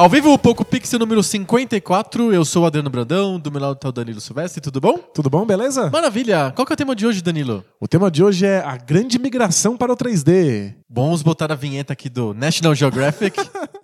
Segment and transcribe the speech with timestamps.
[0.00, 2.32] Ao vivo, o Poco Pixel número 54.
[2.32, 4.58] Eu sou o Adriano Brandão, do meu lado tá o Danilo Silvestre.
[4.58, 4.96] Tudo bom?
[4.96, 5.90] Tudo bom, beleza?
[5.90, 6.50] Maravilha!
[6.56, 7.62] Qual que é o tema de hoje, Danilo?
[7.78, 10.74] O tema de hoje é a grande migração para o 3D.
[10.88, 13.38] Vamos botar a vinheta aqui do National Geographic.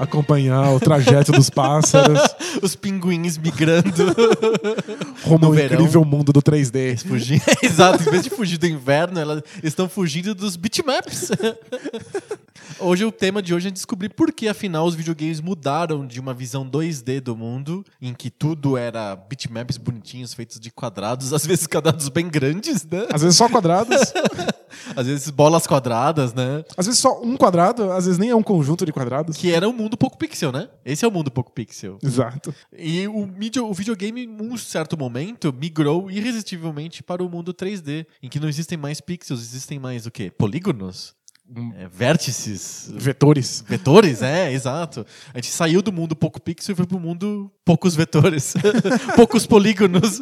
[0.00, 2.20] acompanhar o trajeto dos pássaros.
[2.62, 3.90] Os pinguins migrando.
[5.22, 5.74] Rumo ao verão.
[5.74, 6.98] incrível mundo do 3D.
[7.06, 7.42] Fugir.
[7.62, 11.30] Exato, em vez de fugir do inverno, elas estão fugindo dos bitmaps.
[12.78, 16.32] Hoje o tema de hoje é descobrir por que afinal os videogames mudaram de uma
[16.32, 21.66] visão 2D do mundo, em que tudo era bitmaps bonitinhos feitos de quadrados, às vezes
[21.66, 23.06] quadrados bem grandes, né?
[23.12, 23.96] Às vezes só quadrados,
[24.96, 26.64] Às vezes bolas quadradas, né?
[26.76, 29.36] às vezes só um quadrado, às vezes nem é um conjunto de quadrados.
[29.36, 30.68] Que era um mundo pouco pixel, né?
[30.84, 31.98] Esse é o mundo pouco pixel.
[32.02, 32.54] Exato.
[32.76, 38.06] E o, mídia- o videogame, em um certo momento, migrou irresistivelmente para o mundo 3D,
[38.22, 40.30] em que não existem mais pixels, existem mais o quê?
[40.30, 41.14] Polígonos?
[41.76, 42.88] É, vértices?
[42.94, 43.64] Vetores.
[43.66, 45.04] Vetores, é, exato.
[45.34, 48.54] A gente saiu do mundo pouco pixel e foi pro mundo poucos vetores.
[49.16, 50.20] poucos polígonos.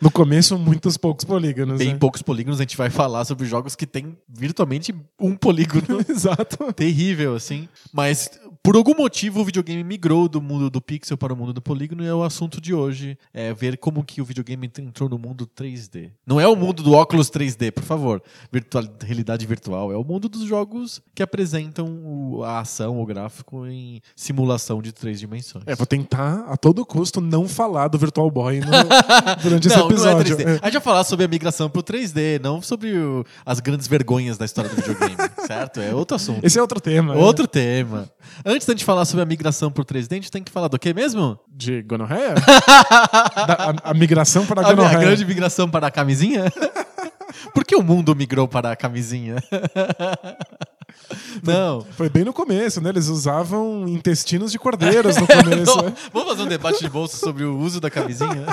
[0.00, 1.78] No começo, muitos poucos polígonos.
[1.78, 1.98] Bem né?
[1.98, 6.00] poucos polígonos, a gente vai falar sobre jogos que tem virtualmente um polígono.
[6.08, 6.72] Exato.
[6.72, 7.68] terrível, assim.
[7.92, 8.30] Mas
[8.62, 12.04] por algum motivo o videogame migrou do mundo do pixel para o mundo do polígono
[12.04, 13.16] e é o assunto de hoje.
[13.32, 16.10] É ver como que o videogame entrou no mundo 3D.
[16.26, 18.22] Não é o mundo do óculos 3D, por favor.
[18.52, 19.90] Virtual, realidade virtual.
[19.90, 24.92] É o mundo dos jogos que apresentam o- a ação, o gráfico em simulação de
[24.92, 25.64] três dimensões.
[25.66, 28.66] É, vou tentar a todo custo não falar do Virtual Boy no-
[29.42, 30.36] durante esse não, episódio.
[30.36, 30.58] não é 3D.
[30.62, 34.36] A gente vai falar sobre a migração pro 3D, não sobre o- as grandes vergonhas
[34.36, 35.16] da história do videogame,
[35.46, 35.80] certo?
[35.80, 36.44] É outro assunto.
[36.44, 37.16] Esse é outro tema.
[37.16, 38.10] Outro tema.
[38.50, 40.76] Antes da gente falar sobre a migração pro 3D, a gente tem que falar do
[40.76, 41.38] que mesmo?
[41.48, 42.34] De gonorreia?
[43.46, 44.98] Da- a, a migração para a A, a gonorreia.
[45.00, 46.44] grande migração para a camisinha?
[47.54, 49.36] Por que o mundo migrou para a camisinha?
[51.42, 51.86] Não.
[51.92, 52.90] Foi bem no começo, né?
[52.90, 55.76] Eles usavam intestinos de cordeiros no começo.
[55.76, 55.94] Não, né?
[56.12, 58.46] Vamos fazer um debate de bolso sobre o uso da camisinha?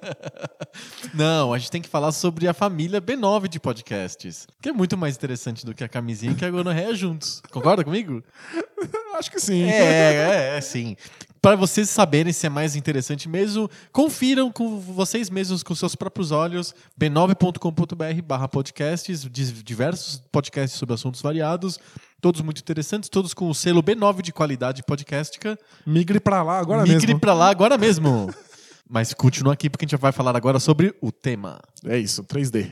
[1.14, 4.96] Não, a gente tem que falar sobre a família B9 de podcasts, que é muito
[4.96, 7.42] mais interessante do que a camisinha e que a gonorreia juntos.
[7.50, 8.22] Concorda comigo?
[9.18, 9.64] Acho que sim.
[9.64, 10.96] É, é, é, sim.
[11.42, 16.30] Para vocês saberem se é mais interessante mesmo, confiram com vocês mesmos, com seus próprios
[16.32, 21.78] olhos, b9.com.br barra podcasts, diversos podcasts sobre assuntos variados,
[22.20, 25.58] todos muito interessantes, todos com o selo B9 de qualidade podcastica.
[25.86, 27.20] Migre pra lá agora Migre mesmo.
[27.20, 28.28] pra lá agora mesmo.
[28.86, 31.58] Mas continua aqui porque a gente vai falar agora sobre o tema.
[31.86, 32.70] É isso, 3D.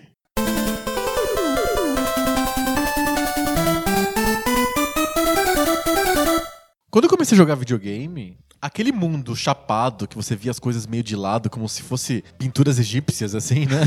[6.90, 11.02] Quando eu comecei a jogar videogame, aquele mundo chapado que você via as coisas meio
[11.02, 13.80] de lado, como se fosse pinturas egípcias, assim, né?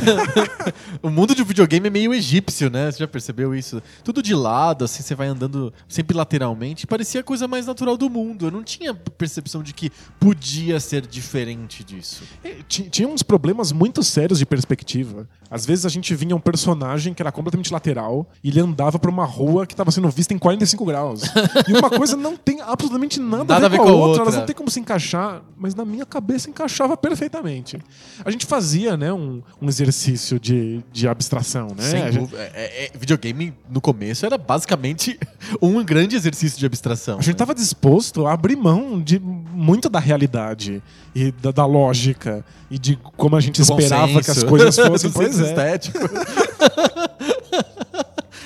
[1.01, 2.91] o mundo de videogame é meio egípcio, né?
[2.91, 3.81] Você já percebeu isso?
[4.03, 6.87] Tudo de lado, assim, você vai andando sempre lateralmente.
[6.87, 8.47] Parecia a coisa mais natural do mundo.
[8.47, 12.23] Eu não tinha percepção de que podia ser diferente disso.
[12.43, 15.27] É, ti- Tinha uns problemas muito sérios de perspectiva.
[15.49, 19.09] Às vezes a gente vinha um personagem que era completamente lateral e ele andava por
[19.09, 21.23] uma rua que estava sendo vista em 45 graus.
[21.67, 24.55] e uma coisa não tem absolutamente nada, a ver com a outra, elas não tem
[24.61, 27.79] como se encaixar, mas na minha cabeça encaixava perfeitamente.
[28.23, 31.81] A gente fazia, né, um, um exercício de, de abstração, né?
[31.83, 32.37] Sem gente- dúvida.
[32.53, 35.19] É- é- videogame, no começo, era basicamente
[35.59, 37.15] um grande exercício de abstração.
[37.15, 37.33] A gente né?
[37.33, 40.83] estava disposto a abrir mão de muito da realidade
[41.15, 45.09] e da, da lógica e de como a gente esperava que as coisas fossem.
[45.11, 45.43] Pois é.
[45.49, 45.97] estético.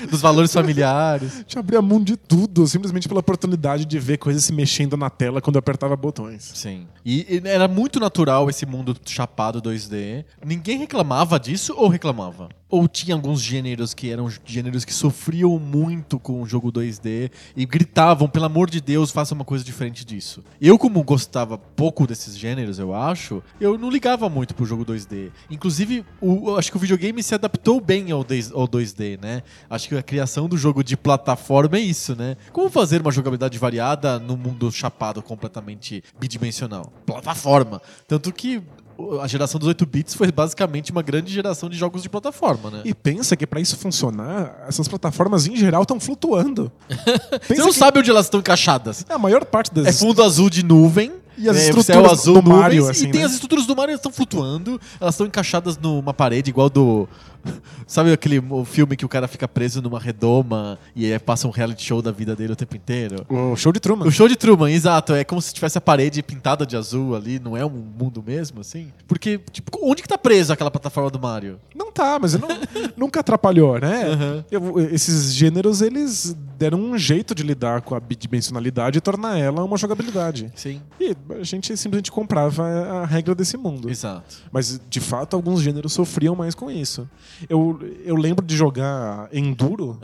[0.10, 1.34] Dos valores familiares.
[1.36, 5.10] A gente abria mão de tudo, simplesmente pela oportunidade de ver coisas se mexendo na
[5.10, 6.52] tela quando eu apertava botões.
[6.56, 6.88] Sim.
[7.06, 10.25] E, e era muito natural esse mundo chapado 2D.
[10.46, 12.50] Ninguém reclamava disso ou reclamava?
[12.75, 17.66] Ou tinha alguns gêneros que eram gêneros que sofriam muito com o jogo 2D e
[17.66, 20.44] gritavam, pelo amor de Deus, faça uma coisa diferente disso.
[20.60, 25.31] Eu, como gostava pouco desses gêneros, eu acho, eu não ligava muito pro jogo 2D.
[25.50, 29.42] Inclusive, o, acho que o videogame se adaptou bem ao, 2- ao 2D, né?
[29.69, 32.36] Acho que a criação do jogo de plataforma é isso, né?
[32.51, 36.92] Como fazer uma jogabilidade variada no mundo chapado completamente bidimensional?
[37.06, 37.81] Plataforma.
[38.06, 38.62] Tanto que
[39.22, 42.82] a geração dos 8 bits foi basicamente uma grande geração de jogos de plataforma, né?
[42.86, 46.72] E pensa que pra isso funcionar, essas plataformas em geral estão flutuando.
[47.48, 49.06] Você não que sabe onde elas estão encaixadas.
[49.10, 51.12] a maior parte das É fundo azul de nuvem.
[51.38, 53.28] E as é, estruturas azul, do nuvens, Mario, assim, e tem né?
[53.28, 57.10] as estruturas do Mario, elas estão flutuando, elas estão encaixadas numa parede, igual do.
[57.88, 61.84] Sabe aquele filme que o cara fica preso numa redoma e aí passa um reality
[61.84, 63.26] show da vida dele o tempo inteiro?
[63.30, 64.06] O show de Truman.
[64.08, 65.14] O show de Truman, exato.
[65.14, 68.62] É como se tivesse a parede pintada de azul ali, não é um mundo mesmo,
[68.62, 68.92] assim?
[69.08, 71.60] Porque, tipo, onde que tá preso aquela plataforma do Mario?
[71.76, 72.48] Não tá, mas não-
[72.98, 74.04] nunca atrapalhou, né?
[74.10, 74.44] Uhum.
[74.52, 79.64] Eu- esses gêneros, eles deram um jeito de lidar com a bidimensionalidade e tornar ela
[79.64, 80.52] uma jogabilidade.
[80.56, 80.82] Sim.
[81.00, 83.90] E a gente simplesmente comprava a regra desse mundo.
[83.90, 84.38] Exato.
[84.52, 87.08] Mas, de fato, alguns gêneros sofriam mais com isso.
[87.50, 90.00] Eu, eu lembro de jogar Enduro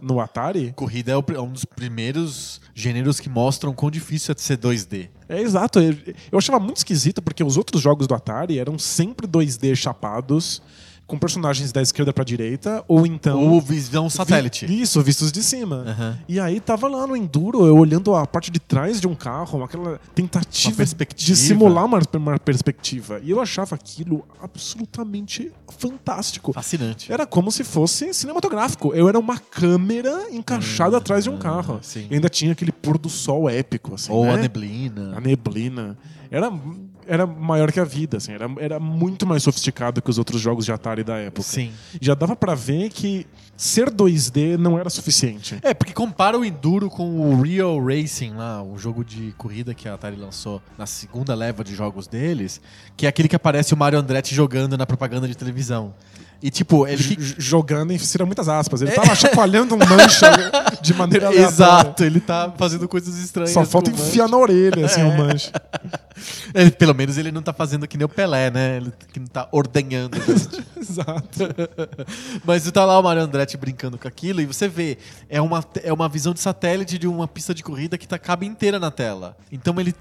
[0.00, 0.72] no, no Atari.
[0.74, 5.08] Corrida é é um dos primeiros gêneros que mostram quão difícil é de ser 2D.
[5.28, 5.78] É exato.
[5.78, 5.96] Eu,
[6.32, 10.62] eu achava muito esquisito porque os outros jogos do Atari eram sempre 2D chapados,
[11.10, 13.42] com personagens da esquerda pra direita, ou então.
[13.50, 14.64] Ou visão satélite.
[14.66, 15.84] Vi- Isso, vistos de cima.
[15.86, 16.18] Aham.
[16.28, 19.64] E aí tava lá no Enduro, eu olhando a parte de trás de um carro,
[19.64, 20.84] aquela tentativa
[21.16, 23.20] de simular uma, uma perspectiva.
[23.24, 26.52] E eu achava aquilo absolutamente fantástico.
[26.52, 27.12] Fascinante.
[27.12, 28.94] Era como se fosse cinematográfico.
[28.94, 31.80] Eu era uma câmera encaixada atrás de um carro.
[31.82, 32.06] Sim.
[32.10, 34.12] E ainda tinha aquele pôr do sol épico, assim.
[34.12, 34.34] Ou né?
[34.34, 35.16] a neblina.
[35.16, 35.98] A neblina.
[36.30, 36.48] Era,
[37.10, 38.32] era maior que a vida, assim.
[38.32, 41.42] Era, era muito mais sofisticado que os outros jogos de Atari da época.
[41.42, 41.72] Sim.
[42.00, 43.26] Já dava pra ver que
[43.56, 45.58] ser 2D não era suficiente.
[45.60, 49.88] É, porque compara o Enduro com o Real Racing lá, o jogo de corrida que
[49.88, 52.60] a Atari lançou na segunda leva de jogos deles,
[52.96, 55.92] que é aquele que aparece o Mario Andretti jogando na propaganda de televisão.
[56.42, 57.34] E tipo, ele J- fica...
[57.38, 58.80] Jogando, insira muitas aspas.
[58.80, 60.30] Ele tava chacoalhando um mancha
[60.80, 61.52] de maneira aleatória.
[61.52, 63.50] Exato, ele tá fazendo coisas estranhas.
[63.50, 65.10] Só falta enfiar na orelha, assim, o.
[66.54, 68.78] É, pelo menos ele não tá fazendo que nem o Pelé, né?
[68.78, 70.16] Ele que não tá ordenhando.
[70.76, 71.40] Exato.
[72.44, 74.96] Mas tá lá o Mario Andretti brincando com aquilo e você vê,
[75.28, 78.46] é uma, é uma visão de satélite de uma pista de corrida que tá, cabe
[78.46, 79.36] inteira na tela.
[79.52, 79.94] Então ele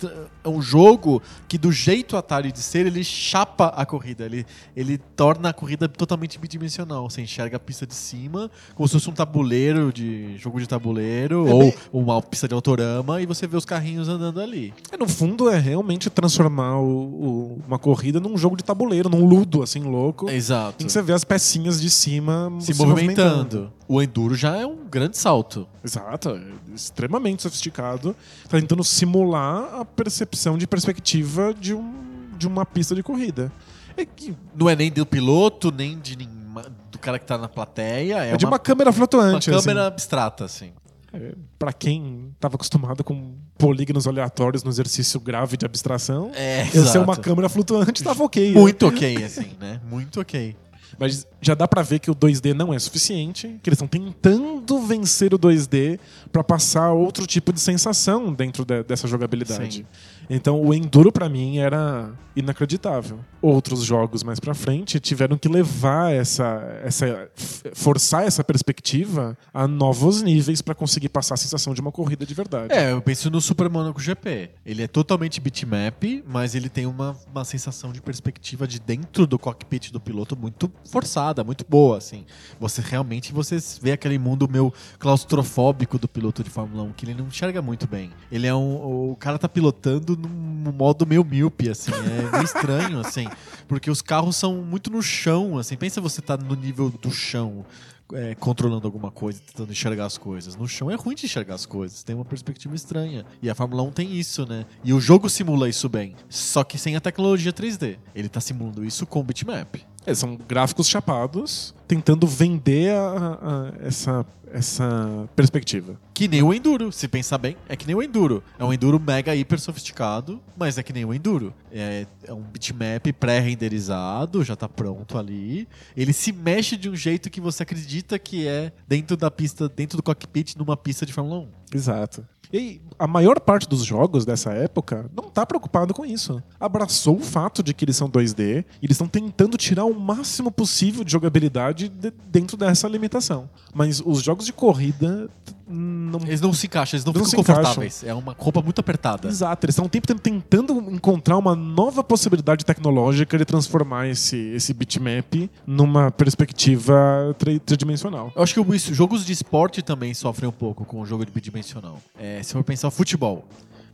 [0.44, 4.26] é um jogo que, do jeito Atari de ser, ele chapa a corrida.
[4.26, 4.46] Ele,
[4.76, 7.10] ele torna a corrida totalmente bidimensional.
[7.10, 11.48] Você enxerga a pista de cima, como se fosse um tabuleiro de jogo de tabuleiro,
[11.48, 14.74] É ou bem- uma pista de autorama, e você vê os carrinhos andando ali.
[14.92, 19.26] É, no fundo, é realmente transformar o- o- uma corrida num jogo de tabuleiro, num
[19.26, 20.30] ludo, assim, louco.
[20.30, 20.84] Exato.
[20.84, 23.72] Em que você vê as pecinhas de cima Se, movimentando.
[23.88, 25.68] O Enduro já é um grande salto.
[25.84, 28.16] Exato, é extremamente sofisticado.
[28.48, 31.94] Tá tentando simular a percepção de perspectiva de, um,
[32.38, 33.52] de uma pista de corrida.
[34.02, 37.48] É, que- Não é nem do piloto, nem de nenhuma- do cara que tá na
[37.48, 38.24] plateia.
[38.26, 39.50] É, é de uma, câmera uma flutuante.
[39.52, 39.60] assim.
[39.68, 40.72] câmera abstrata, assim.
[41.14, 46.72] É, Pra quem estava acostumado com polígonos aleatórios no exercício grave de abstração, É, eu
[46.72, 47.00] ser exato.
[47.00, 48.54] uma câmera flutuante tava ok.
[48.54, 49.82] Muito ok, assim, né?
[49.90, 50.56] Muito ok.
[50.98, 54.80] Mas já dá pra ver que o 2D não é suficiente, que eles estão tentando
[54.82, 56.00] vencer o 2D
[56.32, 59.78] pra passar outro tipo de sensação dentro de- dessa jogabilidade.
[59.78, 59.86] Sim.
[60.30, 63.20] Então o Enduro pra mim era inacreditável.
[63.42, 67.30] Outros jogos mais pra frente tiveram que levar essa, essa
[67.74, 72.34] forçar essa perspectiva a novos níveis pra conseguir passar a sensação de uma corrida de
[72.34, 72.74] verdade.
[72.74, 74.52] É, eu penso no Super Monaco GP.
[74.66, 79.40] Ele é totalmente bitmap, mas ele tem uma, uma sensação de perspectiva de dentro do
[79.40, 82.26] cockpit do piloto muito forçada, muito boa, assim.
[82.60, 87.16] Você realmente você vê aquele mundo meio claustrofóbico do piloto de Fórmula 1, que ele
[87.16, 88.12] não enxerga muito bem.
[88.32, 89.12] Ele é um.
[89.12, 91.92] O cara tá pilotando num modo meio míope, assim.
[91.92, 93.28] É meio estranho, assim.
[93.68, 95.76] Porque os carros são muito no chão, assim.
[95.76, 97.66] Pensa você tá no nível do chão.
[98.14, 100.56] é, controlando alguma coisa, tentando enxergar as coisas.
[100.56, 103.26] No chão é ruim de enxergar as coisas, tem uma perspectiva estranha.
[103.42, 104.66] E a Fórmula 1 tem isso, né?
[104.84, 107.98] E o jogo simula isso bem, só que sem a tecnologia 3D.
[108.16, 109.76] Ele tá simulando isso com bitmap.
[110.06, 116.00] É, são gráficos chapados tentando vender a- a- essa, essa perspectiva.
[116.14, 118.44] Que nem o Enduro, se pensar bem, é que nem o Enduro.
[118.58, 121.54] É um Enduro mega hiper sofisticado, mas é que nem o Enduro.
[121.72, 125.68] É, é um bitmap pré-renderizado, já tá pronto ali.
[125.96, 129.98] Ele se mexe de um jeito que você acredita que é dentro da pista, dentro
[129.98, 131.48] do cockpit, numa pista de Fórmula 1.
[131.74, 132.26] Exato.
[132.52, 136.42] E a maior parte dos jogos dessa época não tá preocupado com isso.
[136.60, 140.52] Abraçou o fato de que eles são 2D e eles estão tentando tirar o máximo
[140.52, 143.50] possível de jogabilidade de- dentro dessa limitação.
[143.74, 145.30] Mas os jogos de corrida
[145.72, 147.64] não Eles não se encaixam, eles não, Não ficam se encaixam.
[147.64, 148.04] confortáveis.
[148.04, 149.28] É uma roupa muito apertada.
[149.28, 154.74] Exato, eles estão o tempo tentando encontrar uma nova possibilidade tecnológica de transformar esse, esse
[154.74, 158.32] bitmap numa perspectiva tri- tridimensional.
[158.36, 161.32] Eu acho que isso, jogos de esporte também sofrem um pouco com o jogo de
[161.32, 162.00] bidimensional.
[162.18, 163.46] É, se for pensar futebol.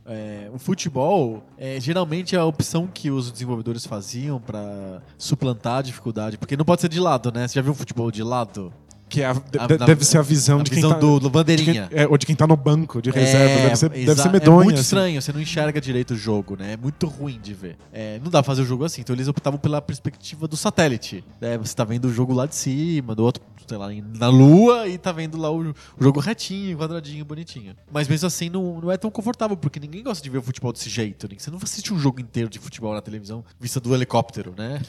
[0.08, 5.82] É, o futebol é, geralmente é a opção que os desenvolvedores faziam pra suplantar a
[5.82, 6.38] dificuldade.
[6.38, 7.48] Porque não pode ser de lado, né?
[7.48, 8.72] Você já viu futebol de lado?
[9.08, 11.20] Que é a- A- na- deve ser a visão a de visão quem tá, do,
[11.20, 11.86] do de bandeirinha.
[11.88, 13.62] quem- é, ou de quem tá no banco de reserva.
[13.62, 14.60] deve ser, deve ser medonho.
[14.62, 14.82] É muito assim.
[14.82, 16.72] estranho, você não enxerga direito o jogo, né?
[16.72, 17.76] É muito ruim de ver.
[17.92, 21.22] É, não dá pra fazer o jogo assim, então eles optavam pela perspectiva do satélite.
[21.40, 21.56] né?
[21.58, 24.98] Você tá vendo o jogo lá de cima, do outro, sei lá, na lua e
[24.98, 27.76] tá vendo lá o, o jogo retinho, quadradinho, bonitinho.
[27.92, 30.72] Mas mesmo assim não, não é tão confortável, porque ninguém gosta de ver o futebol
[30.72, 31.28] desse jeito.
[31.30, 31.36] né?
[31.38, 34.80] Você não assiste um jogo inteiro de futebol na televisão vista do helicóptero, né?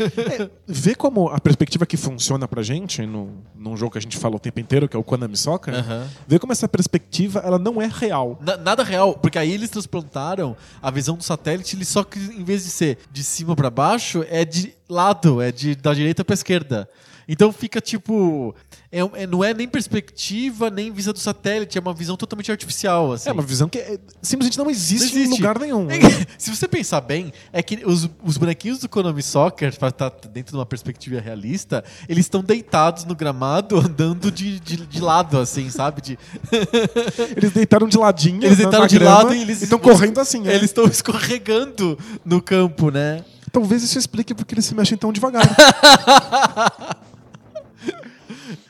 [0.67, 4.35] Vê como a perspectiva que funciona pra gente, num, num jogo que a gente fala
[4.35, 6.07] o tempo inteiro, que é o Konami Soccer, Aham.
[6.27, 8.37] vê como essa perspectiva ela não é real.
[8.41, 12.43] Na- nada real, porque aí eles transplantaram a visão do satélite, ele só que em
[12.43, 16.33] vez de ser de cima pra baixo, é de lado, é de da direita pra
[16.35, 16.87] esquerda.
[17.27, 18.55] Então fica tipo.
[18.91, 23.11] é- é- não é nem perspectiva, nem vista do satélite, é uma visão totalmente artificial.
[23.11, 23.29] Assim.
[23.29, 25.41] É uma visão que é- simplesmente não existe, Não em existe.
[25.41, 25.87] lugar nenhum.
[26.37, 30.51] Se você pensar bem, é que os, os bonequinhos do Konami Soccer, pra estar dentro
[30.53, 35.69] de uma perspectiva realista, eles estão deitados no gramado, andando de, de, de lado, assim,
[35.69, 36.01] sabe?
[36.01, 36.19] De,
[37.35, 38.43] Eles deitaram de ladinho.
[38.43, 40.41] Eles deitaram na de grama lado e eles- estão correndo assim.
[40.41, 40.51] né?
[40.55, 43.23] Eles estão escorregando no campo, né?
[43.51, 45.43] Talvez isso explique porque eles se mexem tão devagar.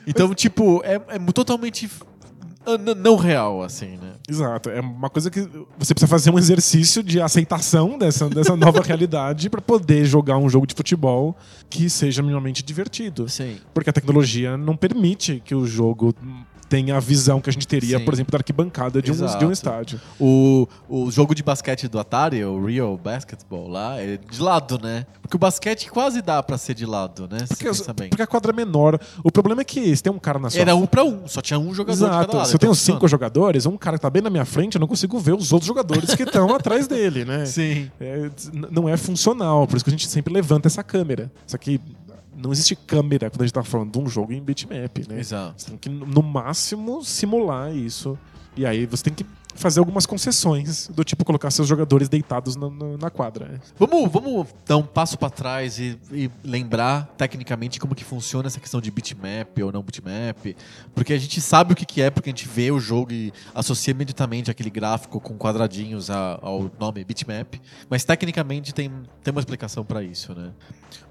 [0.06, 1.88] Então, tipo, é, é totalmente
[2.96, 4.12] não real, assim, né?
[4.28, 4.68] Exato.
[4.68, 5.40] É uma coisa que
[5.78, 10.48] você precisa fazer um exercício de aceitação dessa, dessa nova realidade para poder jogar um
[10.48, 11.36] jogo de futebol
[11.70, 13.28] que seja minimamente divertido.
[13.28, 13.56] Sim.
[13.72, 16.14] Porque a tecnologia não permite que o jogo
[16.68, 18.04] tenha a visão que a gente teria, Sim.
[18.04, 20.00] por exemplo, da arquibancada de um, de um estádio.
[20.20, 25.06] O, o jogo de basquete do Atari, o Real Basketball lá, é de lado, né?
[25.22, 27.38] Porque o basquete quase dá pra ser de lado, né?
[27.48, 27.70] Porque,
[28.08, 29.00] porque a quadra é menor.
[29.24, 31.40] O problema é que se tem um cara na sua Era um pra um, só
[31.40, 32.36] tinha um jogador de cada Exato.
[32.36, 32.48] lado.
[32.48, 34.80] Se eu tenho então cinco jogadores, um cara que tá bem na minha frente, eu
[34.80, 37.46] não consigo ver os outros jogadores que estão atrás dele, né?
[37.46, 37.90] Sim.
[38.00, 38.30] É,
[38.70, 41.30] não é funcional, por isso que a gente sempre levanta essa câmera.
[41.46, 41.80] Só que
[42.38, 45.18] não existe câmera quando a gente tá falando de um jogo em bitmap, né?
[45.18, 45.60] Exato.
[45.60, 48.18] Você tem que, no máximo, simular isso.
[48.56, 49.26] E aí você tem que
[49.58, 53.60] fazer algumas concessões, do tipo colocar seus jogadores deitados na, na- quadra.
[53.78, 58.60] Vamos, vamos dar um passo pra trás e, e lembrar tecnicamente como que funciona essa
[58.60, 60.54] questão de bitmap ou não bitmap,
[60.94, 63.32] porque a gente sabe o que, que é, porque a gente vê o jogo e
[63.54, 67.54] associa imediatamente aquele gráfico com quadradinhos ao nome bitmap,
[67.90, 68.90] mas tecnicamente tem,
[69.22, 70.50] tem uma explicação pra isso, né?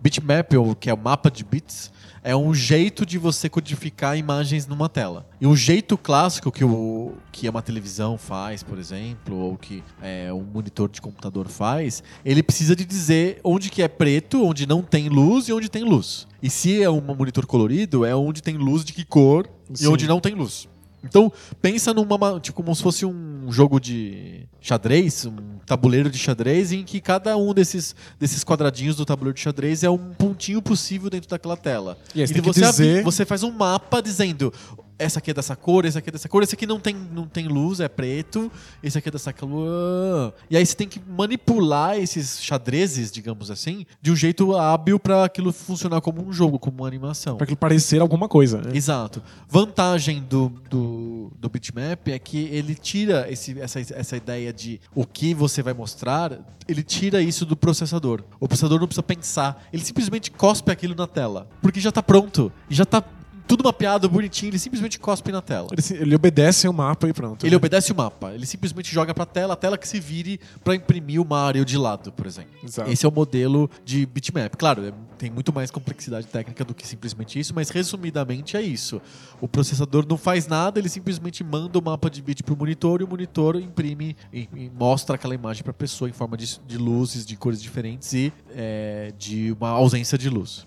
[0.02, 1.92] Bitmap, ou que é o mapa de bits,
[2.24, 5.26] é um jeito de você codificar imagens numa tela.
[5.40, 10.32] E o jeito clássico que, o, que uma televisão faz, por exemplo, ou que é,
[10.32, 14.82] um monitor de computador faz, ele precisa de dizer onde que é preto, onde não
[14.82, 16.28] tem luz e onde tem luz.
[16.42, 19.88] E se é um monitor colorido, é onde tem luz de que cor e Sim.
[19.88, 20.68] onde não tem luz.
[21.04, 26.18] Então, pensa numa, ma- tipo, como se fosse um jogo de xadrez, um tabuleiro de
[26.18, 30.62] xadrez, em que cada um desses, desses quadradinhos do tabuleiro de xadrez é um pontinho
[30.62, 31.98] possível dentro daquela tela.
[32.16, 34.52] E aí você dizer- você faz um mapa dizendo
[35.00, 37.28] essa aqui é dessa cor, esse aqui é dessa cor, esse aqui não tem, não
[37.28, 38.52] tem luz, é preto,
[38.82, 40.34] esse aqui é dessa cor.
[40.50, 45.24] E aí você tem que manipular esses xadrezes, digamos assim, de um jeito hábil para
[45.26, 47.38] aquilo funcionar como um jogo, como uma animação.
[47.38, 48.62] Pra que ele parecer alguma coisa.
[48.62, 48.72] né?
[48.74, 49.22] Exato.
[49.48, 55.06] Vantagem do, do, do bitmap é que ele tira esse, essa, essa ideia de o
[55.06, 58.24] que você vai mostrar, ele tira isso do processador.
[58.40, 61.48] O processador não precisa pensar, ele simplesmente cospe aquilo na tela.
[61.62, 62.52] Porque já tá pronto.
[62.70, 63.04] E já tá
[63.48, 65.70] tudo mapeado, bonitinho, ele simplesmente cospe na tela.
[65.72, 67.46] Ele, ele obedece o mapa e pronto.
[67.46, 67.58] Ele né?
[67.58, 71.22] obedece o mapa, ele simplesmente joga pra tela, a tela que se vire pra imprimir
[71.22, 72.52] o Mario de lado, por exemplo.
[72.64, 72.92] Exato.
[72.92, 74.56] Esse é o modelo de bitmap.
[74.58, 79.02] Claro, é- tem muito mais complexidade técnica do que simplesmente isso, mas resumidamente é isso.
[79.42, 83.04] O processador não faz nada, ele simplesmente manda o mapa de bit pro monitor e
[83.04, 87.26] o monitor imprime e, e mostra aquela imagem pra pessoa em forma de, de luzes,
[87.26, 90.67] de cores diferentes e é, de uma ausência de luz.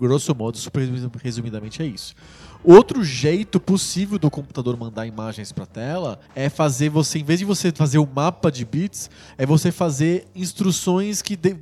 [0.00, 0.88] Grosso modo, super
[1.22, 2.14] resumidamente é isso.
[2.64, 7.44] Outro jeito possível do computador mandar imagens para tela é fazer você, em vez de
[7.44, 11.56] você fazer o mapa de bits, é você fazer instruções que, de-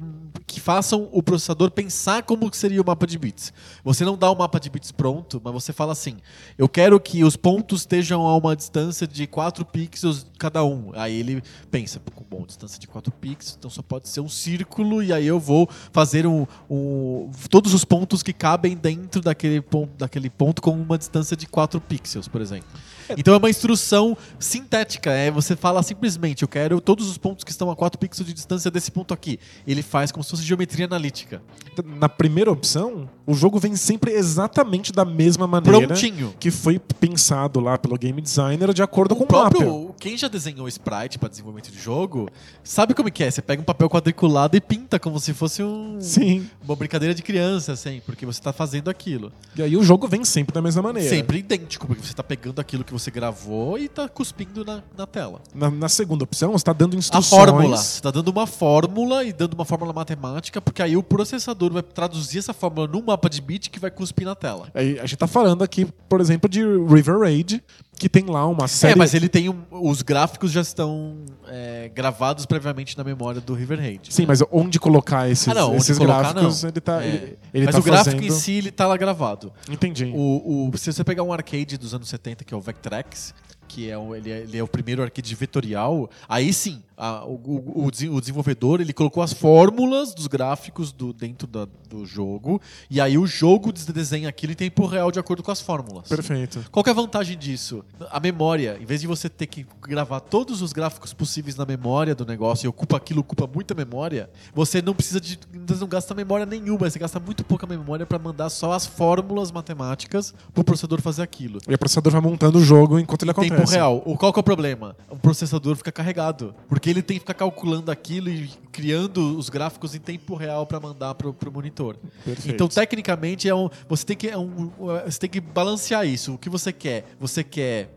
[0.49, 3.53] que façam o processador pensar como seria o mapa de bits.
[3.85, 6.17] Você não dá o mapa de bits pronto, mas você fala assim:
[6.57, 10.91] eu quero que os pontos estejam a uma distância de 4 pixels cada um.
[10.95, 12.01] Aí ele pensa,
[12.31, 15.69] bom, distância de 4 pixels, então só pode ser um círculo, e aí eu vou
[15.93, 20.97] fazer um, um todos os pontos que cabem dentro daquele ponto, daquele ponto com uma
[20.97, 22.69] distância de 4 pixels, por exemplo.
[23.17, 25.11] Então é uma instrução sintética.
[25.11, 28.33] É, você fala simplesmente, eu quero todos os pontos que estão a 4 pixels de
[28.33, 29.39] distância desse ponto aqui.
[29.67, 31.43] Ele faz como se fosse geometria analítica.
[31.85, 36.33] Na primeira opção, o jogo vem sempre exatamente da mesma maneira Prontinho.
[36.41, 40.29] que foi pensado lá pelo game designer de acordo com O o próprio, quem já
[40.29, 42.29] desenhou sprite para desenvolvimento de jogo,
[42.65, 43.31] sabe como que é?
[43.31, 46.49] Você pega um papel quadriculado e pinta como se fosse um, Sim.
[46.65, 49.31] uma brincadeira de criança, assim, porque você tá fazendo aquilo.
[49.55, 51.09] E aí o jogo vem sempre da mesma maneira.
[51.11, 55.07] Sempre idêntico, porque você tá pegando aquilo que você gravou e tá cuspindo na, na
[55.07, 55.43] tela.
[55.55, 57.29] Na, na segunda opção, você está dando A instruções.
[57.29, 57.77] fórmula.
[57.77, 61.83] Você tá dando uma fórmula e dando uma fórmula matemática, porque aí o processador vai
[61.83, 64.69] traduzir essa fórmula num mapa de bit que vai cuspir na tela.
[64.75, 67.63] Aí A gente tá falando aqui, por exemplo, de River Raid,
[67.99, 68.93] que tem lá uma série.
[68.93, 71.17] É, mas ele tem um, os gráficos já estão
[71.49, 74.13] é, gravados previamente na memória do River Raid.
[74.15, 76.71] Sim, mas onde colocar esses, Ah, não, esses colocar, gráficos, não.
[76.71, 77.03] ele tá.
[77.03, 77.07] É.
[77.09, 78.25] Ele, ele Mas tá o gráfico fazendo...
[78.25, 79.53] em si, ele tá lá gravado.
[79.69, 80.13] Entendi.
[80.15, 83.35] O, o- se você pegar um arcade dos anos 70, que é o Vectrex,
[83.69, 87.35] que é o, ele, é, ele é o primeiro arcade vetorial, aí sim, a- o,
[87.35, 92.05] o- o desen- o desenvolvedor ele colocou as fórmulas dos gráficos do, dentro da- do
[92.05, 92.61] jogo,
[92.91, 96.09] e aí o jogo des- desenha aquilo em tempo real de acordo com as fórmulas.
[96.09, 96.65] Perfeito.
[96.71, 97.85] Qual que é a vantagem disso?
[98.11, 102.15] A memória, em vez de você ter que gravar todos os gráficos possíveis na memória
[102.15, 105.39] do negócio e ocupa aquilo, ocupa muita memória, você não precisa de.
[105.67, 109.51] Você não gasta memória nenhuma, você gasta muito pouca memória para mandar só as fórmulas
[109.53, 111.59] matemáticas pro processador fazer aquilo.
[111.69, 113.58] E o processador vai montando o jogo enquanto ele acontece.
[113.61, 114.03] Tempo real.
[114.05, 114.97] O, qual que é o problema?
[115.09, 116.55] O processador fica carregado.
[116.69, 120.79] Porque ele tem que ficar calculando aquilo e criando os gráficos em tempo real para
[120.79, 121.97] mandar pro, pro monitor.
[122.25, 122.55] Perfeito.
[122.55, 124.71] Então, tecnicamente, é um, você, tem que, é um,
[125.05, 126.35] você tem que balancear isso.
[126.35, 127.05] O que você quer?
[127.19, 127.95] Você quer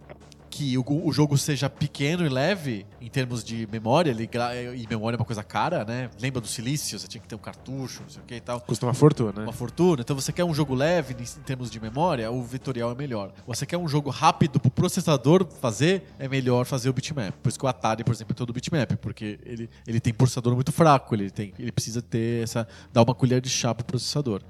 [0.51, 4.85] que o, o jogo seja pequeno e leve em termos de memória, ele, gra- e
[4.87, 6.09] memória é uma coisa cara, né?
[6.19, 6.99] Lembra do silício?
[6.99, 9.31] Você tinha que ter um cartucho, não sei o que e tal Custa uma fortuna,
[9.37, 9.43] né?
[9.43, 10.01] uma fortuna.
[10.01, 13.31] Então você quer um jogo leve em termos de memória, o vetorial é melhor.
[13.47, 17.31] Você quer um jogo rápido pro processador fazer, é melhor fazer o bitmap.
[17.41, 20.53] Por isso que o Atari, por exemplo, é todo bitmap, porque ele, ele tem processador
[20.53, 22.67] muito fraco, ele, tem, ele precisa ter essa.
[22.91, 24.41] dar uma colher de chá pro processador.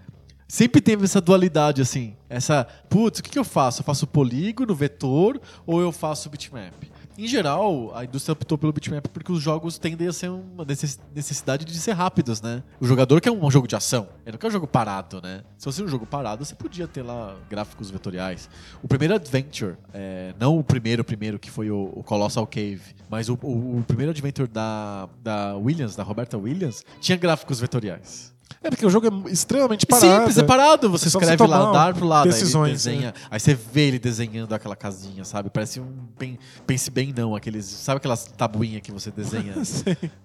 [0.51, 2.13] Sempre teve essa dualidade, assim.
[2.29, 3.79] Essa, putz, o que, eu faço?
[3.79, 6.73] Eu faço polígono, vetor, ou eu faço bitmap?
[7.17, 10.99] Em geral, a indústria optou pelo bitmap porque os jogos tendem a ser uma necess-
[11.15, 12.63] necessidade de ser rápidos, né?
[12.81, 15.41] O jogador quer um jogo de ação, ele não quer um jogo parado, né?
[15.57, 18.49] Se fosse um jogo parado, você podia ter lá gráficos vetoriais.
[18.83, 23.29] O primeiro Adventure, é, não o primeiro, primeiro que foi o, o Colossal Cave, mas
[23.29, 28.30] o, o- o primeiro Adventure da, da Williams, da Roberta Williams, tinha gráficos vetoriais.
[28.63, 30.07] É porque o jogo é extremamente parado.
[30.07, 30.89] Simples, é parado.
[30.89, 33.13] Você Só escreve você lá, dar pro lado, decisões, aí ele desenha.
[33.29, 35.49] Aí você vê ele desenhando aquela casinha, sabe?
[35.49, 35.91] Parece um.
[36.17, 37.35] Bem, pense bem, não.
[37.35, 37.65] Aqueles.
[37.65, 39.53] Sabe aquelas tabuinhas que você desenha?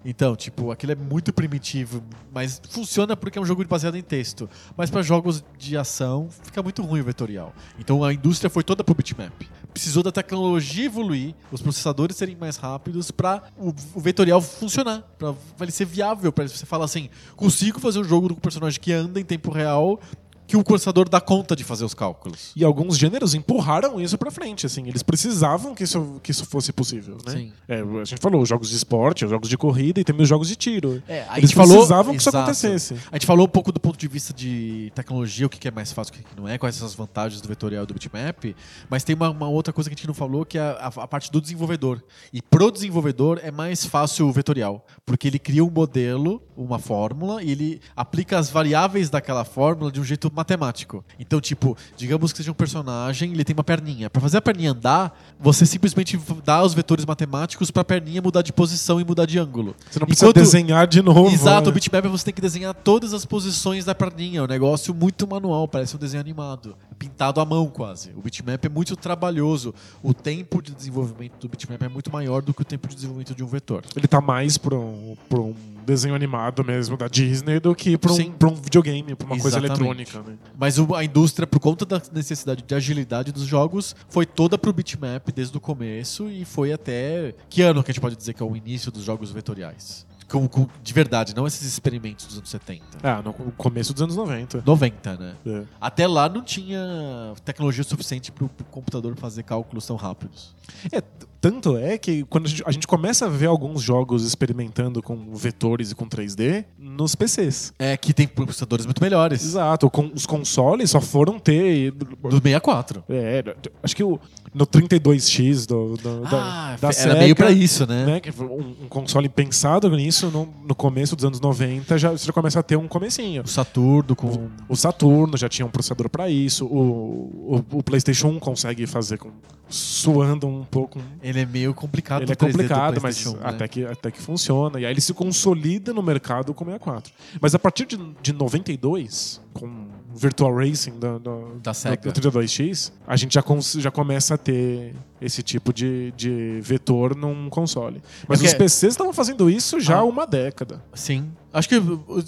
[0.05, 2.01] Então, tipo, aquilo é muito primitivo,
[2.33, 4.49] mas funciona porque é um jogo baseado em texto.
[4.75, 7.53] Mas para jogos de ação, fica muito ruim o vetorial.
[7.79, 9.33] Então a indústria foi toda pro bitmap.
[9.73, 15.35] Precisou da tecnologia evoluir, os processadores serem mais rápidos para o, o vetorial funcionar, para
[15.61, 18.91] ele ser viável, para você falar assim, consigo fazer um jogo com um personagem que
[18.91, 19.99] anda em tempo real
[20.47, 22.51] que o processador dá conta de fazer os cálculos.
[22.55, 24.87] E alguns gêneros empurraram isso pra frente, assim.
[24.87, 27.33] Eles precisavam que isso, que isso fosse possível, né?
[27.33, 27.53] Sim.
[27.67, 30.47] É, a gente falou jogos de esporte, os jogos de corrida e também os jogos
[30.47, 31.03] de tiro.
[31.07, 32.43] É, a Eles gente falou- precisavam que isso Exato.
[32.43, 32.93] acontecesse.
[33.11, 35.91] A gente falou um pouco do ponto de vista de tecnologia, o que é mais
[35.91, 38.55] fácil, o que que não é, quais são as vantagens do vetorial e do bitmap,
[38.89, 41.07] mas tem uma, uma outra coisa que a gente não falou, que é a, a
[41.07, 42.01] parte do desenvolvedor.
[42.31, 47.43] E pro desenvolvedor é mais fácil o vetorial, porque ele cria um modelo, uma fórmula,
[47.43, 51.03] e ele aplica as variáveis daquela fórmula de um jeito matemático.
[51.19, 54.09] Então, tipo, digamos que seja um personagem, ele tem uma perninha.
[54.09, 58.41] Para fazer a perninha andar, você simplesmente dá os vetores matemáticos para a perninha mudar
[58.41, 59.75] de posição e mudar de ângulo.
[59.89, 61.29] Você não precisa Enquanto- desenhar de novo.
[61.33, 61.71] Exato, né?
[61.71, 64.39] o bitmap você tem que desenhar todas as posições da perninha.
[64.39, 66.75] É um negócio muito manual, parece um desenho animado.
[66.97, 68.11] Pintado à mão quase.
[68.15, 69.73] O bitmap é muito trabalhoso.
[70.01, 73.35] O tempo de desenvolvimento do bitmap é muito maior do que o tempo de desenvolvimento
[73.35, 73.83] de um vetor.
[73.95, 75.53] Ele tá mais pra um, pra um
[75.85, 78.15] desenho animado mesmo da Disney do que pra um,
[78.51, 79.79] um videogame, pra uma coisa Exatamente.
[79.81, 80.37] eletrônica, né?
[80.57, 84.71] Mas o- a indústria, por conta da necessidade de agilidade dos jogos, foi toda pro
[84.73, 87.33] bitmap desde o começo e foi até.
[87.49, 90.05] Que ano que a gente pode dizer que é o início dos jogos vetoriais?
[90.29, 92.83] Com, com- de verdade, não esses experimentos dos anos 70.
[93.01, 94.61] Ah, no começo dos anos 90.
[94.65, 95.35] 90, né?
[95.45, 95.63] É.
[95.79, 100.53] Até lá não tinha tecnologia suficiente para o computador fazer cálculos tão rápidos.
[100.91, 101.01] É,
[101.49, 105.33] Tanto é que quando a gente, a gente começa a ver alguns jogos experimentando com
[105.33, 107.71] vetores e com 3D nos PCs.
[107.79, 109.41] É que tem processadores muito melhores.
[109.41, 111.91] Exato, com, os consoles só foram ter.
[111.91, 113.01] Do 64.
[113.07, 114.19] É, acho que o,
[114.53, 118.05] no 32X do, do, Ah, da, da era Sega, meio pra isso, né?
[118.05, 122.33] né, um, um console pensado nisso no, no começo dos anos 90 já, você já
[122.33, 123.43] começa a ter um comecinho.
[123.43, 124.49] O Saturno com.
[124.67, 129.17] O Saturno já tinha um processador pra isso, o, o, o PlayStation 1 consegue fazer
[129.17, 129.31] com
[129.69, 130.99] suando um pouco.
[131.21, 132.21] Ele é meio complicado.
[132.23, 133.39] Ele é o 3D do complicado, mas né?
[133.43, 134.79] até, que, até que funciona.
[134.79, 137.11] E aí ele se consolida no mercado com o 64.
[137.41, 142.11] Mas a partir de, de 92, com Virtual Racing da, da, Da Sega.
[142.11, 147.15] do 32X, a gente já, cons- já começa a ter esse tipo de, de vetor
[147.15, 148.01] num console.
[148.27, 150.03] Mas Porque- os PCs estavam fazendo isso já há Ah.
[150.03, 150.83] uma década.
[150.93, 151.31] Sim.
[151.57, 151.75] Acho que.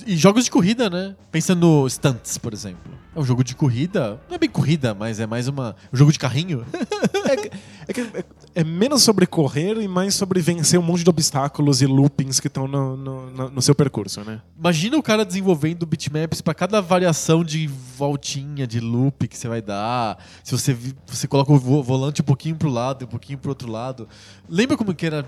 [0.07, 1.15] E jogos de corrida, né?
[1.31, 2.91] Pensando no Stunts, por exemplo.
[3.15, 4.19] É um jogo de corrida.
[4.27, 5.75] Não é bem corrida, mas é mais uma.
[5.93, 6.65] Um jogo de carrinho.
[7.29, 7.35] É,
[7.93, 11.79] que- é, é- é menos sobre correr e mais sobre vencer um monte de obstáculos
[11.81, 14.41] e loopings que estão no, no, no- seu percurso, né?
[14.57, 19.61] Imagina o cara desenvolvendo bitmaps pra cada variação de voltinha, de loop que você vai
[19.61, 20.17] dar.
[20.43, 23.71] Se você, você coloca o vo- volante um pouquinho pro lado, um pouquinho pro outro
[23.71, 24.07] lado.
[24.49, 25.23] Lembra como que era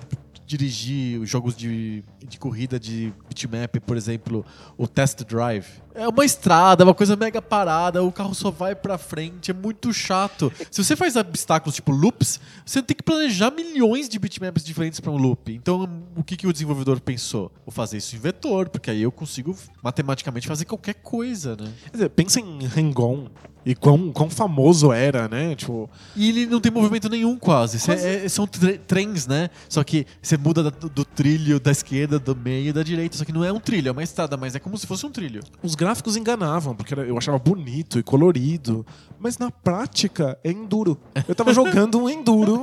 [0.58, 4.46] dirigir os jogos de, de corrida de bitmap, por exemplo,
[4.78, 5.68] o Test Drive?
[5.94, 9.94] É uma estrada, uma coisa mega parada, o carro só vai pra frente, é muito
[9.94, 10.52] chato.
[10.70, 15.12] Se você faz obstáculos tipo loops, você tem que planejar milhões de bitmaps diferentes pra
[15.12, 15.54] um loop.
[15.54, 17.52] Então, o que, que o desenvolvedor pensou?
[17.66, 21.72] Vou fazer isso em vetor, porque aí eu consigo matematicamente fazer qualquer coisa, né?
[21.86, 23.28] Quer dizer, pensa em Hang-On
[23.64, 25.54] e quão, quão famoso era, né?
[25.56, 27.78] Tipo, E ele não tem movimento nenhum quase.
[27.80, 28.08] Quase.
[28.08, 29.50] é- são tre- trens, né?
[29.70, 33.18] Só que você muda da- do, trilho da esquerda, do meio e da direita.
[33.18, 35.12] Só que não é um trilho, é uma estrada, mas é como se fosse um
[35.12, 35.42] trilho.
[35.62, 38.86] os gráficos enganavam, porque eu achava bonito e colorido.
[39.20, 40.98] Mas na prática é enduro.
[41.28, 42.62] Eu tava jogando um enduro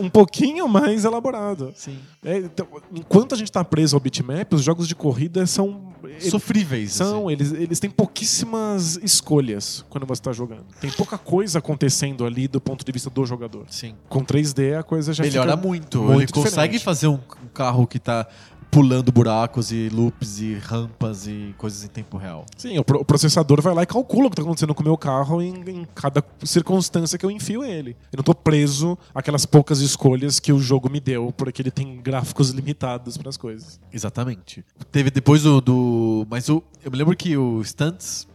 [0.00, 1.72] um pouquinho mais elaborado.
[1.74, 1.98] Sim.
[2.24, 5.92] É, então, enquanto a gente tá preso ao bitmap, os jogos de corrida são.
[6.04, 6.92] eles- Sofríveis.
[6.92, 7.32] São, assim.
[7.32, 10.64] eles, eles têm pouquíssimas escolhas quando você tá jogando.
[10.80, 13.64] Tem pouca coisa acontecendo ali do ponto de vista do jogador.
[13.68, 13.94] Sim.
[14.08, 16.00] Com 3D a coisa já Melhora muito.
[16.02, 16.84] muito Ele consegue diferente.
[16.84, 18.26] fazer um, um carro que tá
[18.70, 22.44] pulando buracos e loops e rampas e coisas em tempo real.
[22.56, 24.84] Sim, o, pro- o processador vai lá e calcula o que está acontecendo com o
[24.84, 27.96] meu carro em, em cada circunstância que eu enfio ele.
[28.12, 31.96] Eu não tô preso àquelas poucas escolhas que o jogo me deu, porque ele tem
[32.00, 33.80] gráficos limitados para as coisas.
[33.92, 34.64] Exatamente.
[34.92, 36.26] Teve depois o do.
[36.30, 38.27] Mas o, eu me lembro que o Stunts.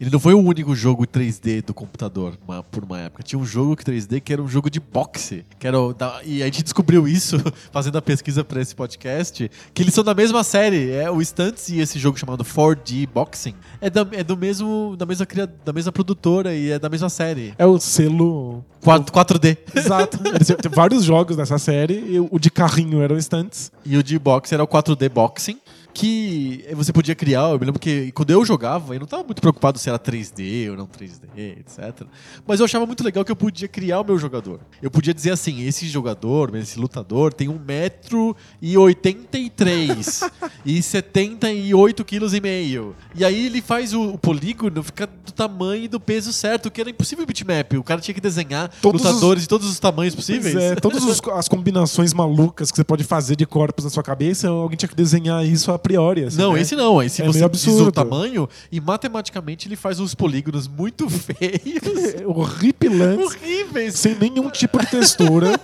[0.00, 3.22] Ele não foi o único jogo 3D do computador uma- por uma época.
[3.22, 5.44] Tinha um jogo que 3D que era um jogo de boxe.
[5.58, 7.36] Que era da- e a gente descobriu isso
[7.72, 9.50] fazendo a pesquisa para esse podcast.
[9.74, 10.90] Que eles são da mesma série.
[10.90, 13.54] É o Stunts e esse jogo chamado 4D Boxing.
[13.80, 14.94] É, da, é do mesmo.
[14.96, 15.26] Da mesma,
[15.64, 17.54] da mesma produtora e é da mesma série.
[17.58, 18.64] É o selo.
[18.82, 19.58] 4, 4D.
[19.74, 20.18] Exato.
[20.62, 23.70] Têm vários jogos nessa série, e o de carrinho era o Stunts.
[23.84, 25.58] E o de boxe era o 4D Boxing.
[25.92, 27.50] Que você podia criar.
[27.50, 30.70] Eu me lembro que quando eu jogava, eu não estava muito preocupado se era 3D
[30.70, 32.06] ou não 3D, etc.
[32.46, 34.60] Mas eu achava muito legal que eu podia criar o meu jogador.
[34.80, 40.30] Eu podia dizer assim: esse jogador, esse lutador, tem 1,83m
[40.64, 42.94] e 78 quilos e meio.
[43.14, 46.80] E aí ele faz o, o polígono ficar do tamanho e do peso certo, que
[46.80, 47.72] era impossível o bitmap.
[47.74, 50.54] O cara tinha que desenhar Todos os- lutadores de todos os tamanhos possíveis.
[50.54, 54.02] Pois é, todas os- as combinações malucas que você pode fazer de corpos na sua
[54.02, 56.24] cabeça, alguém tinha que desenhar isso a priori.
[56.24, 56.60] assim, Não, né?
[56.60, 57.02] esse não.
[57.02, 57.92] Esse É você diz o absurdo.
[57.92, 62.14] tamanho e matematicamente ele faz uns polígonos muito feios.
[62.26, 63.94] Horripilantes, horríveis.
[63.98, 65.58] sem nenhum tipo de textura.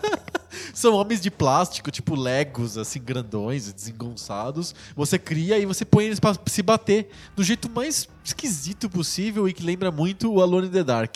[0.72, 4.74] São homens de plástico, tipo Legos, assim, grandões, desengonçados.
[4.94, 9.52] Você cria e você põe eles pra se bater do jeito mais esquisito possível e
[9.52, 11.14] que lembra muito o Alone in the Dark.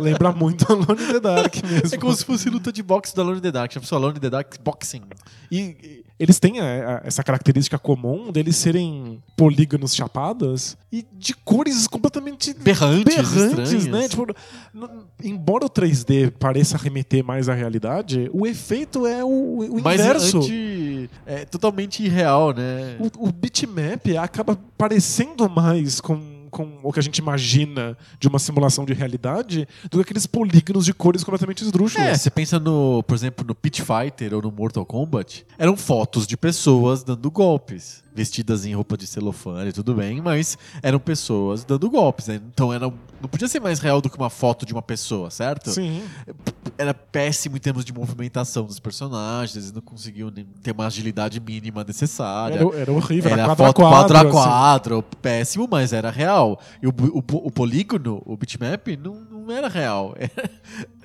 [0.00, 1.94] Lembra muito Alone in the Dark mesmo.
[1.94, 3.72] É como se fosse luta de boxe do Alone in the Dark.
[3.72, 5.02] Já pensou Alone in the Dark Boxing?
[5.50, 11.86] E eles têm a- a- essa característica comum deles serem polígonos chapados e de cores
[11.86, 14.08] completamente Berrantes, berrantes, né?
[14.08, 14.26] Tipo,
[15.22, 20.38] embora o 3D pareça remeter mais à realidade, o efeito é o, o Mas inverso.
[20.38, 22.96] anti, é totalmente irreal, né?
[22.98, 26.18] O, o bitmap acaba parecendo mais com,
[26.58, 30.84] com o que a gente imagina de uma simulação de realidade do que aqueles polígonos
[30.84, 32.20] de cores completamente É, esdrúxulas.
[32.20, 36.36] você pensa no, por exemplo, no Pit Fighter ou no Mortal Kombat, eram fotos de
[36.36, 42.26] pessoas dando golpes, vestidas em roupa de celofane, tudo bem, mas eram pessoas dando golpes,
[42.26, 42.40] né?
[42.52, 42.86] Então era,
[43.20, 45.70] não podia ser mais real do que uma foto de uma pessoa, certo?
[45.70, 46.02] Sim.
[46.76, 51.84] Era péssimo em termos de movimentação dos personagens, eles não conseguiam ter uma agilidade mínima
[51.84, 52.56] necessária.
[52.56, 53.30] Era, era horrível.
[53.30, 54.30] Era, Era quadro foto a quadro.
[54.32, 55.08] quadro a assim.
[55.22, 56.60] péssimo, mas era real.
[56.82, 60.16] E o, o, o polígono, o bitmap, não, não era real.
[60.18, 60.50] era,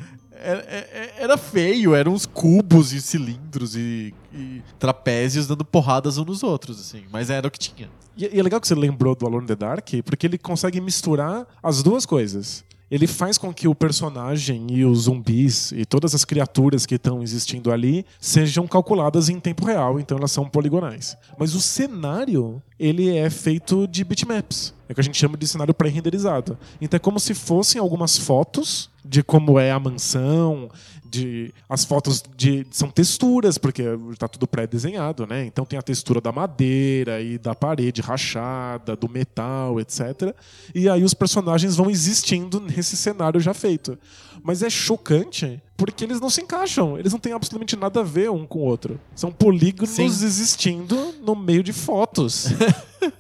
[0.43, 6.43] era- era feio, eram uns cubos e cilindros e, e trapézios dando porradas uns nos
[6.43, 7.03] outros, assim.
[7.11, 7.89] Mas era o que tinha.
[8.17, 10.79] E, e é legal que você lembrou do Alone in the Dark, porque ele consegue
[10.81, 12.63] misturar as duas coisas.
[12.91, 17.23] Ele faz com que o personagem e os zumbis e todas as criaturas que estão
[17.23, 21.17] existindo ali sejam calculadas em tempo real, então elas são poligonais.
[21.39, 24.75] Mas o cenário, ele é feito de bitmaps.
[24.87, 26.57] É o que a gente chama de cenário pré-renderizado.
[26.81, 30.69] Então é como se fossem algumas fotos de como é a mansão,
[31.13, 33.83] de as fotos de são texturas porque
[34.17, 35.45] tá tudo pré-desenhado, né?
[35.45, 40.33] Então tem a textura da madeira e da parede rachada, do metal, etc.
[40.73, 43.97] E aí os personagens vão existindo nesse cenário já feito.
[44.41, 48.31] Mas é chocante porque eles não se encaixam, eles não têm absolutamente nada a ver
[48.31, 48.99] um com o outro.
[49.15, 50.05] São polígonos Sim.
[50.05, 52.47] existindo no meio de fotos.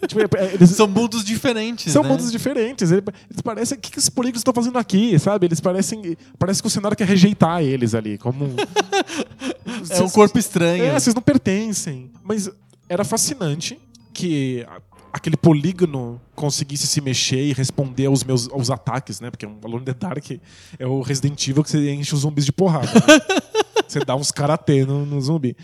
[0.07, 2.09] Tipo, é- é- eles, São mundos diferentes, são né?
[2.09, 2.89] mundos diferentes.
[2.89, 3.77] Ele- Eles parecem.
[3.77, 5.45] O que, que esses polígonos estão fazendo aqui, sabe?
[5.45, 6.17] Eles parecem.
[6.39, 8.17] Parece que o cenário quer rejeitar eles ali.
[8.17, 8.45] Como.
[8.45, 8.55] um-
[9.89, 10.85] É um corpo estranho.
[10.85, 12.09] É, vocês não pertencem.
[12.23, 12.49] Mas
[12.87, 13.77] era fascinante
[14.13, 14.65] que
[15.11, 19.29] aquele polígono conseguisse se mexer e responder aos meus aos ataques, né?
[19.29, 20.25] Porque um Alone in the Dark
[20.79, 22.87] é o Resident Evil que você enche os zumbis de porrada.
[22.87, 23.41] né?
[23.87, 25.57] você dá uns karatê no, no zumbi.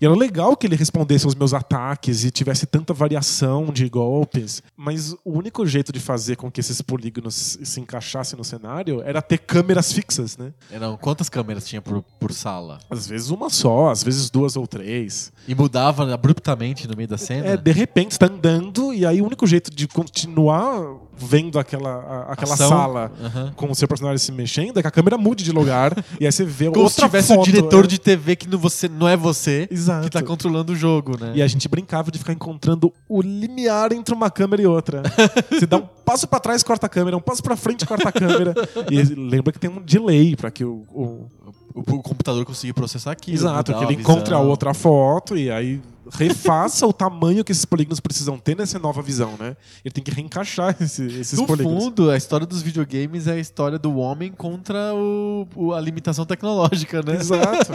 [0.00, 4.62] E era legal que ele respondesse aos meus ataques e tivesse tanta variação de golpes,
[4.76, 9.22] mas o único jeito de fazer com que esses polígonos se encaixassem no cenário era
[9.22, 10.52] ter câmeras fixas, né?
[10.70, 12.78] Eram, quantas câmeras tinha por, por sala?
[12.90, 15.32] Às vezes uma só, às vezes duas ou três.
[15.48, 17.48] E mudava abruptamente no meio da cena?
[17.48, 21.90] É, de repente você tá andando e aí o único jeito de continuar vendo aquela,
[22.28, 22.68] a- aquela Ação.
[22.68, 23.52] sala Aham.
[23.56, 26.32] com o seu personagem se mexendo é que a câmera mude de lugar e aí
[26.32, 27.86] você vê Como se outra tivesse foto, um diretor é.
[27.88, 30.04] de TV que não, você, não é você Exato.
[30.04, 31.32] que tá controlando o jogo, né?
[31.34, 35.02] E a gente brincava de ficar encontrando o limiar entre uma câmera e outra.
[35.50, 38.12] Você dá um passo pra trás, corta a câmera, um passo pra frente, corta a
[38.12, 38.54] câmera.
[38.90, 41.26] E lembra que tem um delay pra que o, o-
[41.74, 43.36] O, o computador conseguir processar aquilo.
[43.36, 45.80] Exato, mudar que ele encontre a outra foto e aí
[46.12, 49.56] refaça o tamanho que esses polígonos precisam ter nessa nova visão, né?
[49.84, 51.84] Ele tem que reencaixar esse- esses No polígonos.
[51.84, 56.24] fundo, a história dos videogames é a história do homem contra o, o- a limitação
[56.24, 57.16] tecnológica, né?
[57.16, 57.72] Exato.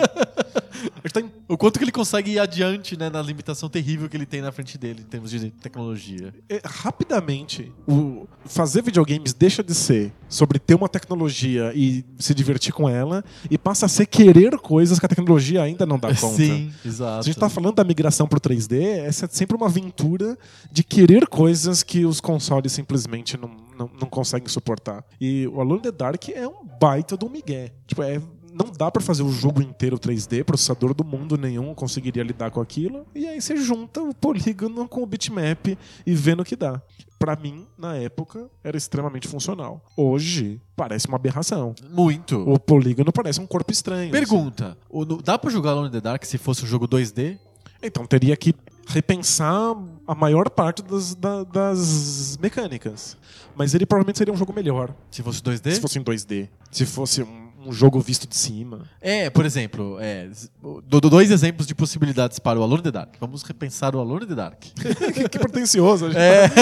[1.13, 4.25] Tá em- O quanto que ele consegue ir adiante, né, na limitação terrível que ele
[4.25, 6.33] tem na frente dele em termos de tecnologia.
[6.49, 12.73] é, rapidamente, o fazer videogames deixa de ser sobre ter uma tecnologia e se divertir
[12.73, 16.37] com ela e passa a ser querer coisas que a tecnologia ainda não dá conta.
[16.37, 17.19] Sim, exato.
[17.19, 20.37] a gente tá falando da migração pro 3D, essa é sempre uma aventura
[20.71, 25.03] de querer coisas que os consoles simplesmente não, não, não conseguem suportar.
[25.19, 27.71] E o Alone in the Dark é um baita do migué.
[27.87, 28.21] Tipo, é,
[28.53, 32.59] não dá pra fazer o jogo inteiro 3D, processador do mundo nenhum conseguiria lidar com
[32.59, 33.05] aquilo.
[33.15, 36.81] E aí você junta o polígono com o bitmap e vê no que dá.
[37.17, 39.85] Pra mim, na época, era extremamente funcional.
[39.95, 41.75] Hoje, parece uma aberração.
[41.91, 42.35] Muito.
[42.49, 44.09] O polígono parece um corpo estranho.
[44.11, 47.37] Pergunta: o- no- dá pra jogar Alone in the Dark se fosse um jogo 2D?
[47.81, 48.53] Então teria que
[48.87, 49.75] repensar
[50.07, 53.17] a maior parte das, da- das mecânicas.
[53.55, 55.71] Mas ele provavelmente seria um jogo melhor Se fosse 2D?
[55.73, 56.49] se fosse em 2D.
[56.71, 58.89] Se fosse um, um jogo visto de cima.
[58.99, 60.29] É, por exemplo, é,
[60.61, 63.15] dou dou dois exemplos de possibilidades para o Alone in the Dark.
[63.19, 64.59] Vamos repensar o Alone in the Dark.
[65.13, 66.07] que, que pretencioso.
[66.07, 66.49] É.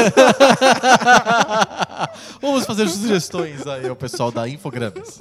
[2.41, 5.19] Vamos fazer sugestões aí ao pessoal da Infogrames.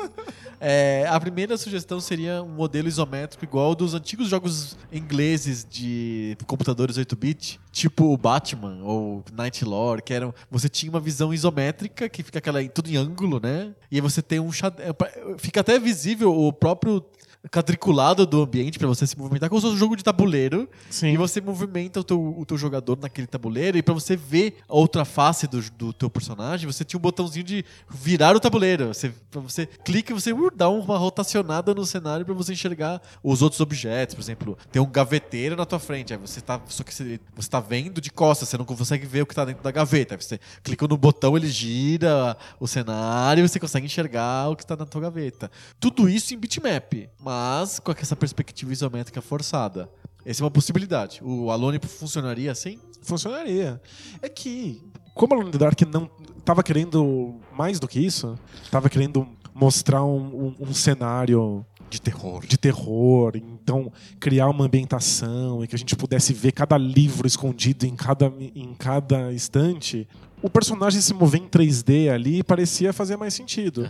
[0.61, 6.97] É, a primeira sugestão seria um modelo isométrico igual dos antigos jogos ingleses de computadores
[6.99, 10.35] 8-bit, tipo o Batman ou Night Lore, que eram.
[10.51, 13.75] Você tinha uma visão isométrica que fica aquela tudo em ângulo, né?
[13.91, 17.05] E você tem um é, Fica até visível o próprio
[17.49, 20.69] quadriculado do ambiente para você se movimentar, como se fosse um jogo de tabuleiro.
[20.91, 21.09] Sim.
[21.09, 23.79] E você movimenta o teu, o teu jogador naquele tabuleiro.
[23.79, 27.45] E pra você ver a outra face do, do teu personagem, você tinha um botãozinho
[27.45, 28.89] de virar o tabuleiro.
[28.89, 33.01] Você, pra você clica e você uh, dá uma rotacionada no cenário pra você enxergar
[33.23, 34.15] os outros objetos.
[34.15, 36.13] Por exemplo, tem um gaveteiro na tua frente.
[36.13, 36.61] Aí você tá.
[36.67, 39.45] Só que você, você tá vendo de costas, você não consegue ver o que tá
[39.45, 40.15] dentro da gaveta.
[40.15, 44.67] Aí você clica no botão, ele gira o cenário e você consegue enxergar o que
[44.67, 45.51] tá na tua gaveta.
[45.81, 47.38] Tudo isso em bitmap, mas
[47.83, 49.89] com essa perspectiva isométrica forçada.
[50.25, 51.21] Essa é uma possibilidade.
[51.23, 52.79] O Alone funcionaria assim?
[53.03, 53.81] Funcionaria.
[54.21, 54.83] É que,
[55.15, 56.11] como Alone in the Dark não
[56.45, 58.39] tava querendo mais do que isso,
[58.71, 62.45] tava querendo mostrar um, um- um cenário De terror.
[62.47, 67.87] de terror, então criar uma ambientação e que a gente pudesse ver cada livro escondido
[67.87, 70.07] em cada, em cada estante.
[70.43, 73.89] O personagem se mover em 3D ali parecia fazer mais sentido.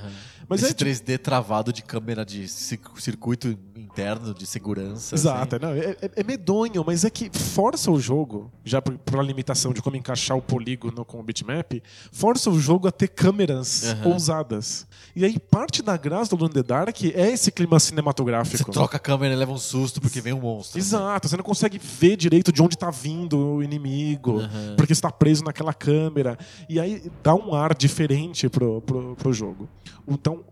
[0.48, 5.14] Mas Esse é, tipo, 3D travado de câmera de cir- circuito interno de segurança.
[5.14, 5.64] Exato, assim.
[5.66, 9.74] não, é, é- é medonho, mas é que força o jogo, já por- pela limitação
[9.74, 14.08] de como encaixar o polígono com o bitmap, força o jogo a ter câmeras Aham.
[14.12, 14.86] ousadas.
[15.14, 18.70] E aí parte da graça do Alone the Dark é esse clima Você cinematográfico.
[18.72, 20.78] troca a câmera e leva um susto porque vem um monstro.
[20.78, 24.76] Exato, você não consegue ver direito de onde tá vindo o inimigo, Aham.
[24.78, 26.37] porque você tá preso naquela câmera.
[26.68, 29.68] E aí dá um ar diferente pro, pro, pro jogo.
[30.06, 30.44] Então,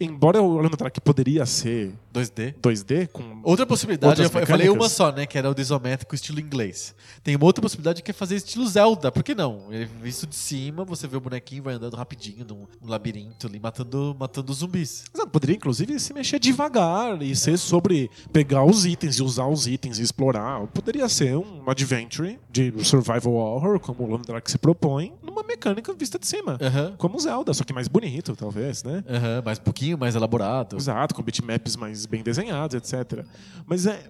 [0.00, 2.54] embora o the Dark poderia ser 2D.
[2.62, 5.26] 2D, com Outra possibilidade, eu, eu falei uma só, né?
[5.26, 6.94] Que era o isométrico estilo inglês.
[7.22, 9.10] Tem uma outra possibilidade que é fazer estilo Zelda.
[9.10, 9.72] Por que não?
[9.72, 14.16] Ele visto de cima, você vê o bonequinho vai andando rapidinho num, labirinto ali, matando,
[14.18, 15.04] matando zumbis.
[15.12, 19.66] Exato, poderia inclusive se mexer devagar e ser sobre pegar os itens e usar os
[19.66, 20.66] itens e explorar.
[20.68, 25.92] Poderia ser um adventure de survival horror, como o Lone Dark se propõe, numa mecânica
[25.94, 26.58] vista de cima.
[26.60, 26.94] Aham.
[26.96, 29.02] Como Zelda, só que mais bonito, talvez, né?
[29.08, 30.76] Aham, mas um pouquinho mais elaborado.
[30.76, 33.24] Exato, com bitmaps mais bem desenhados, etc.
[33.66, 34.00] Mas é.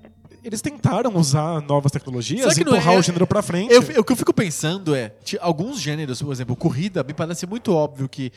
[0.42, 3.72] Eles tentaram usar novas tecnologias e não empurrar é- o gênero pra frente.
[3.72, 7.46] Eu, eu- o que eu fico pensando é, alguns gêneros, por exemplo, corrida, me parece
[7.46, 8.30] muito óbvio que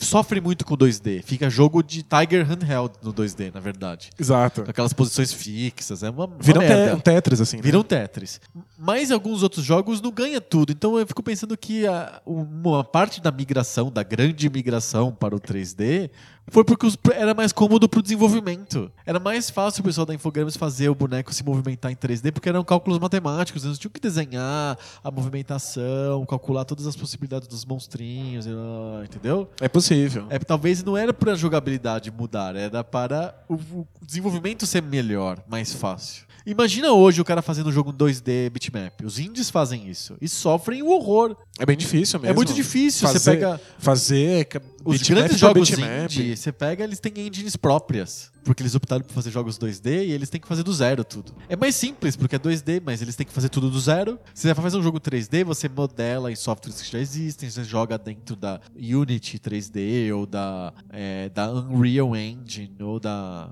[0.00, 1.22] sofre muito com 2D.
[1.22, 4.10] Fica jogo de Tiger Handheld no 2D, na verdade.
[4.18, 4.64] Exato.
[4.66, 6.02] Aquelas posições fixas.
[6.02, 7.58] É uma, uma Viram te um Tetris, assim.
[7.58, 7.62] né?
[7.62, 8.40] Viram Tetris.
[8.76, 10.72] Mas alguns outros jogos não ganha tudo.
[10.72, 15.38] Então eu fico pensando que a- uma parte da migração, da grande migração para o
[15.38, 16.10] 3D,
[16.48, 18.90] foi porque era mais cômodo pro desenvolvimento.
[19.06, 22.48] Era mais fácil o pessoal da Infogrames fazer o boneco se movimentar em 3D, porque
[22.48, 23.64] eram cálculos matemáticos.
[23.64, 28.46] Eles tinham que desenhar a movimentação, calcular todas as possibilidades dos monstrinhos,
[29.04, 29.48] entendeu?
[29.60, 30.26] É possível.
[30.30, 35.72] É, talvez não era para a jogabilidade mudar, era para o, desenvolvimento ser melhor, mais
[35.72, 36.24] fácil.
[36.44, 39.00] Imagina hoje o cara fazendo um jogo 2D bitmap.
[39.04, 41.36] Os indies fazem isso e sofrem o horror.
[41.56, 42.32] É bem difícil mesmo.
[42.32, 43.06] É muito difícil.
[43.06, 47.56] Fazer, Você pega fazer ca- os bitmap grandes jogos indie, você pega, eles têm engines
[47.56, 48.30] próprias.
[48.44, 51.32] Porque eles optaram por fazer jogos 2D e eles têm que fazer do zero tudo.
[51.48, 54.18] É mais simples, porque é 2D, mas eles têm que fazer tudo do zero.
[54.34, 57.62] Se você vai fazer um jogo 3D, você modela em softwares que já existem, você
[57.62, 63.48] joga dentro da Unity 3D ou da, é, da Unreal Engine ou da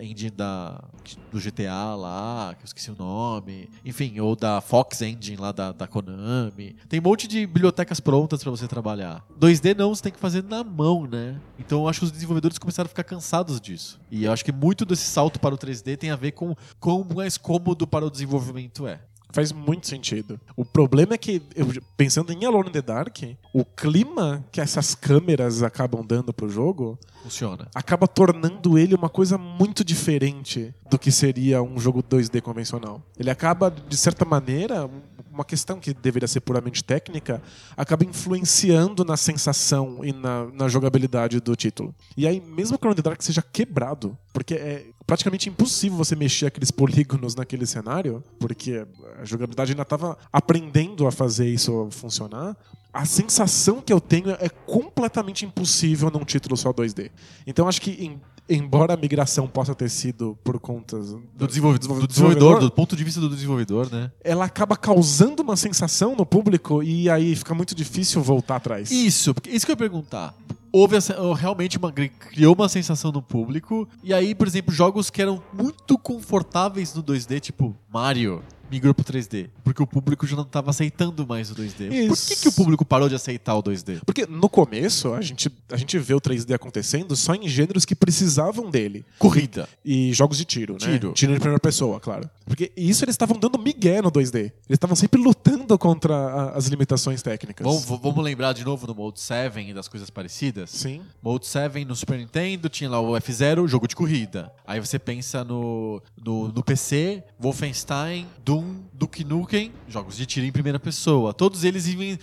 [0.00, 0.82] engine da,
[1.30, 3.68] do GTA lá, que eu esqueci o nome.
[3.84, 6.76] Enfim, ou da Fox Engine lá da, da Konami.
[6.88, 9.24] Tem um monte de bibliotecas prontas pra você trabalhar.
[9.40, 11.40] 2D não, você tem que fazer na mão, né?
[11.58, 14.00] Então eu acho que os desenvolvedores começaram a ficar cansados disso.
[14.10, 17.06] E eu acho que muito desse salto para o 3D tem a ver com quão
[17.14, 19.00] mais cômodo para o desenvolvimento é.
[19.32, 20.38] Faz muito sentido.
[20.56, 21.66] O problema é que, eu-
[21.96, 23.18] pensando em Alone in the Dark,
[23.54, 27.68] o clima que essas câmeras acabam dando pro jogo Funciona.
[27.74, 33.02] acaba tornando ele uma coisa muito diferente do que seria um jogo 2D convencional.
[33.18, 34.88] Ele acaba, de certa maneira,
[35.30, 37.40] uma questão que deveria ser puramente técnica,
[37.74, 41.94] acaba influenciando na sensação e na, na jogabilidade do título.
[42.16, 45.96] E aí, mesmo que o Alone in the Dark seja quebrado, porque é praticamente impossível
[45.98, 48.86] você mexer aqueles polígonos naquele cenário, porque
[49.20, 52.56] a jogabilidade ainda estava aprendendo a fazer isso funcionar.
[52.92, 57.10] A sensação que eu tenho é completamente impossível num título só 2D.
[57.46, 58.20] Então acho que, em-
[58.54, 63.04] embora a migração possa ter sido por conta Do, desenvolvedor, do desenvolvedor, do ponto de
[63.04, 64.10] vista do desenvolvedor, né?
[64.22, 68.90] ela acaba causando uma sensação no público e aí fica muito difícil voltar atrás.
[68.90, 70.34] Isso, isso que eu ia perguntar.
[70.74, 75.20] Houve essa- realmente uma criou uma sensação no público e aí, por exemplo, jogos que
[75.20, 80.44] eram muito confortáveis no 2D, tipo Mario, migrou pro 3D, porque o público já não
[80.44, 81.88] estava aceitando mais o 2D.
[82.08, 82.42] Por que, Isso.
[82.42, 84.00] que o público parou de aceitar o 2D?
[84.06, 87.94] Porque no começo a gente, a gente vê o 3D acontecendo só em gêneros que
[87.94, 89.04] precisavam dele.
[89.18, 89.68] Corrida.
[89.84, 90.78] E jogos de tiro, né?
[90.92, 91.12] Tiro.
[91.12, 92.28] Tiro em primeira pessoa, claro.
[92.46, 94.38] Porque isso eles estavam dando migué no 2D.
[94.38, 97.64] Eles estavam sempre lutando contra a- as limitações técnicas.
[97.66, 100.70] Vamos, vamos lembrar de novo do Mode 7 e das coisas parecidas?
[100.70, 101.02] Sim.
[101.22, 104.50] Mode 7 no Super Nintendo tinha lá o F0, jogo de corrida.
[104.66, 108.61] Aí você pensa no, no, no PC, Wolfenstein, Doom,
[108.92, 111.32] Duke Nukem, jogos de tiro em primeira pessoa.
[111.34, 112.18] Todos eles iam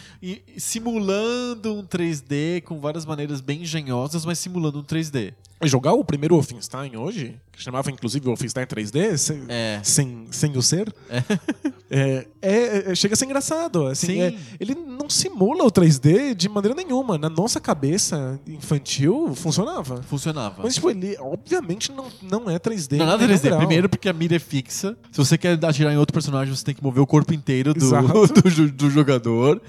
[0.57, 5.33] simulando um 3D com várias maneiras bem engenhosas, mas simulando um 3D.
[5.65, 9.81] Jogar o primeiro Wolfenstein hoje, que chamava inclusive Wolfenstein 3D, sem, É.
[9.83, 10.93] sem, sem o ser,
[11.91, 13.85] é, é- é- chega a ser engraçado.
[13.87, 14.21] Assim, Sim.
[14.21, 17.17] é- ele não simula o 3D de maneira nenhuma.
[17.17, 20.01] Na nossa cabeça infantil, funcionava.
[20.03, 20.63] Funcionava.
[20.63, 22.97] Mas, tipo, ele obviamente não, não é 3D.
[22.97, 23.47] Não é nada em nenhum 3D.
[23.49, 23.59] grau.
[23.59, 24.95] Primeiro porque a mira é fixa.
[25.11, 27.79] Se você quer atirar em outro personagem, você tem que mover o corpo inteiro do,
[28.43, 29.61] do, jo- do jogador.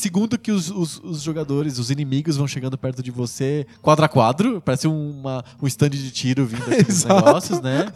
[0.00, 4.08] Segundo que os, os- os jogadores, os inimigos vão chegando perto de você quadro a
[4.08, 4.58] quadro.
[4.64, 7.92] Parece uma, um stand de tiro vindo aqui negócios, né?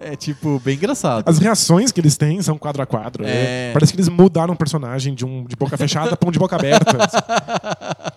[0.00, 1.28] É tipo, bem engraçado.
[1.28, 3.24] As reações que eles têm são quadro a quadro.
[3.24, 3.26] É.
[3.68, 3.72] né?
[3.72, 6.54] Parece que eles mudaram o personagem de um de boca fechada pra um de boca
[6.56, 6.96] aberta.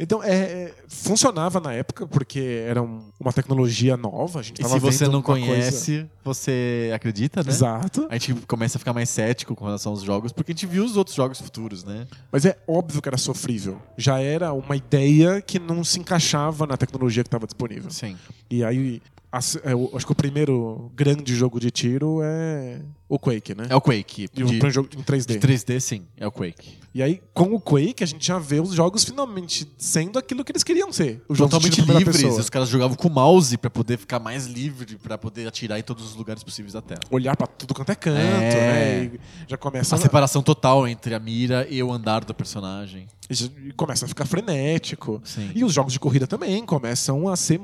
[0.00, 4.38] Então, é, é, funcionava na época, porque era um- uma tecnologia nova.
[4.38, 7.50] A gente E tava se você não uma coisa- conhece, você acredita, né?
[7.50, 8.06] Exato.
[8.08, 10.84] A gente começa a ficar mais cético com relação aos jogos, porque a gente viu
[10.84, 12.06] os outros jogos futuros, né?
[12.30, 13.82] Mas é óbvio que era sofrível.
[13.96, 17.90] Já era uma ideia que não se encaixava na tecnologia que estava disponível.
[17.90, 18.16] Sim.
[18.48, 19.58] E aí, acho
[20.06, 23.66] que o primeiro grande jogo de tiro é o Quake, né?
[23.68, 24.28] É o Quake.
[24.32, 25.26] De, um jogo em 3D.
[25.26, 26.78] de 3D, sim, é o Quake.
[26.94, 30.50] E aí, com o Quake, a gente já vê os jogos finalmente sendo aquilo que
[30.50, 31.22] eles queriam ser.
[31.28, 32.16] Os Totalmente livres.
[32.22, 32.40] pessoa.
[32.40, 35.82] Os caras jogavam com o mouse pra poder ficar mais livre, pra poder atirar em
[35.82, 37.00] todos os lugares possíveis da tela.
[37.10, 39.00] Olhar pra tudo quanto é canto, É.
[39.00, 39.04] né?
[39.14, 43.06] E já começa A separação total entre a mira e o andar do personagem.
[43.30, 45.20] E começa a ficar frenético.
[45.22, 45.50] Sim.
[45.54, 47.60] E os jogos de corrida também começam a ser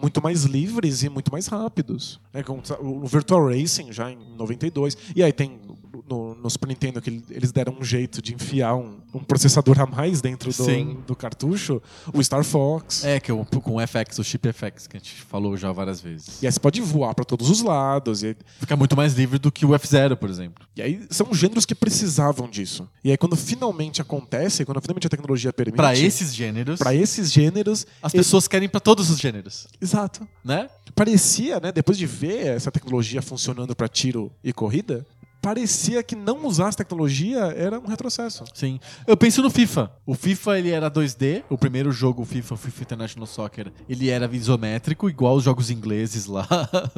[0.00, 2.20] muito mais livres e muito mais rápidos.
[2.32, 2.42] né?
[2.80, 4.96] O Virtual Racing já em 92.
[5.14, 5.60] E aí tem
[6.08, 9.86] no, no Super Nintendo que eles deram um jeito de enfiar um, um processador a
[9.86, 11.82] mais dentro do, do cartucho.
[12.12, 13.04] O Star Fox.
[13.04, 15.72] É, que é o, com o FX, o chip FX, que a gente falou já
[15.72, 16.42] várias vezes.
[16.42, 18.22] E aí você pode voar pra todos os lados.
[18.22, 20.64] E, Fica muito mais livre do que o F-Zero, por exemplo.
[20.76, 22.88] e aí são gêneros que precisavam disso.
[23.02, 25.76] E aí quando finalmente acontece, quando finalmente a tecnologia permite.
[25.76, 27.86] Pra esses gêneros, pra esses gêneros.
[28.02, 30.26] as pessoas querem pra todos os gêneros, Exato.
[30.44, 30.68] né?
[30.94, 35.06] parecia, né, depois de ver essa tecnologia funcionando para tiro e corrida,
[35.40, 38.44] parecia que não usar essa tecnologia era um retrocesso.
[38.54, 38.78] Sim.
[39.06, 39.90] Eu penso no FIFA.
[40.04, 44.10] O FIFA ele era 2D, o primeiro jogo, o FIFA, o FIFA International Soccer, ele
[44.10, 46.46] era isométrico, igual os jogos ingleses lá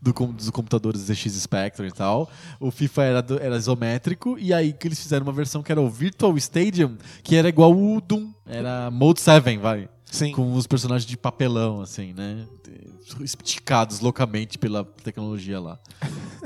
[0.00, 2.30] do, do dos computadores ZX Spectrum e tal.
[2.58, 5.88] O FIFA era, era isométrico e aí que eles fizeram uma versão que era o
[5.88, 9.88] Virtual Stadium, que era igual o Doom, era Mode 7, vai.
[10.04, 10.32] Sim.
[10.32, 12.44] Com os personagens de papelão, assim, né?
[13.22, 15.78] Esticados loucamente pela tecnologia lá.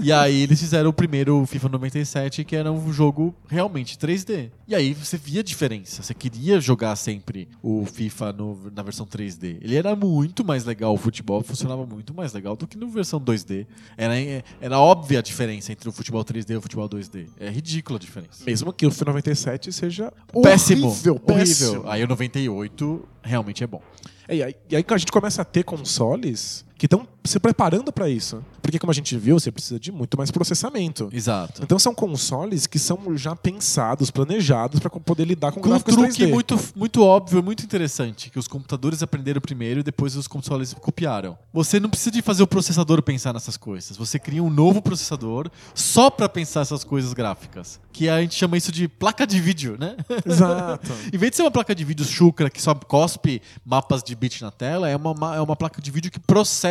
[0.01, 4.51] E aí eles fizeram o primeiro FIFA 97, que era um jogo realmente 3D.
[4.67, 6.03] E aí você via a diferença.
[6.03, 9.59] Você queria jogar sempre o FIFA no- na versão 3D.
[9.61, 13.21] Ele era muito mais legal, o futebol funcionava muito mais legal do que na versão
[13.21, 13.67] 2D.
[13.97, 14.15] Era,
[14.61, 17.29] era óbvia a diferença entre o futebol 3D e o futebol 2D.
[17.39, 18.45] É ridícula a diferença.
[18.45, 20.13] Mesmo que o FIFA 97 seja
[20.43, 20.89] Péssimo.
[20.89, 21.71] horrível, péssimo.
[21.71, 21.91] Horrível.
[21.93, 23.83] Aí o 98 realmente é bom.
[24.29, 28.09] E aí, e aí a gente começa a ter consoles que estão se preparando para
[28.09, 28.45] isso.
[28.61, 31.09] Porque como a gente viu, você precisa de muito mais processamento.
[31.13, 31.63] Exato.
[31.63, 35.95] Então são consoles que são já pensados, planejados para poder lidar com, Com um gráficos
[35.95, 36.31] truque 3D.
[36.31, 41.39] muito, muito óbvio, muito interessante, que os computadores aprenderam primeiro e depois os consoles copiaram.
[41.53, 43.97] Você não precisa de fazer o processador pensar nessas coisas.
[43.97, 47.79] Você cria um novo processador só pra pensar essas coisas gráficas.
[47.93, 49.97] Que a gente chama isso de placa de vídeo, né?
[50.27, 50.91] Exato.
[51.13, 54.43] em vez de ser uma placa de vídeo chucra que só cospe mapas de bit
[54.43, 56.64] na tela, é uma, ma- é uma placa de vídeo que processa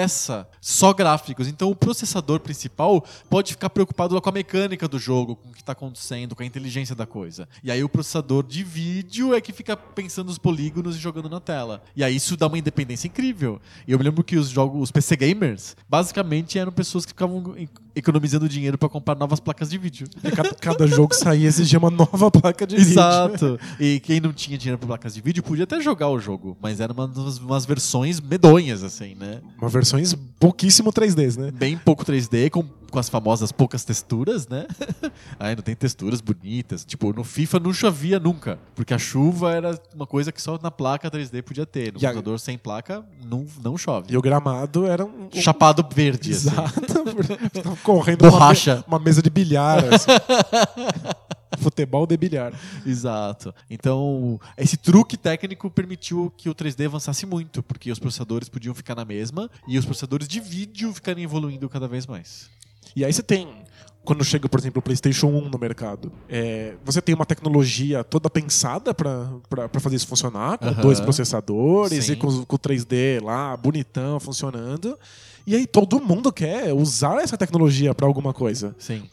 [0.61, 1.47] só gráficos.
[1.47, 5.61] Então o processador principal pode ficar preocupado com a mecânica do jogo, com o que
[5.61, 7.47] está acontecendo, com a inteligência da coisa.
[7.63, 11.39] E aí o processador de vídeo é que fica pensando os polígonos e jogando na
[11.39, 11.83] tela.
[11.95, 13.61] E aí isso dá uma independência incrível.
[13.87, 17.55] E eu me lembro que os jogos, os PC gamers, basicamente eram pessoas que ficavam
[17.95, 20.07] economizando dinheiro para comprar novas placas de vídeo.
[20.23, 22.91] E cada, cada jogo saía exigia uma nova placa de vídeo.
[22.91, 23.59] Exato.
[23.79, 26.79] E quem não tinha dinheiro para placas de vídeo podia até jogar o jogo, mas
[26.79, 29.41] eram umas, umas versões medonhas, assim, né?
[29.59, 31.51] Uma versões pouquíssimo 3Ds, né?
[31.51, 34.67] Bem pouco 3D, com, com as famosas poucas texturas, né?
[35.39, 36.85] Aí não tem texturas bonitas.
[36.85, 40.69] Tipo, no FIFA não chovia nunca, porque a chuva era uma coisa que só na
[40.69, 41.91] placa 3D podia ter.
[41.91, 44.13] No E a- computador sem placa, não, não chove.
[44.13, 45.27] E o gramado era um.
[45.33, 46.49] Chapado verde, assim.
[46.49, 46.81] Exato.
[47.63, 48.75] Tava correndo uma, Borracha.
[48.77, 49.83] me- uma mesa de bilhar.
[49.91, 50.11] assim.
[51.57, 52.53] Futebol de bilhar.
[52.85, 53.53] Exato.
[53.69, 58.95] Então, esse truque técnico permitiu que o 3D avançasse muito, porque os processadores podiam ficar
[58.95, 62.49] na mesma e os processadores de vídeo ficarem evoluindo cada vez mais.
[62.95, 63.63] E aí você tem.
[64.03, 68.29] Quando chega, por exemplo, o PlayStation 1 no mercado, é, você tem uma tecnologia toda
[68.29, 72.11] pensada para fazer isso funcionar, com dois processadores Sim.
[72.11, 74.99] e com, com o 3D lá, bonitão, funcionando.
[75.47, 78.75] E aí todo mundo quer usar essa tecnologia para alguma coisa.
[78.77, 79.03] Sim.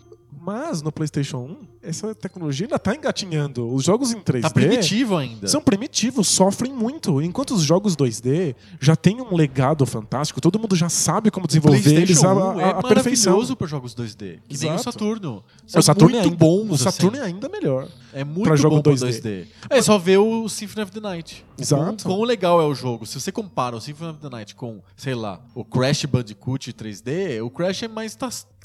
[0.42, 3.70] Mas no PlayStation 1, essa tecnologia ainda tá engatinhando.
[3.74, 5.46] Os jogos em 3D Tá primitivo ainda.
[5.46, 7.20] são primitivos, sofrem muito.
[7.20, 11.94] Enquanto os jogos 2D já têm um legado fantástico, todo mundo já sabe como desenvolver
[11.94, 13.32] eles à, 1 à- é à perfeição.
[13.32, 14.38] maravilhoso para jogos 2D.
[14.48, 14.82] Que nem o Exato.
[14.84, 15.44] Saturno.
[15.76, 17.26] O Saturno muito é ainda, bons, o Saturno assim.
[17.26, 17.88] é ainda melhor.
[18.12, 19.20] É muito pra jogo bom pra 2D.
[19.20, 19.46] 2D.
[19.68, 21.44] É só ver o Symphony of the Night.
[21.58, 22.02] Exato.
[22.04, 23.04] Quão, quão legal é o jogo.
[23.06, 27.44] Se você compara o Symphony of the Night com, sei lá, o Crash Bandicoot 3D,
[27.44, 28.14] o Crash é mais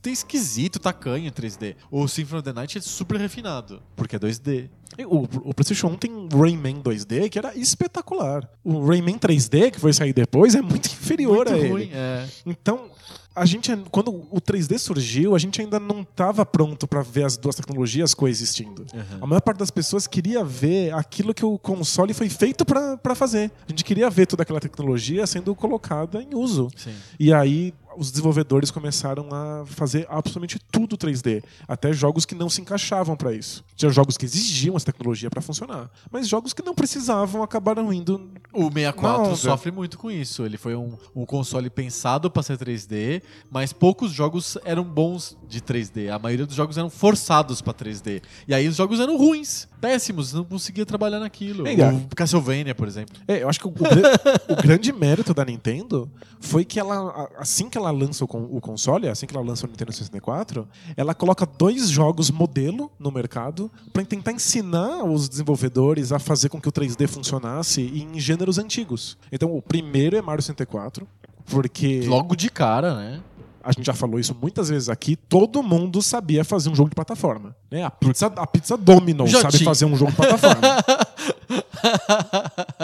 [0.09, 1.75] tá esquisito, tacanho em 3D.
[1.91, 4.69] O Symphony of the Night é super refinado, porque é 2D.
[4.97, 8.49] E O, o PlayStation 1 tem um Rayman 2D que era espetacular.
[8.63, 11.91] O Rayman 3D, que foi sair depois, é muito inferior muito a ruim, ele.
[11.93, 12.27] é.
[12.45, 12.89] Então,
[13.35, 17.35] a gente, quando o 3D surgiu, a gente ainda não estava pronto para ver as
[17.35, 18.85] duas tecnologias coexistindo.
[18.93, 19.17] Uhum.
[19.19, 23.51] A maior parte das pessoas queria ver aquilo que o console foi feito para fazer.
[23.67, 26.69] A gente queria ver toda aquela tecnologia sendo colocada em uso.
[26.77, 26.93] Sim.
[27.19, 32.61] E aí os desenvolvedores começaram a fazer absolutamente tudo 3D, até jogos que não se
[32.61, 33.63] encaixavam para isso.
[33.75, 38.29] Tinha jogos que exigiam essa tecnologia para funcionar, mas jogos que não precisavam acabaram indo
[38.53, 40.45] O 64 Não, sofre muito com isso.
[40.45, 45.61] Ele foi um, um console pensado para ser 3D, mas poucos jogos eram bons de
[45.61, 46.09] 3D.
[46.09, 48.21] A maioria dos jogos eram forçados para 3D.
[48.47, 51.67] E aí os jogos eram ruins, péssimos, não conseguia trabalhar naquilo.
[51.67, 51.73] É,
[52.11, 53.15] o Castlevania, por exemplo.
[53.27, 53.73] É, eu acho que o, o
[54.53, 56.09] o grande mérito da Nintendo
[56.39, 59.69] foi que ela, assim que ela lança o, o console, assim que ela lança o
[59.69, 60.67] Nintendo 64,
[60.97, 66.59] ela coloca dois jogos modelo no mercado para tentar ensinar os desenvolvedores a fazer com
[66.59, 69.17] que o 3D funcionasse em gêneros antigos.
[69.31, 71.07] Então, o primeiro é Mario 64,
[71.45, 73.21] porque Logo de cara, né?
[73.65, 76.95] A gente já falou isso muitas vezes aqui, todo mundo sabia fazer um jogo de
[76.95, 77.55] plataforma.
[77.71, 77.83] Né?
[77.83, 79.65] A pizza, a pizza Domino's Já sabe tinha.
[79.65, 80.61] fazer um jogo de plataforma.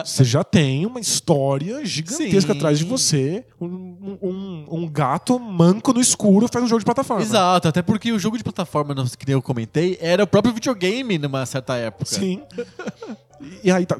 [0.03, 2.57] Você já tem uma história gigantesca Sim.
[2.57, 3.45] atrás de você.
[3.59, 7.21] Um, um- um gato manco no escuro faz um jogo de plataforma.
[7.23, 11.17] Exato, até porque o jogo de plataforma, que nem eu comentei, era o próprio videogame
[11.17, 12.05] numa certa época.
[12.05, 12.41] Sim.
[13.63, 13.99] E aí tá.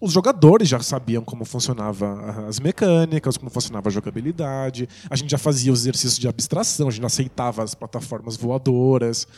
[0.00, 4.88] Os jogadores já sabiam como funcionava as mecânicas, como funcionava a jogabilidade.
[5.10, 9.28] A gente já fazia os exercícios de abstração, a gente aceitava as plataformas voadoras.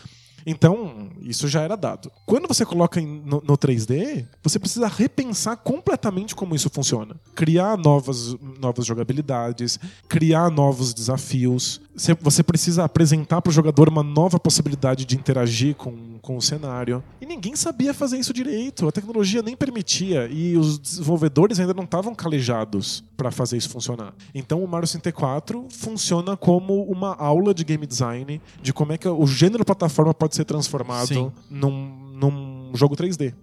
[0.47, 2.11] Então, isso já era dado.
[2.27, 7.17] Quando você coloca no, no 3D, você precisa repensar completamente como isso funciona.
[7.35, 9.79] Criar novas, novas jogabilidades,
[10.09, 11.81] criar novos desafios.
[11.95, 16.43] Você, você precisa apresentar para o jogador uma nova possibilidade de interagir com, com o
[16.43, 17.03] cenário.
[17.21, 18.89] E ninguém sabia fazer isso direito.
[18.89, 20.29] A tecnologia nem permitia.
[20.31, 24.15] E os desenvolvedores ainda não estavam calejados para fazer isso funcionar.
[24.35, 29.09] Então o Mario 64 funciona como uma aula de game design, de como é que
[29.09, 31.33] o gênero plataforma pode ser transformado Sim.
[31.51, 31.71] num,
[32.15, 33.35] num jogo 3D.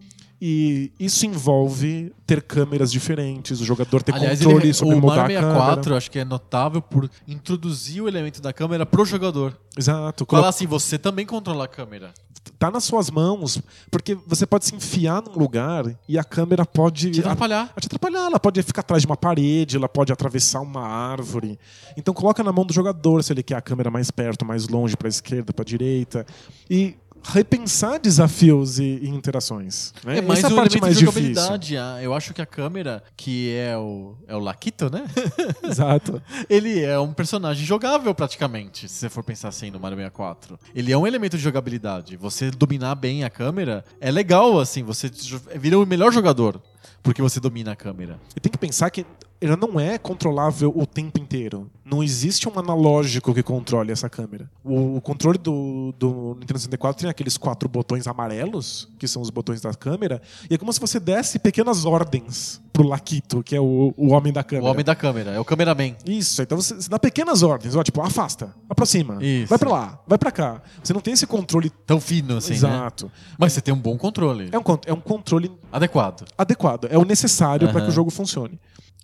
[0.42, 5.18] E isso envolve ter câmeras diferentes, o jogador ter Aliás, controle ele, sobre o mudar
[5.18, 5.98] Mario a 64, câmera.
[5.98, 9.58] acho que é notável por introduzir o elemento da câmera pro jogador.
[9.78, 10.26] Exato.
[10.30, 12.14] Falar assim, você também controla a câmera.
[12.58, 17.12] Tá nas suas mãos, porque você pode se enfiar num lugar e a câmera pode
[17.12, 17.68] Te atrapalhar.
[17.74, 21.58] Pode te atrapalhar, ela pode ficar atrás de uma parede, ela pode atravessar uma árvore.
[21.96, 24.98] Então coloca na mão do jogador se ele quer a câmera mais perto, mais longe,
[24.98, 26.26] para esquerda, para direita
[26.70, 29.94] e repensar desafios e, e interações.
[30.04, 30.18] né?
[30.18, 31.34] É mais Essa é a parte mais de difícil.
[31.34, 31.78] jogabilidade.
[31.78, 35.06] Ah, Eu acho que a câmera, que é o, é o Laquito, né?
[35.64, 36.22] Exato.
[36.50, 40.60] Ele é um personagem jogável praticamente, se você for pensar assim no Mario 64.
[40.76, 42.18] Ele é um elemento de jogabilidade.
[42.18, 45.10] Você dominar bem a câmera é legal, assim, você
[45.56, 46.62] vira o melhor jogador
[47.02, 48.20] porque você domina a câmera.
[48.36, 49.06] E tem que pensar que
[49.42, 51.70] ela não é controlável o tempo inteiro.
[51.86, 54.50] Não existe um analógico que controle essa câmera.
[54.64, 59.30] O, o controle do, do Nintendo 64 tem aqueles quatro botões amarelos, que são os
[59.30, 63.60] botões da câmera, e é como se você desse pequenas ordens pro Laquito, que é
[63.60, 64.72] o, o homem da O câmera.
[64.72, 65.96] homem da câmera, é o cameraman.
[66.06, 69.48] Isso, então você, você dá pequenas ordens, ó, tipo, afasta, aproxima, Isso.
[69.50, 70.62] vai pra lá, vai pra cá.
[70.84, 72.56] Você não tem esse controle Tão fino assim, né?
[72.58, 73.12] exato.
[73.38, 74.50] Mas você tem um bom controle.
[74.52, 76.26] É um, é um controle Adequado.
[76.38, 77.86] adequado, é o necessário para Aham.
[77.86, 78.60] que o jogo funcione.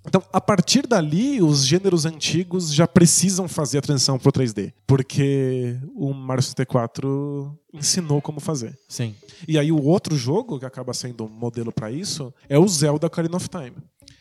[0.07, 5.77] Então, a partir dali, os gêneros antigos já precisam fazer a transição pro 3D, porque
[5.95, 8.77] o Mario 64 ensinou como fazer.
[8.87, 9.15] Sim.
[9.47, 13.07] E aí o outro jogo que acaba sendo um modelo para isso é o Zelda
[13.07, 13.75] Ocarina of Time.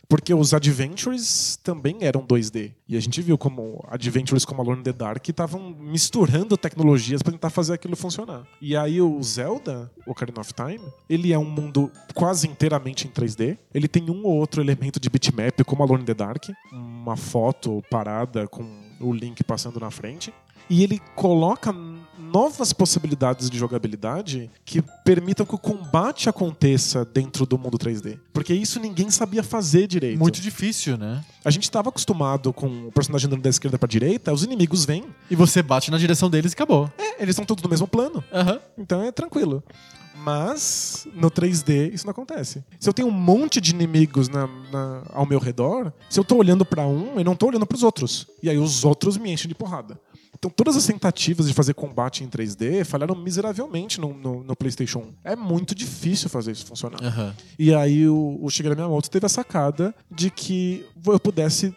[0.07, 2.73] Porque os Adventures também eram 2D.
[2.87, 7.31] E a gente viu como Adventures como Alone in the Dark estavam misturando tecnologias para
[7.31, 8.45] tentar fazer aquilo funcionar.
[8.61, 13.57] E aí o Zelda, Ocarina of Time, ele é um mundo quase inteiramente em 3D.
[13.73, 16.45] Ele tem um ou outro elemento de bitmap, como Alone in the Dark.
[16.71, 18.63] Uma foto parada com
[18.99, 20.33] o Link passando na frente.
[20.69, 21.71] E ele coloca
[22.31, 28.17] novas possibilidades de jogabilidade que permitam que o combate aconteça dentro do mundo 3D.
[28.33, 30.19] Porque isso ninguém sabia fazer direito.
[30.19, 31.23] Muito difícil, né?
[31.43, 35.05] A gente estava acostumado com o personagem andando da esquerda pra direita, os inimigos vêm,
[35.29, 36.91] E você bate na direção deles e acabou.
[36.97, 38.23] é, eles estão todos no mesmo plano.
[38.33, 38.59] Aham.
[38.77, 39.63] Então é tranquilo.
[40.17, 42.63] Mas no 3D isso não acontece.
[42.79, 46.35] Se eu tenho um monte de inimigos na- na- ao meu redor, se eu tô
[46.37, 48.25] olhando pra um, eu não tô olhando pros outros.
[48.41, 49.99] E aí os outros me enchem de porrada.
[50.37, 54.99] Então todas as tentativas de fazer combate em 3D falharam miseravelmente no, no- no PlayStation
[54.99, 55.13] 1.
[55.23, 57.01] É muito difícil fazer isso funcionar.
[57.03, 57.33] Aham.
[57.57, 61.73] E aí o, o Shigeru Miyamoto teve a sacada de que eu pudesse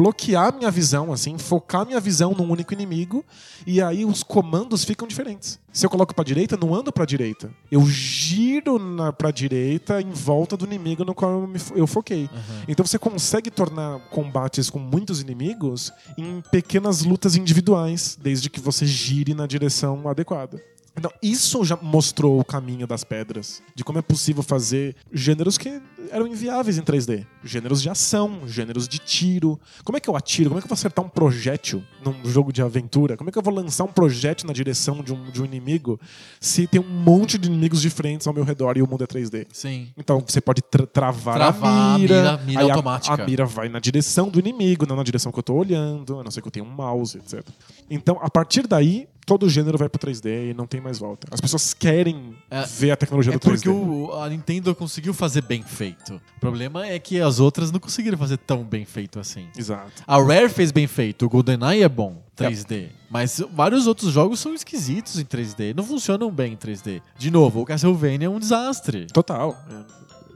[0.00, 3.22] bloquear minha visão, assim, focar minha visão num único inimigo,
[3.66, 5.58] e aí os comandos ficam diferentes.
[5.70, 7.50] Se eu coloco pra direita, não ando pra direita.
[7.70, 12.30] Eu giro na, pra direita em volta do inimigo no qual eu, me eu foquei.
[12.66, 18.86] Então você consegue tornar combates com muitos inimigos em pequenas lutas individuais, desde que você
[18.86, 20.62] gire na direção adequada.
[21.00, 25.80] Então, isso já mostrou o caminho das pedras, de como é possível fazer gêneros que
[26.10, 27.24] eram inviáveis em 3D.
[27.42, 29.58] Gêneros de ação, gêneros de tiro.
[29.82, 30.50] Como é que eu atiro?
[30.50, 33.16] Como é que eu vou acertar um projétil num jogo de aventura?
[33.16, 35.98] Como é que eu vou lançar um projétil na direção de um, de um inimigo
[36.38, 39.46] se tem um monte de inimigos diferentes ao meu redor e o mundo é 3D?
[39.54, 39.88] Sim.
[39.96, 43.22] Então você pode tra- travar, Travar a a mira, mira- mira aí a- automática.
[43.22, 46.24] A, mira vai na direção do inimigo, não na direção que eu tô olhando, a
[46.24, 47.42] não ser que eu tenha um mouse, etc.
[47.90, 51.26] Então, a partir daí, todo o gênero vai pro 3D e não tem mais volta.
[51.30, 53.68] As pessoas querem É- ver a tecnologia É do 3D.
[53.68, 56.14] porque o- a Nintendo conseguiu fazer bem feito.
[56.36, 59.46] O problema é que as outras não conseguiram fazer tão bem feito assim.
[59.56, 60.02] Exato.
[60.06, 62.88] A Rare fez bem feito, o GoldenEye é bom 3D.
[63.10, 67.02] Mas vários outros jogos são esquisitos em 3D, não funcionam bem em 3D.
[67.18, 69.06] De novo, o Castlevania é um desastre.
[69.12, 69.56] Total.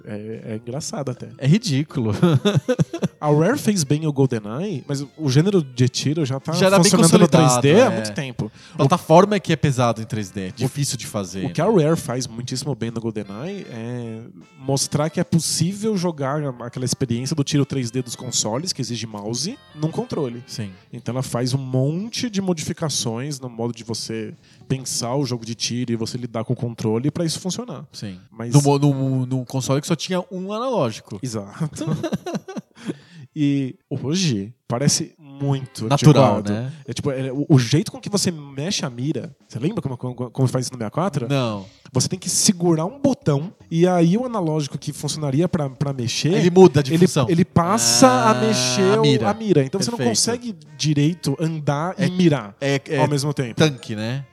[0.07, 1.29] É, é- engraçado até.
[1.39, 2.13] É ridículo.
[3.21, 6.93] A Rare fez bem o GoldenEye, mas o gênero de tiro já tá Já funcionando
[6.93, 7.89] no consolidado, 3D há é.
[7.89, 8.53] muito tempo.
[8.77, 11.47] Plataforma é que é pesado em 3D, é difícil de fazer.
[11.47, 14.21] O que a Rare faz muitíssimo bem no GoldenEye é
[14.59, 19.59] mostrar que é possível jogar aquela experiência do tiro 3D dos consoles, que exige mouse,
[19.75, 20.43] num controle.
[20.47, 20.71] Sim.
[20.93, 24.35] Então ela faz um monte de modificações no modo de você
[24.65, 27.87] pensar o jogo de tiro e você lidar com o controle para isso funcionar.
[27.93, 28.19] Sim.
[28.31, 31.19] Mas- no console que só tinha um analógico.
[31.23, 31.85] Exato.
[33.35, 36.53] e hoje parece muito Natural, antiquado.
[36.53, 36.73] né?
[36.87, 39.35] É tipo, é, o, o jeito com que você mexe a mira.
[39.49, 41.29] Você lembra como, como, como faz isso no 64?
[41.29, 41.67] Não.
[41.93, 46.33] Você tem que segurar um botão e aí o analógico que funcionaria pra pra mexer.
[46.35, 47.27] Ele muda de ele, função.
[47.29, 49.31] ele passa Ah, a mexer a o- mira.
[49.31, 49.65] a mira.
[49.65, 50.17] Então você não Perfeito.
[50.17, 53.55] consegue direito andar É- e mirar É, é ao mesmo tempo.
[53.57, 54.25] tanque, né?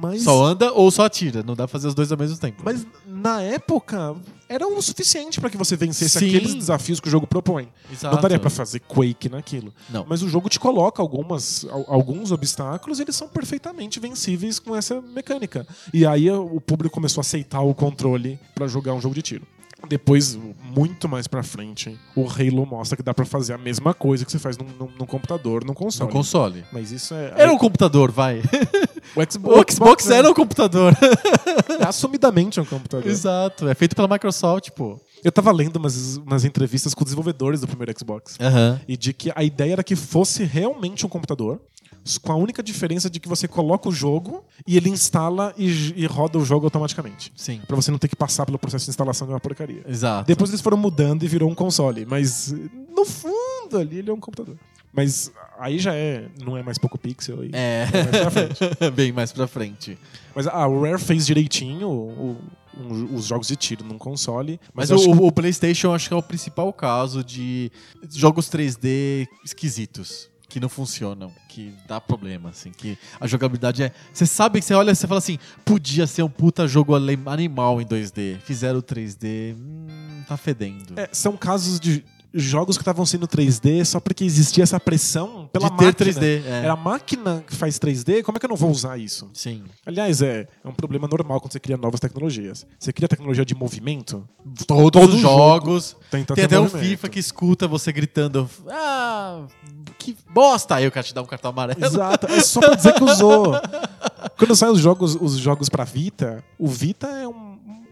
[0.00, 1.42] Mas, Só anda ou só atira.
[1.42, 2.62] Não dá pra fazer os dois ao mesmo tempo.
[2.64, 4.16] mas na época
[4.48, 6.28] era o suficiente pra que você vencesse Sim.
[6.28, 7.68] aqueles desafios que o jogo propõe.
[7.92, 8.14] Exato.
[8.14, 9.72] Não daria pra fazer Quake naquilo.
[9.90, 10.06] Não.
[10.08, 14.74] Mas o jogo te coloca algumas, al- alguns obstáculos e eles são perfeitamente vencíveis com
[14.74, 15.66] essa mecânica.
[15.92, 19.46] E aí o público começou a aceitar o controle pra jogar um jogo de tiro.
[19.88, 24.24] Depois, muito mais pra frente, o Halo mostra que dá pra fazer a mesma coisa
[24.24, 26.12] que você faz num, num- num computador, num No console.
[26.12, 26.64] console.
[26.72, 27.32] Mas isso é.
[27.36, 28.40] Era um computador, vai.
[29.16, 30.96] o Xbox, O Xbox é- era um computador.
[31.80, 33.06] é assumidamente um computador.
[33.10, 33.68] Exato.
[33.68, 35.00] É feito pela Microsoft, pô.
[35.22, 38.36] Eu tava lendo umas, umas entrevistas com desenvolvedores do primeiro Xbox.
[38.40, 38.80] Aham.
[38.88, 41.60] E de que a ideia era que fosse realmente um computador,
[42.22, 46.06] com a única diferença de que você coloca o jogo e ele instala e, e
[46.06, 47.32] roda o jogo automaticamente.
[47.36, 47.60] Sim.
[47.66, 49.82] Pra você não ter que passar pelo processo de instalação de uma porcaria.
[49.86, 50.26] Exato.
[50.26, 52.52] Depois eles foram mudando e virou um console, mas
[52.96, 54.56] no fundo ali ele é um computador.
[54.92, 57.50] Mas aí já é, não é mais pouco pixel aí.
[57.52, 57.86] É.
[57.92, 58.60] mais pra frente.
[58.94, 59.98] Bem mais pra frente.
[60.34, 62.36] Mas a Rare fez direitinho o-
[62.76, 64.58] um- os jogos de tiro num console.
[64.74, 67.70] Mas, Mas, o, que- o PlayStation acho que é o principal caso de
[68.10, 70.29] jogos 3D esquisitos.
[70.50, 73.92] Que não funcionam, que dá problema, assim, que a jogabilidade é.
[74.12, 77.80] Você sabe que você olha e você fala assim, podia ser um puta jogo animal
[77.80, 78.40] em 2D.
[78.40, 80.98] Fizeram 3D, hum, tá fedendo.
[80.98, 85.68] É, são casos de jogos que estavam sendo 3D só porque existia essa pressão pela
[85.68, 85.92] de máquina.
[85.92, 86.44] 3D.
[86.44, 86.64] É.
[86.64, 89.30] Era a máquina que faz 3D, como é que eu não vou usar isso?
[89.32, 89.64] Sim.
[89.84, 92.66] Aliás, é, é um problema normal quando você cria novas tecnologias.
[92.78, 94.26] Você cria tecnologia de movimento,
[94.66, 95.96] Todos Todo os jogos.
[96.10, 96.84] Tem ter até um movimento.
[96.84, 98.48] FIFA que escuta você gritando.
[98.68, 99.46] Ah,
[100.00, 100.74] que bosta!
[100.76, 101.84] Aí o cara te dá um cartão amarelo.
[101.84, 103.52] Exato, é só pra dizer que usou.
[104.38, 107.32] Quando saem os jogos, os jogos pra Vita, o Vita é um,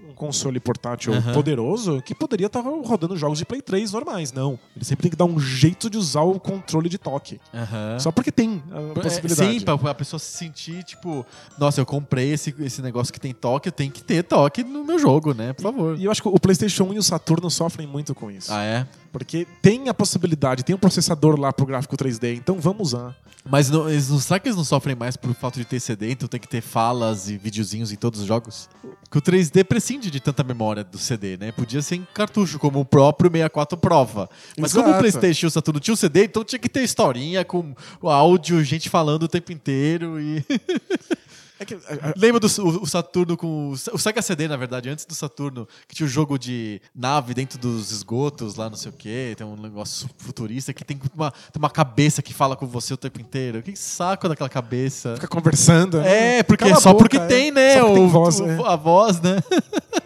[0.09, 1.32] um console portátil Aham.
[1.34, 4.32] poderoso que poderia estar rodando jogos de Play 3 normais.
[4.32, 4.59] Não.
[4.74, 7.38] Ele sempre tem que dar um jeito de usar o controle de toque.
[7.54, 7.98] Aham.
[8.00, 9.59] Só porque tem a É, possibilidade.
[9.59, 11.24] Sim, pra, pra pessoa se sentir, tipo,
[11.59, 14.84] nossa, eu comprei esse, esse negócio que tem toque, eu tenho que ter toque no
[14.84, 15.52] meu jogo, né?
[15.52, 15.98] Por favor.
[15.98, 18.52] E eu acho que o PlayStation 1 e o Saturno sofrem muito com isso.
[18.52, 18.86] Ah, é?
[19.18, 23.16] Porque tem a possibilidade, tem um processador lá pro gráfico 3D, então vamos usar.
[23.44, 26.12] Mas não, eles não, será que eles não sofrem mais por falta de ter CD,
[26.12, 28.68] então tem que ter falas e videozinhos em todos os jogos?
[29.02, 31.50] Porque o 3D prescinde de tanta memória do CD, né?
[31.50, 34.30] Podia ser em cartucho, como o próprio 64 prova.
[34.56, 35.00] Mas como o Exato.
[35.00, 38.62] PlayStation e o Saturno tinha o CD, então tinha que ter historinha com o áudio,
[38.62, 40.44] gente falando o tempo inteiro e...
[41.61, 41.76] É que,
[42.16, 43.70] Lembra do o, o Saturno com.
[43.70, 47.34] O, o Sega CD, na verdade, antes do Saturno, que tinha o jogo de nave
[47.34, 49.34] dentro dos esgotos lá, não sei o quê.
[49.36, 52.96] Tem um negócio futurista que tem uma, tem uma cabeça que fala com você o
[52.96, 53.61] tempo inteiro.
[53.62, 55.14] Que saco daquela cabeça.
[55.16, 55.98] fica conversando.
[55.98, 56.38] né?
[56.38, 57.26] É, porque Cala só boca, porque é.
[57.26, 57.74] tem, né?
[57.74, 58.59] Só porque tem o- voz, o- é.
[58.72, 59.36] A voz, né?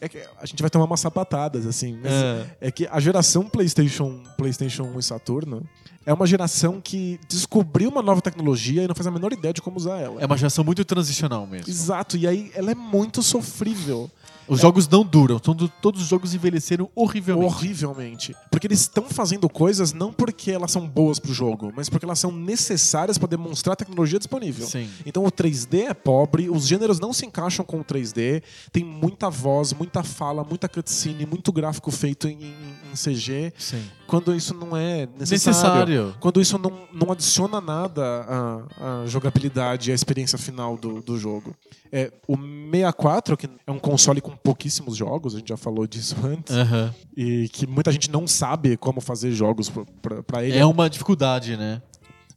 [0.00, 1.98] É que a gente vai tomar umas sapatadas, assim.
[2.02, 2.46] Mas É.
[2.62, 2.70] é.
[2.70, 5.62] que a geração PlayStation, PlayStation 1 e Saturno
[6.04, 9.60] é uma geração que descobriu uma nova tecnologia e não faz a menor ideia de
[9.60, 10.20] como usar ela.
[10.20, 11.68] É uma geração muito transicional mesmo.
[11.68, 14.10] Exato, e aí ela é muito sofrível.
[14.48, 17.46] Os jogos não duram, todo- todos os jogos envelheceram horrivelmente.
[17.54, 18.36] Horrivelmente.
[18.50, 22.18] Porque eles estão fazendo coisas não porque elas são boas pro jogo, mas porque elas
[22.18, 24.66] são necessárias para demonstrar a tecnologia disponível.
[24.66, 24.88] Sim.
[25.04, 28.42] Então o 3D é pobre, os gêneros não se encaixam com o 3D,
[28.72, 33.82] tem muita voz, muita fala, muita cutscene, muito gráfico feito em, em- em CG, Sim.
[34.06, 35.86] Quando isso não é necessário.
[35.88, 36.14] Necessário.
[36.20, 41.18] Quando isso não, não adiciona nada à, à jogabilidade e à experiência final do, do
[41.18, 41.54] jogo.
[41.92, 46.16] É, o 64, que é um console com pouquíssimos jogos, a gente já falou disso
[46.24, 46.94] antes, Aham.
[47.16, 49.70] e que muita gente não sabe como fazer jogos
[50.26, 50.58] pra ele.
[50.58, 51.80] É uma dificuldade, né?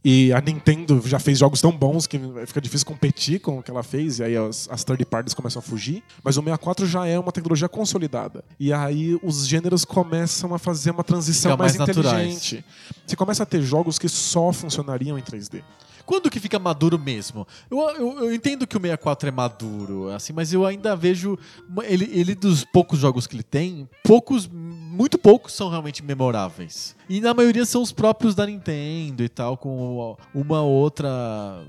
[0.04, 3.70] E a Nintendo já fez jogos tão bons que fica difícil competir com o que
[3.70, 6.02] ela fez, e aí as, as third parties começam a fugir.
[6.24, 8.43] Mas o 64 já é uma tecnologia consolidada.
[8.58, 12.22] E aí os gêneros começam a fazer uma transição mais, mais naturais.
[12.22, 12.66] inteligente.
[13.06, 15.62] Você começa a ter jogos que só funcionariam em 3D.
[16.10, 17.47] Quando que fica maduro mesmo?
[17.70, 21.38] Eu, eu, eu entendo que o 64 é maduro, assim, mas eu ainda vejo
[21.84, 26.95] ele, ele dos poucos jogos que ele tem, poucos, muito poucos são realmente memoráveis.
[27.10, 31.10] E na maioria são os próprios da Nintendo e tal, com uma outra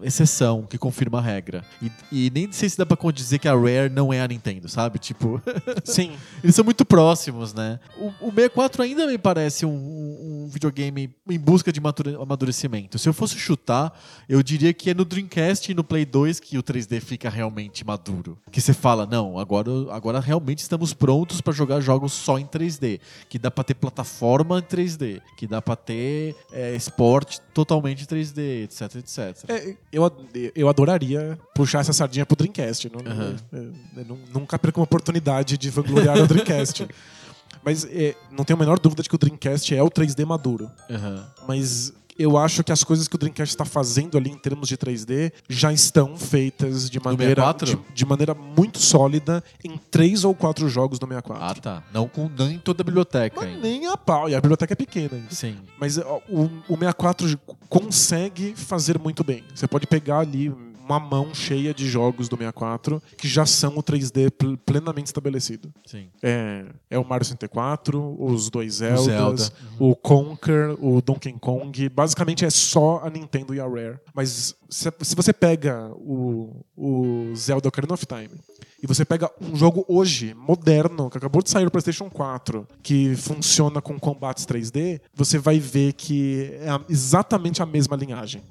[0.02, 1.64] exceção que confirma a regra.
[1.82, 4.68] E, e nem sei se dá pra dizer que a Rare não é a Nintendo,
[4.68, 4.98] sabe?
[4.98, 5.40] Tipo,
[5.82, 6.12] Sim.
[6.44, 7.80] eles são muito próximos, né?
[7.98, 11.80] O, o 64 ainda me parece um, um- um videogame em busca de
[12.20, 12.98] amadurecimento.
[12.98, 13.92] Se eu fosse chutar,
[14.28, 17.84] eu diria que é no Dreamcast e no Play 2 que o 3D fica realmente
[17.86, 18.36] maduro.
[18.50, 23.00] Que você fala, não, agora, agora realmente estamos prontos pra jogar jogos só em 3D.
[23.28, 25.20] Que dá pra ter plataforma em 3D.
[25.36, 29.18] Que dá pra ter é, esporte totalmente 3D, etc, etc.
[29.48, 30.02] É, eu,
[30.54, 32.90] eu adoraria puxar essa sardinha pro Dreamcast.
[32.92, 33.36] Não, Aham.
[33.52, 36.86] eu- eu nu- nunca perco uma oportunidade de vangloriar o Dreamcast.
[37.64, 40.70] Mas é, não tenho a menor dúvida de que o Dreamcast é o 3D maduro.
[40.90, 41.26] Aham.
[41.48, 41.92] Mas
[42.22, 45.32] eu acho que as coisas que o Dreamcast está fazendo ali em termos de 3D
[45.48, 47.66] já estão feitas de maneira, 64?
[47.66, 51.42] de, de maneira muito sólida em três ou quatro jogos do 64.
[51.42, 51.82] Ah, tá.
[51.92, 55.30] Não com nem toda a biblioteca nem a pau, e a biblioteca é pequena ainda.
[55.30, 55.56] Sim.
[55.78, 59.44] Mas ó, o, o 64 consegue fazer muito bem.
[59.54, 60.52] Você pode pegar ali
[60.90, 65.72] uma mão cheia de jogos do 64 que já são o 3D pl- plenamente estabelecido.
[65.86, 66.08] Sim.
[66.22, 69.52] É, é o Mario 64, os dois Zeldas, Zelda.
[69.78, 71.88] o Conker, o Donkey Kong.
[71.88, 73.98] Basicamente é só a Nintendo e a Rare.
[74.14, 78.30] Mas se, se você pega o, o Zelda Ocarina of Time
[78.82, 83.14] e você pega um jogo hoje, moderno, que acabou de sair no PlayStation 4, que
[83.14, 88.42] funciona com combates 3D, você vai ver que é exatamente a mesma linhagem.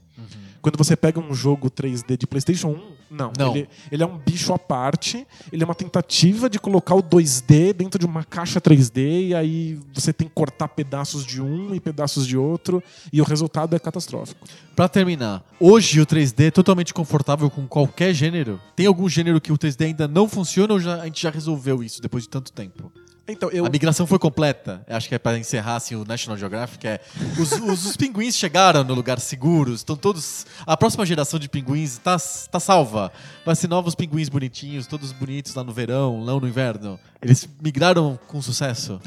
[0.61, 3.33] Quando você pega um jogo 3D de PlayStation 1, não.
[3.37, 3.55] Não.
[3.55, 7.73] Ele, ele é um bicho à parte, ele é uma tentativa de colocar o 2D
[7.73, 11.79] dentro de uma caixa 3D e aí você tem que cortar pedaços de um e
[11.79, 14.47] pedaços de outro e o resultado é catastrófico.
[14.75, 18.61] Pra terminar, hoje o 3D é totalmente confortável com qualquer gênero?
[18.75, 21.83] Tem algum gênero que o 3D ainda não funciona ou já, a gente já resolveu
[21.83, 22.91] isso depois de tanto tempo?
[23.29, 24.81] Então, eu, A migração foi completa.
[24.87, 26.87] Acho que é pra encerrar assim, o National Geographic.
[26.87, 26.99] É,
[27.39, 30.45] os, os- os pinguins chegaram no lugar seguro, estão todos.
[30.65, 32.17] A próxima geração de pinguins está
[32.51, 33.11] tá salva.
[33.45, 36.99] Vai ser novos pinguins bonitinhos, todos bonitos lá no verão, lá no inverno.
[37.21, 38.99] Eles migraram com sucesso.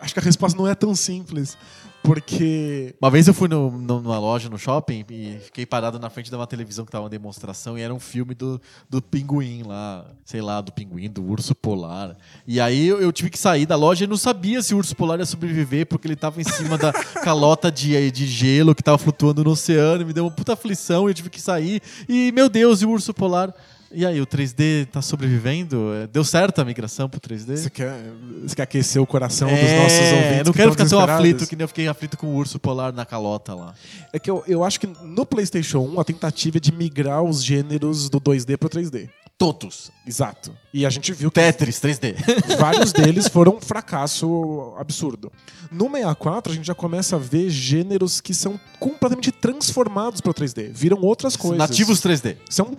[0.00, 1.56] acho que a resposta não é tão simples,
[2.02, 6.08] porque Uma vez eu fui no- no- numa loja no shopping e fiquei parado na
[6.10, 9.62] frente de uma televisão que tava uma demonstração e era um filme do, do pinguim
[9.62, 12.16] lá, sei lá, do pinguim, do urso polar.
[12.46, 14.96] E aí eu, eu tive que sair da loja e não sabia se o urso
[14.96, 16.92] polar ia sobreviver porque ele tava em cima da
[17.22, 20.06] calota de, de gelo que tava flutuando no oceano.
[20.06, 21.80] Me deu uma puta aflição e eu tive que sair.
[22.08, 23.54] E meu Deus, e o urso polar?
[23.92, 25.90] E aí, o 3D tá sobrevivendo?
[26.12, 27.56] Deu certo a migração pro 3D?
[27.56, 27.92] você quer,
[28.42, 30.44] você quer aquecer o coração dos É, nossos ouvintes.
[30.46, 32.92] não que quero ficar tão aflito que nem eu fiquei aflito com o urso polar
[32.92, 33.74] na calota lá.
[34.12, 37.42] É que eu, eu acho que no PlayStation 1 a tentativa é de migrar os
[37.44, 39.08] gêneros do 2D pro 3D.
[39.40, 39.90] Todos.
[40.06, 40.54] Exato.
[40.70, 42.14] E a gente viu que Tetris 3D.
[42.60, 45.32] vários deles foram um fracasso absurdo.
[45.72, 50.34] No 64, a gente já começa a ver gêneros que são completamente transformados para o
[50.34, 50.70] 3D.
[50.74, 51.56] Viram outras coisas.
[51.56, 52.36] Nativos 3D.
[52.50, 52.76] São,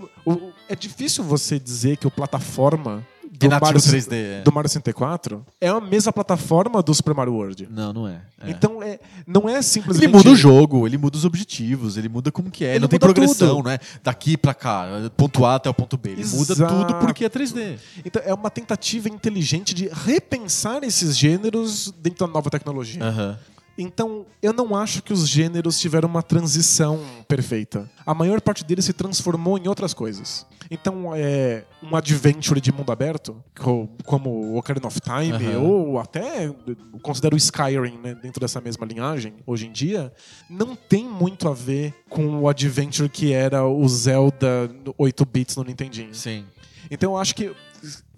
[0.69, 4.11] é difícil você dizer que o plataforma do, Mario, 3D.
[4.11, 4.41] é.
[4.41, 7.67] do Mario 64 é a mesma plataforma do Super Mario World.
[7.71, 8.21] Não, não é.
[8.43, 8.49] É.
[8.49, 10.05] Então, é, não é simplesmente...
[10.05, 12.71] ele muda o jogo, ele muda os objetivos, ele muda como que é.
[12.71, 13.69] Ele não tem muda progressão, tudo.
[13.69, 13.79] né?
[14.03, 16.11] Daqui pra cá, ponto A até o ponto B.
[16.11, 16.73] Ele muda Exato.
[16.75, 17.77] tudo porque é 3D.
[18.03, 23.03] Então, é uma tentativa inteligente de repensar esses gêneros dentro da nova tecnologia.
[23.03, 23.37] Aham.
[23.77, 27.89] Então, eu não acho que os gêneros tiveram uma transição perfeita.
[28.05, 30.45] A maior parte deles se transformou em outras coisas.
[30.69, 35.59] Então, é um adventure de mundo aberto, co- como Ocarina of Time, Aham.
[35.59, 36.53] ou até
[37.01, 40.13] considero o Skyrim né, dentro dessa mesma linhagem, hoje em dia,
[40.49, 45.63] não tem muito a ver com o adventure que era o Zelda 8 bits no
[45.63, 46.13] Nintendinho.
[46.13, 46.45] Sim.
[46.89, 47.51] Então eu acho que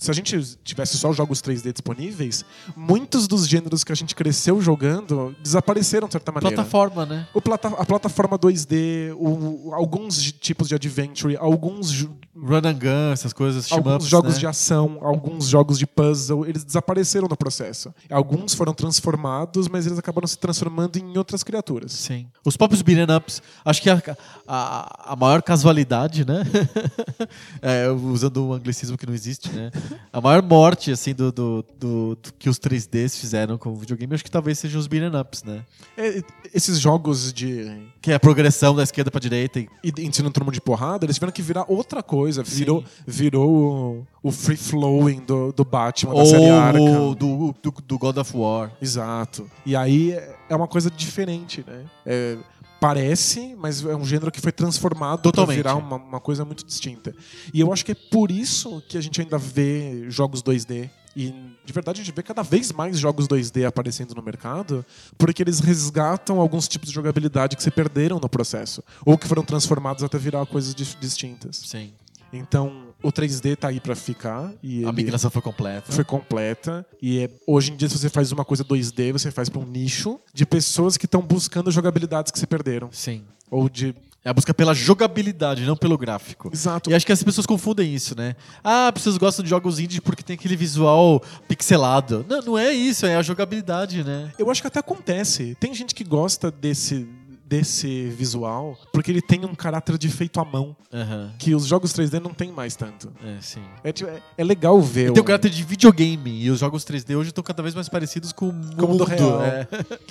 [0.03, 2.43] se a gente tivesse só jogos 3D disponíveis,
[2.75, 6.55] muitos dos gêneros que a gente cresceu jogando desapareceram de certa maneira.
[6.55, 7.27] Plataforma, né?
[7.33, 13.31] O plata- a plataforma 2D, o- alguns tipos de adventure, alguns, Run and gun, essas
[13.31, 14.39] coisas, alguns jogos né?
[14.39, 17.93] de ação, alguns jogos de puzzle, eles desapareceram no processo.
[18.09, 21.91] Alguns foram transformados, mas eles acabaram se transformando em outras criaturas.
[21.93, 22.25] Sim.
[22.43, 24.01] Os próprios beat'em ups, acho que a,
[24.47, 26.43] a, a maior casualidade, né?
[27.61, 29.71] É, usando um anglicismo que não existe, né?
[30.11, 34.13] A maior morte, assim, do, do, do- do que os 3Ds fizeram com o videogame,
[34.13, 35.63] acho que talvez sejam os beat'em ups, né?
[35.97, 36.21] É,
[36.53, 39.59] esses jogos de Que é a progressão da esquerda pra direita.
[39.59, 39.67] E...
[39.83, 42.43] e todo mundo de porrada, eles tiveram que virar outra coisa.
[42.43, 47.13] Virou, virou o, o free flowing do, do Batman, da série Ou Arkham.
[47.13, 48.71] do, do, do God of War.
[48.81, 49.49] Exato.
[49.65, 51.83] E aí é é uma coisa diferente, né?
[52.05, 52.37] É,
[52.83, 55.55] parece, mas é um gênero que foi transformado para Totalmente.
[55.55, 57.15] virar uma, uma coisa muito distinta.
[57.53, 60.89] E eu acho que é por isso que a gente ainda vê jogos 2D.
[61.15, 61.31] E
[61.63, 64.85] de verdade a gente vê cada vez mais jogos 2D aparecendo no mercado,
[65.17, 69.43] porque eles resgatam alguns tipos de jogabilidade que se perderam no processo, ou que foram
[69.45, 71.55] transformados até virar coisas dis- distintas.
[71.65, 71.93] Sim.
[72.33, 75.91] Então, o 3D tá aí pra ficar e A migração foi completa.
[75.91, 79.49] foi completa e é, hoje em dia se você faz uma coisa 2D, você faz
[79.49, 83.23] pra um nicho de pessoas que estão buscando jogabilidades que se perderam Sim.
[83.51, 83.93] ou de
[84.25, 86.49] É a busca pela jogabilidade, não pelo gráfico.
[86.53, 86.89] Exato.
[86.89, 88.37] E acho que as pessoas confundem isso, né?
[88.63, 92.25] Ah, as pessoas gostam de jogos indie porque tem aquele visual pixelado.
[92.29, 94.31] Não, não é isso, é a jogabilidade, né?
[94.39, 95.55] Eu acho que até acontece.
[95.59, 97.05] Tem gente que gosta desse
[97.57, 101.31] desse visual porque ele tem um caráter de feito à mão Aham.
[101.37, 103.11] que os jogos 3D não tem mais tanto.
[103.23, 103.61] É, sim.
[103.83, 105.01] É, tipo, é- é legal ver.
[105.01, 107.75] Ele o- tem um caráter de videogame e os jogos 3D hoje estão cada vez
[107.75, 108.75] mais parecidos com o mundo.
[108.87, 109.43] Com o do real.
[109.43, 109.67] É.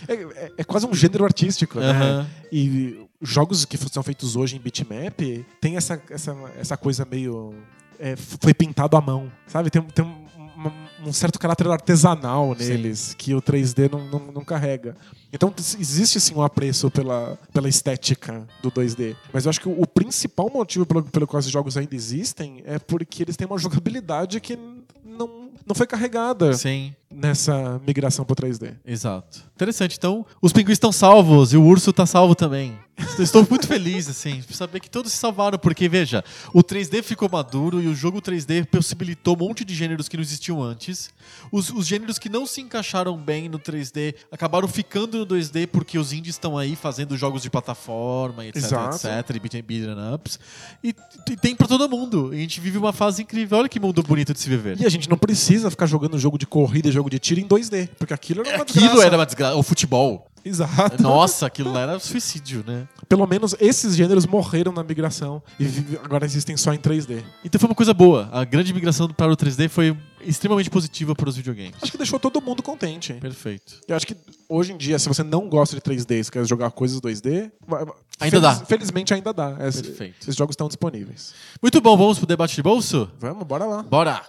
[0.09, 1.91] É, é- é quase um gênero artístico, né?
[1.91, 2.27] Aham.
[2.53, 5.21] E jogos que são feitos hoje em bitmap
[5.61, 7.55] tem essa, essa, essa coisa meio.
[7.99, 9.71] é, foi pintado à mão, sabe?
[9.71, 10.22] Tem, tem um,
[10.69, 12.69] uma- um certo caráter artesanal Sim.
[12.69, 14.97] neles que o 3D não, não, não carrega.
[15.33, 19.17] Então existe sim um apreço pela, pela estética do 2D.
[19.33, 22.63] Mas eu acho que o, o principal motivo pelo, pelo qual esses jogos ainda existem
[22.67, 24.57] é porque eles têm uma jogabilidade que
[25.05, 28.75] não, não foi carregada Sim, nessa migração pro 3D.
[28.85, 29.53] exato.
[29.55, 29.97] Interessante.
[29.97, 32.77] Então, os pinguins estão salvos e o urso tá salvo também.
[33.19, 37.29] Estou muito feliz, assim, por saber que todos se salvaram, porque, veja, o 3D ficou
[37.29, 41.11] maduro e o jogo 3D possibilitou um monte de gêneros que não existiam antes.
[41.51, 45.99] Os, os gêneros que não se encaixaram bem no 3D acabaram ficando no 2D porque
[45.99, 48.97] os indies estão aí fazendo jogos de plataforma, etc, Exato.
[49.09, 50.39] etc, e beat'em ups.
[50.85, 50.95] E,
[51.31, 52.33] e tem pra todo mundo.
[52.33, 53.59] E a gente vive uma fase incrível.
[53.59, 54.81] Olha que mundo bonito de se viver.
[54.81, 57.47] E a gente não precisa ficar jogando jogo de corrida e jogo de tiro em
[57.49, 59.07] 2D, porque aquilo era uma Aquilo desgraça.
[59.07, 59.57] era uma desgraça.
[59.57, 60.27] O futebol.
[60.45, 61.01] Exato.
[61.01, 62.89] Nossa, aquilo lá era suicídio, né?
[63.09, 65.67] Pelo menos esses gêneros morreram na migração e
[66.03, 67.23] agora existem só em 3D.
[67.45, 68.29] Então foi uma coisa boa.
[68.33, 71.75] A grande migração para o 3D foi extremamente positiva para os videogames.
[71.81, 73.13] Acho que deixou todo mundo contente.
[73.15, 73.75] Perfeito.
[73.87, 74.17] Eu acho que
[74.49, 77.85] hoje em dia, se você não gosta de 3D e quer jogar coisas 2D, vai-
[77.85, 78.55] vai- Ainda dá.
[78.57, 79.51] Felizmente ainda dá.
[79.53, 80.17] Perfeito.
[80.23, 81.35] Esses jogos estão disponíveis.
[81.63, 83.09] Muito bom, vamos pro debate de bolso?
[83.21, 83.83] Vamos, bora lá.
[83.85, 84.23] Bora!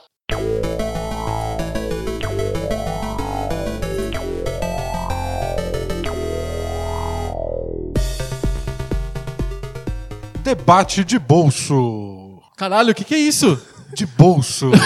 [10.44, 12.38] Debate de bolso.
[12.58, 13.60] Caralho, o que, que é isso?
[13.94, 14.72] De bolso.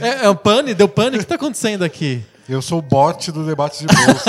[0.00, 0.74] É, é um pane?
[0.74, 1.16] Deu pane?
[1.16, 2.24] O que tá acontecendo aqui?
[2.48, 4.24] Eu sou o bot do debate de bolso.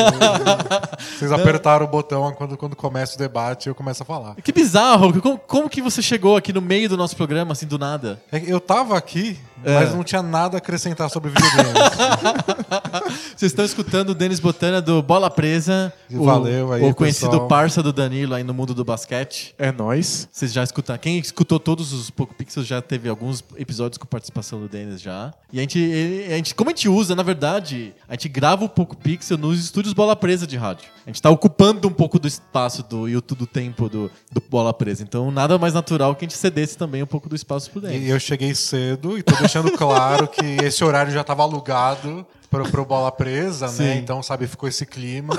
[1.18, 4.36] Vocês apertaram o botão quando, quando começa o debate e eu começo a falar.
[4.36, 5.20] Que bizarro!
[5.20, 8.22] Como, como que você chegou aqui no meio do nosso programa, assim, do nada?
[8.32, 9.40] É Eu tava aqui.
[9.66, 11.74] Mas não tinha nada a acrescentar sobre videogames.
[13.36, 17.48] Vocês estão escutando o Denis Botana do Bola Presa, o, Valeu aí, o conhecido pessoal.
[17.48, 19.54] parça do Danilo aí no mundo do basquete.
[19.58, 20.28] É nóis.
[20.32, 21.00] Vocês já escutaram.
[21.00, 25.34] Quem escutou todos os Poco Pixels já teve alguns episódios com participação do Denis já.
[25.52, 28.66] E a gente, ele- a gente, como a gente usa, na verdade, a gente grava
[28.66, 30.86] o Poco Pixel nos estúdios Bola Presa de rádio.
[31.06, 34.74] A gente tá ocupando um pouco do espaço do YouTube, do tempo do, do Bola
[34.74, 35.04] Presa.
[35.04, 38.04] Então, nada mais natural que a gente cedesse também um pouco do espaço pro Denis.
[38.08, 42.70] E eu cheguei cedo e tô deixando claro que esse horário já tava alugado pro,
[42.70, 43.72] pro bola presa, né?
[43.72, 43.98] Sim.
[43.98, 45.36] Então, sabe, ficou esse clima.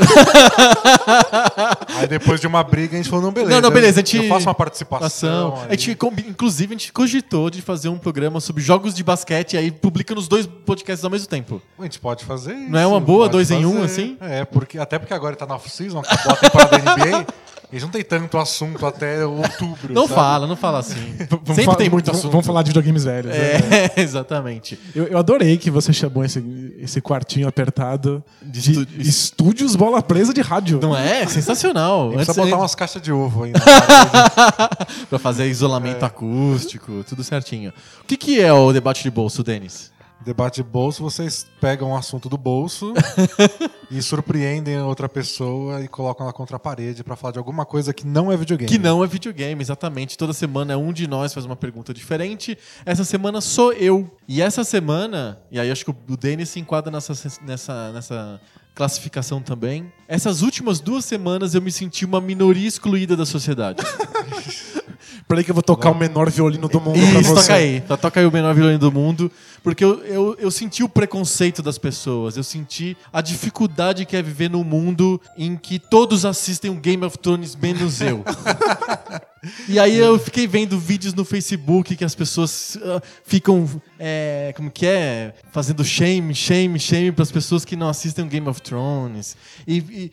[1.97, 3.55] Aí depois de uma briga, a gente falou, não, beleza.
[3.55, 5.07] Não, não, beleza, a gente- Eu faço uma participação.
[5.55, 5.67] Ação.
[5.69, 5.97] A gente,
[6.29, 10.15] inclusive, a gente cogitou de fazer um programa sobre jogos de basquete e aí publica
[10.15, 11.61] nos dois podcasts ao mesmo tempo.
[11.79, 12.71] A gente pode fazer isso.
[12.71, 13.85] Não é uma boa, dois em um, fazer.
[13.85, 14.17] assim?
[14.21, 17.27] É, porque, até porque agora tá na off-season, acabou a temporada da NBA,
[17.75, 19.93] eles não tem tanto assunto até outubro.
[19.93, 20.15] Não sabe?
[20.15, 21.15] fala, não fala assim.
[21.29, 22.31] Vamos Sempre falar- tem muito assunto.
[22.31, 23.33] Vamos falar de videogames velhos.
[23.33, 23.91] né?
[23.97, 24.79] É, exatamente.
[24.95, 30.33] Eu, eu adorei que você chamou esse, esse quartinho apertado De de, estúdios bola presa
[30.33, 30.79] de rádio.
[30.81, 31.27] Não é?
[31.27, 32.11] Sensacional.
[32.13, 33.53] Precisa Antes- botar umas caixas de ovo parede.
[35.11, 37.73] Pra fazer isolamento acústico, tudo certinho.
[38.03, 39.93] O que, que é o debate de bolso, Denis?
[40.25, 42.95] Debate de bolso, vocês pegam um assunto do bolso
[43.91, 47.93] e surpreendem outra pessoa e colocam ela contra a parede pra falar de alguma coisa
[47.93, 48.71] que não é videogame.
[48.71, 50.17] Que não é videogame, exatamente.
[50.17, 52.57] Toda semana é um de nós faz uma pergunta diferente.
[52.87, 54.11] Essa semana sou eu.
[54.27, 57.13] E essa semana, e aí acho que o Denis se enquadra nessa,
[57.43, 58.41] nessa, nessa
[58.75, 59.93] classificação também.
[60.09, 63.83] Essas últimas duas semanas eu me senti uma minoria excluída da sociedade.
[65.27, 67.41] Peraí que eu vou tocar o menor violino do mundo pra Isso, você.
[67.43, 67.81] toca aí.
[67.81, 69.31] Tá, Toca aí o menor violino do mundo.
[69.63, 72.37] Porque eu, eu, eu senti o preconceito das pessoas.
[72.37, 77.03] Eu senti a dificuldade que é viver num mundo em que todos assistem um Game
[77.05, 78.23] of Thrones, menos eu.
[79.69, 83.69] E aí eu fiquei vendo vídeos no Facebook que as pessoas ah, ficam,
[83.99, 85.35] é, como que é?
[85.53, 89.37] Fazendo shame, shame, shame para as pessoas que não assistem o Game of Thrones.
[89.67, 90.13] E, e-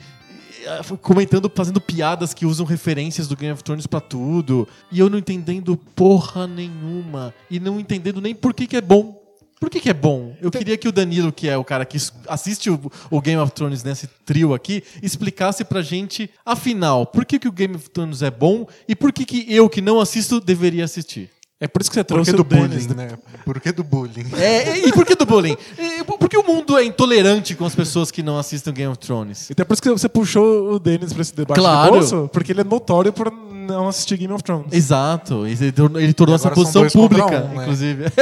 [1.01, 4.68] comentando, fazendo piadas que usam referências do Game of Thrones pra tudo.
[4.91, 7.34] E eu não entendendo porra nenhuma.
[7.49, 9.22] E não entendendo nem por que, que é bom.
[9.62, 10.36] Por que, que é bom?
[10.41, 11.95] Eu queria que o Danilo, que é o cara que
[12.28, 17.38] assiste o, o Game of Thrones nesse trio aqui, explicasse pra gente, afinal, por que,
[17.38, 20.41] que o Game of Thrones é bom e por que, que eu, que não assisto,
[20.41, 21.30] deveria assistir.
[21.62, 23.09] É por isso que você trouxe que do o bullying, né?
[23.45, 24.26] Por que do bullying?
[24.36, 25.55] É, e por que do bullying?
[25.78, 28.97] E por que o mundo é intolerante com as pessoas que não assistem Game of
[28.97, 29.51] Thrones?
[29.51, 31.91] Então é por isso que você puxou o Dennis pra esse debate Claro.
[31.91, 34.74] bolso, porque ele é notório por não assistir Game of Thrones.
[34.74, 37.62] Exato, ele tornou, ele tornou essa posição pública, um, né?
[37.64, 38.05] inclusive.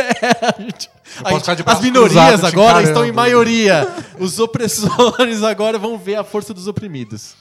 [0.53, 0.89] A gente-
[1.55, 3.87] gente- as minorias agora estão em maioria.
[4.19, 7.33] Os opressores agora vão ver a força dos oprimidos.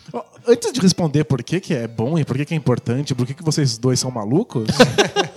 [0.46, 3.26] Antes de responder por que, que é bom e por que, que é importante, por
[3.26, 4.68] que, que vocês dois são malucos,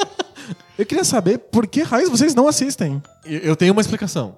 [0.81, 3.01] eu queria saber por que raios vocês não assistem.
[3.23, 4.35] Eu tenho uma explicação.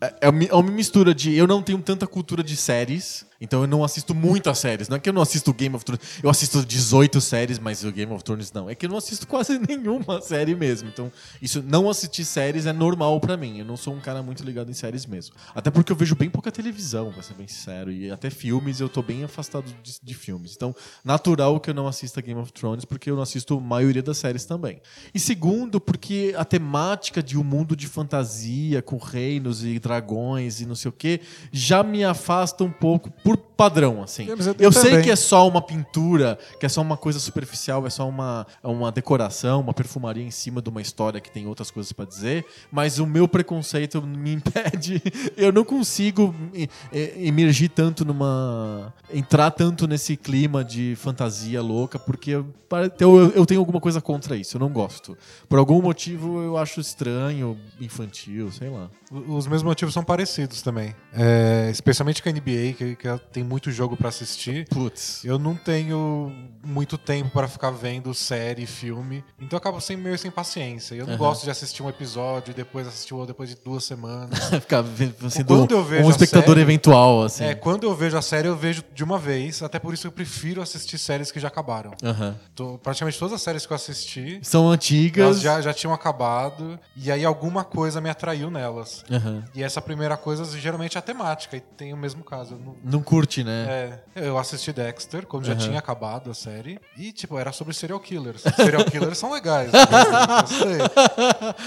[0.00, 1.32] É é é uma mistura de.
[1.36, 4.88] Eu não tenho tanta cultura de séries, então eu não assisto muitas séries.
[4.88, 6.02] Não é que eu não assisto Game of Thrones.
[6.22, 8.68] Eu assisto 18 séries, mas o Game of Thrones não.
[8.68, 10.88] É que eu não assisto quase nenhuma série mesmo.
[10.88, 11.10] Então,
[11.40, 13.58] isso não assistir séries é normal pra mim.
[13.58, 15.34] Eu não sou um cara muito ligado em séries mesmo.
[15.54, 17.90] Até porque eu vejo bem pouca televisão, pra ser bem sincero.
[17.90, 20.54] E até filmes eu tô bem afastado de, de filmes.
[20.54, 24.02] Então, natural que eu não assista Game of Thrones, porque eu não assisto a maioria
[24.02, 24.82] das séries também.
[25.14, 30.66] E segundo, porque a temática de um mundo de fantasia, com reinos e dragões e
[30.66, 31.20] não sei o que,
[31.50, 34.26] já me afasta um pouco por padrão, assim.
[34.30, 34.34] É,
[34.66, 38.08] eu sei que é só uma pintura, que é só uma coisa superficial, é só
[38.08, 42.04] uma, uma decoração, uma perfumaria em cima de uma história que tem outras coisas pra
[42.06, 45.02] dizer, mas o meu preconceito me impede.
[45.36, 46.68] Eu não consigo me-
[47.16, 48.92] emergir tanto numa.
[49.12, 54.00] entrar tanto nesse clima de fantasia louca, porque eu, pare- eu, eu tenho alguma coisa
[54.00, 55.16] contra isso, eu não gosto.
[55.48, 58.88] Por algum motivo eu acho estranho, infantil, sei lá.
[59.10, 60.94] Os meus motivos são parecidos também.
[61.12, 64.66] É, especialmente com a NBA, que, que tem muito jogo pra assistir.
[64.68, 65.24] Putz.
[65.24, 66.32] Eu não tenho
[66.64, 70.94] muito tempo pra ficar vendo série, filme, então eu acabo sem, meio sem paciência.
[70.94, 71.18] Eu não Aham.
[71.18, 74.38] gosto de assistir um episódio e depois assistir outro depois de duas semanas.
[74.60, 74.84] Ficar
[75.30, 77.44] sendo Quando eu vejo um espectador série- eventual, assim.
[77.44, 80.12] É, quando eu vejo a série, eu vejo de uma vez, até por isso eu
[80.12, 81.92] prefiro assistir séries que já acabaram.
[82.02, 82.36] Aham.
[82.54, 85.24] Tô- praticamente todas as séries que eu assisti, São antigas.
[85.24, 89.04] elas já, já tinham acabado, e aí alguma coisa me atraiu nelas.
[89.10, 89.44] Aham.
[89.54, 92.56] E essa primeira coisa geralmente é a temática, e tem o mesmo caso.
[92.56, 93.98] Não- Não curte, né?
[94.14, 95.60] É, eu assisti Dexter, quando já Aham.
[95.60, 98.42] tinha acabado a série, e tipo, era sobre serial killers.
[98.56, 99.70] serial killers são legais.
[99.70, 100.78] gostei.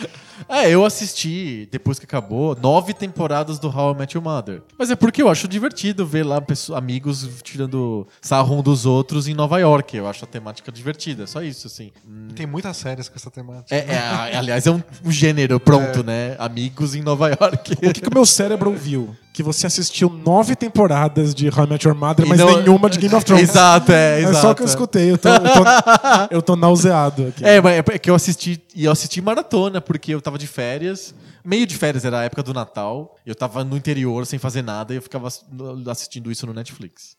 [0.50, 4.62] É, eu assisti, depois que acabou, nove temporadas do How I Met Your Mother.
[4.78, 9.28] Mas é porque eu acho divertido ver lá pessoas, amigos tirando sarro um dos outros
[9.28, 9.96] em Nova York.
[9.96, 11.92] Eu acho a temática divertida, só isso, assim.
[12.36, 13.74] Tem muitas séries com essa temática.
[13.74, 16.36] É, é, aliás, é um, um gênero pronto, né?
[16.40, 17.74] Amigos em Nova York.
[17.74, 19.16] O que, que o meu cérebro ouviu?
[19.34, 22.98] Que você assistiu nove temporadas de How I Met Your Mother, mas não- nenhuma de
[23.00, 23.50] Game of Thrones.
[23.50, 24.38] Exato, é, É exato.
[24.42, 27.44] só que eu escutei, eu tô, eu tô, eu tô nauseado aqui.
[27.46, 31.14] É, mas é que eu assisti, e eu assisti maratona, porque eu tava de férias,
[31.44, 33.16] meio de férias, era a época do Natal.
[33.26, 35.46] Eu tava no interior sem fazer nada e eu ficava ass-
[35.90, 37.16] assistindo isso no Netflix.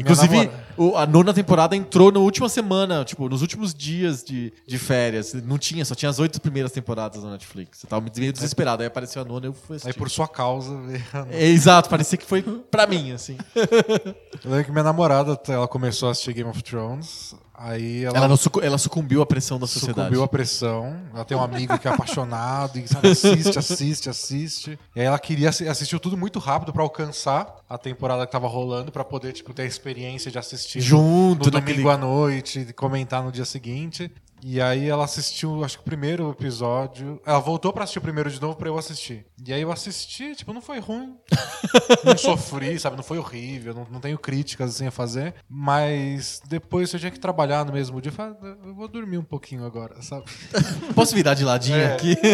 [0.00, 0.36] Inclusive,
[0.76, 5.34] o- a nona temporada entrou na última semana, tipo, nos últimos dias de, de férias.
[5.34, 7.82] Não tinha, só tinha as oito primeiras temporadas na Netflix.
[7.84, 8.82] Eu tava meio desesperado.
[8.82, 9.88] Aí apareceu a nona e eu fui assistir.
[9.90, 10.72] Aí por sua causa.
[11.30, 13.36] É, exato, parecia que foi pra mim, assim.
[14.42, 17.34] Eu lembro que minha namorada, ela começou a assistir Game of Thrones.
[17.62, 19.98] Aí ela, Ela, não sucu- ela sucumbiu à pressão da sociedade.
[20.00, 20.96] sucumbiu à pressão.
[21.14, 24.78] Ela tem um amigo que é apaixonado e sabe, assiste, assiste, assiste.
[24.96, 28.48] E aí ela queria assi- assistiu tudo muito rápido pra alcançar a temporada que tava
[28.48, 32.72] rolando pra poder tipo ter a experiência de assistir Junto no naquele- domingo à noite,
[32.74, 34.10] comentar no dia seguinte.
[34.42, 37.20] E aí ela assistiu, acho que o primeiro episódio.
[37.26, 39.26] Ela voltou pra assistir o primeiro de novo pra eu assistir.
[39.46, 41.16] E aí eu assisti, tipo, não foi ruim.
[42.04, 42.96] não sofri, sabe?
[42.96, 45.34] Não foi horrível, não, não tenho críticas assim a fazer.
[45.48, 48.10] Mas depois eu tinha que trabalhar no mesmo dia.
[48.10, 50.24] Eu falei, "Ah, eu vou dormir um pouquinho agora, sabe?
[50.94, 51.92] Posso virar de ladinho É.
[51.94, 52.16] aqui?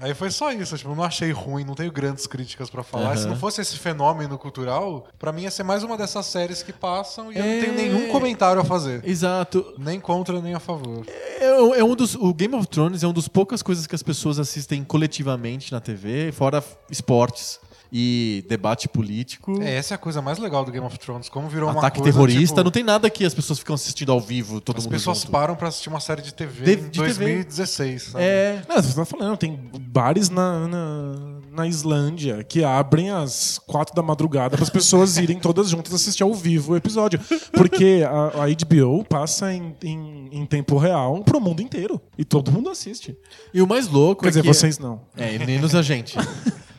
[0.00, 3.10] Aí foi só isso, tipo, eu não achei ruim, não tenho grandes críticas pra falar.
[3.12, 3.16] Aham.
[3.16, 6.72] Se não fosse esse fenômeno cultural, pra mim ia ser mais uma dessas séries que
[6.72, 7.60] passam e eu não É.
[7.60, 9.00] tenho nenhum comentário a fazer.
[9.08, 9.74] Exato.
[9.78, 11.04] Nem contra, nem a favor.
[11.08, 14.02] É, é um dos, o Game of Thrones é uma das poucas coisas que as
[14.02, 17.58] pessoas assistem coletivamente na TV, fora esportes
[17.94, 19.60] e debate político.
[19.62, 21.28] É, essa é a coisa mais legal do Game of Thrones.
[21.28, 24.10] Como virou uma Ataque coisa, terrorista, tipo, não tem nada que as pessoas ficam assistindo
[24.10, 25.30] ao vivo, todo As mundo pessoas junto.
[25.30, 27.06] param pra assistir uma série de TV De- em de TV.
[27.08, 28.24] 2016, sabe?
[28.24, 33.94] É, Não, você tá falando, tem bares na, na, na Islândia que abrem às quatro
[33.94, 37.20] da madrugada para as pessoas irem todas juntas assistir ao vivo o episódio.
[37.52, 42.00] Porque a, a HBO passa em, em, em tempo real pro mundo inteiro.
[42.16, 43.16] E todo mundo assiste.
[43.52, 44.48] e o mais louco Quer é dizer, que...
[44.48, 45.02] vocês não.
[45.16, 46.16] É, menos a gente.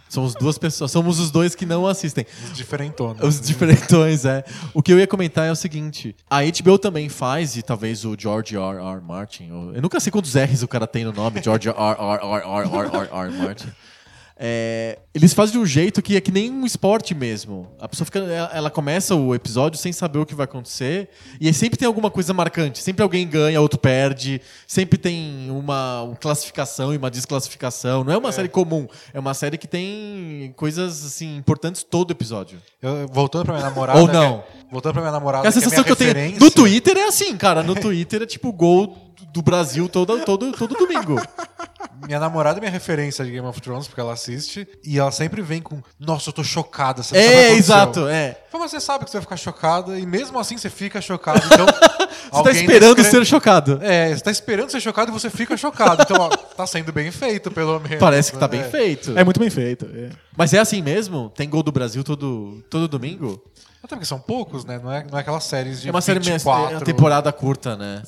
[0.09, 2.23] Somos duas pessoas, somos os dois que não assistem.
[2.45, 3.23] Os diferentones.
[3.23, 4.43] Os diferentões, é.
[4.71, 8.15] O que eu ia comentar é o seguinte: a HBO também faz, e talvez o
[8.15, 8.77] George R.
[8.77, 9.01] R.
[9.01, 11.75] Martin, o- eu nunca sei quantos R's o cara tem no nome, George R.
[11.75, 11.95] R.
[11.97, 12.21] R.
[12.21, 12.69] R.
[12.69, 12.95] R.
[12.95, 13.27] R.
[13.27, 13.37] R.
[13.39, 13.69] Martin.
[14.35, 17.71] É, eles fazem de um jeito que é que nem um esporte mesmo.
[17.79, 21.09] A pessoa fica, ela, ela começa o episódio sem saber o que vai acontecer
[21.39, 22.81] e aí sempre tem alguma coisa marcante.
[22.81, 24.41] Sempre alguém ganha, outro perde.
[24.67, 28.03] Sempre tem uma, classificação e uma desclassificação.
[28.03, 28.87] Não é uma série comum.
[29.13, 32.59] É uma série que tem coisas assim importantes todo episódio.
[32.81, 33.99] Eu- voltando pra minha namorada.
[33.99, 34.39] Ou não.
[34.39, 35.47] que é- voltando pra minha namorada.
[35.47, 36.39] É a que é sensação minha que eu tenho.
[36.39, 37.61] No Twitter é assim, cara.
[37.61, 38.97] No Twitter é tipo gol
[39.33, 41.19] do Brasil todo, todo, todo domingo.
[42.05, 44.67] Minha namorada é minha referência de Game of Thrones, porque ela assiste.
[44.83, 47.01] E ela sempre vem com: Nossa, eu tô chocada.
[47.01, 48.37] Você que É, aconteceu." exato, é.
[48.51, 51.41] Mas você sabe que você vai ficar chocada, e mesmo assim você fica chocado.
[51.45, 51.65] Então,
[52.31, 53.79] Você tá esperando ser chocado.
[53.81, 56.01] É, você tá esperando ser chocado e você fica chocado.
[56.01, 57.99] Então, ó, tá sendo bem feito, pelo menos.
[57.99, 58.57] Parece que tá né?
[58.59, 59.17] bem feito.
[59.17, 59.85] É muito bem feito.
[59.93, 60.09] é.
[60.35, 61.31] Mas é assim mesmo?
[61.35, 63.43] Tem gol do Brasil todo, todo domingo?
[63.83, 64.79] Até porque são poucos, né?
[64.81, 66.73] Não é, não é aquelas séries de É uma série meio- 24.
[66.73, 68.01] é uma temporada curta, né?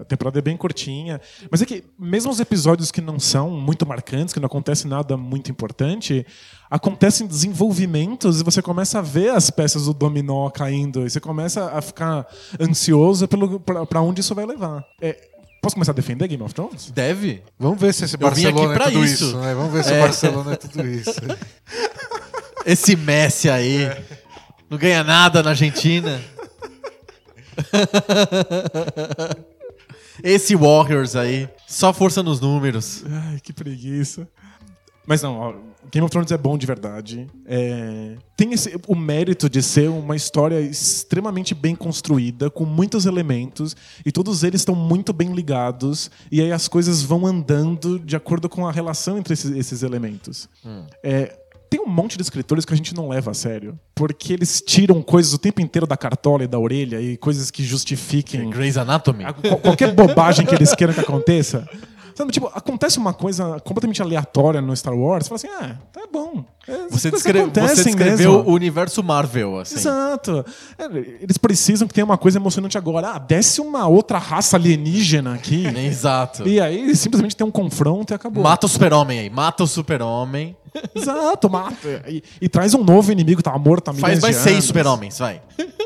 [0.00, 1.20] A temporada é bem curtinha.
[1.48, 5.16] Mas é que, mesmo os episódios que não são muito marcantes, que não acontece nada
[5.16, 6.26] muito importante,
[6.68, 11.06] acontecem desenvolvimentos e você começa a ver as peças do dominó caindo.
[11.06, 12.26] E você começa a ficar
[12.60, 13.28] ansioso
[13.88, 14.84] pra onde isso vai levar.
[15.00, 15.16] É,
[15.62, 16.90] posso começar a defender Game of Thrones?
[16.90, 17.40] Deve.
[17.56, 19.24] Vamos ver se esse Barcelona é tudo isso.
[19.26, 19.36] isso.
[19.36, 19.54] né?
[19.54, 19.98] Vamos ver se É.
[19.98, 21.14] o Barcelona é tudo isso.
[22.66, 23.88] Esse Messi aí.
[24.70, 26.20] Não ganha nada na Argentina.
[30.22, 31.48] Esse Warriors aí.
[31.66, 33.04] Só força nos números.
[33.08, 34.28] Ai, que preguiça.
[35.06, 35.54] Mas não, ó,
[35.90, 37.26] Game of Thrones é bom de verdade.
[37.46, 43.74] É, tem esse- o mérito de ser uma história extremamente bem construída, com muitos elementos,
[44.04, 48.48] e todos eles estão muito bem ligados, e aí as coisas vão andando de acordo
[48.48, 50.48] com a relação entre esses, esses elementos.
[51.02, 51.39] É,
[51.70, 55.00] tem um monte de escritores que a gente não leva a sério, porque eles tiram
[55.02, 59.24] coisas o tempo inteiro da cartola e da orelha, e coisas que justifiquem Grey's Anatomy.
[59.24, 61.68] a- qual- qualquer bobagem que eles queiram que aconteça.
[62.20, 66.02] Sabe, tipo, acontece uma coisa completamente aleatória no Star Wars, você fala assim, ah, tá
[66.12, 66.44] bom.
[66.68, 68.50] Essas Você, coisas descre- você descreveu mesmo.
[68.50, 69.76] o universo Marvel, assim.
[69.76, 70.44] Exato.
[70.78, 70.84] É,
[71.22, 73.12] Eles precisam que tenha uma coisa emocionante agora.
[73.14, 75.64] Ah, desce uma outra raça alienígena aqui.
[75.78, 76.46] Exato.
[76.46, 78.42] e aí simplesmente tem um confronto e acabou.
[78.44, 79.30] Mata o super-homem aí.
[79.30, 80.54] Mata o super-homem.
[80.94, 82.04] Exato, mata.
[82.06, 85.40] E, e traz um novo inimigo tava morto há Faz mais seis super-homens, vai.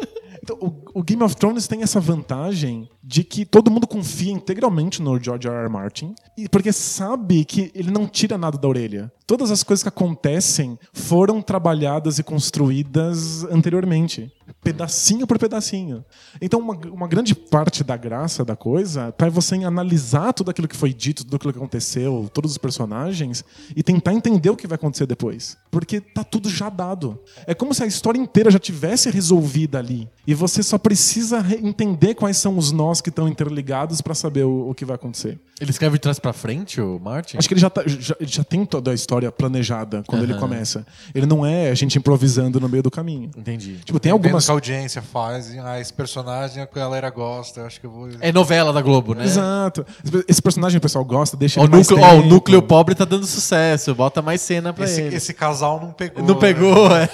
[0.44, 5.02] Então, o, o Game of Thrones tem essa vantagem de que todo mundo confia integralmente
[5.02, 5.64] no George R.
[5.64, 5.68] R.
[5.68, 9.12] Martin, e porque sabe que ele não tira nada da orelha.
[9.26, 14.30] todas as coisas que acontecem foram trabalhadas e construídas anteriormente,
[14.62, 16.04] pedacinho por pedacinho.
[16.40, 20.68] Então, uma, uma grande parte da graça da coisa tá você em analisar tudo aquilo
[20.68, 23.42] que foi dito, tudo aquilo que aconteceu, todos os personagens
[23.74, 27.18] e tentar entender o que vai acontecer depois, porque tá tudo já dado.
[27.46, 31.58] É como se a história inteira já tivesse resolvida ali e você só precisa re-
[31.62, 35.38] entender quais são os nós que estão interligados para saber o, o que vai acontecer.
[35.58, 37.38] Ele escreve de trás pra frente, o Martin?
[37.38, 40.86] Acho que ele já, tá- já, já tem toda a história planejada quando ele começa.
[41.14, 43.30] Ele não é a gente improvisando no meio do caminho.
[43.34, 43.78] Entendi.
[43.82, 44.44] Tipo, tem algumas.
[44.44, 48.08] que a audiência faz, ah, esse personagem a galera gosta, eu acho que eu vou.
[48.20, 49.24] É novela da Globo, né?
[49.24, 49.86] Exato.
[50.28, 52.94] Esse personagem o pessoal gosta, deixa Ó, ele o, mais núcleo, ó, o núcleo pobre
[52.94, 53.94] tá dando sucesso.
[53.94, 55.16] Bota mais cena pra Esse, ele.
[55.16, 56.22] esse casal não pegou.
[56.22, 56.40] Não né?
[56.40, 57.08] pegou, é.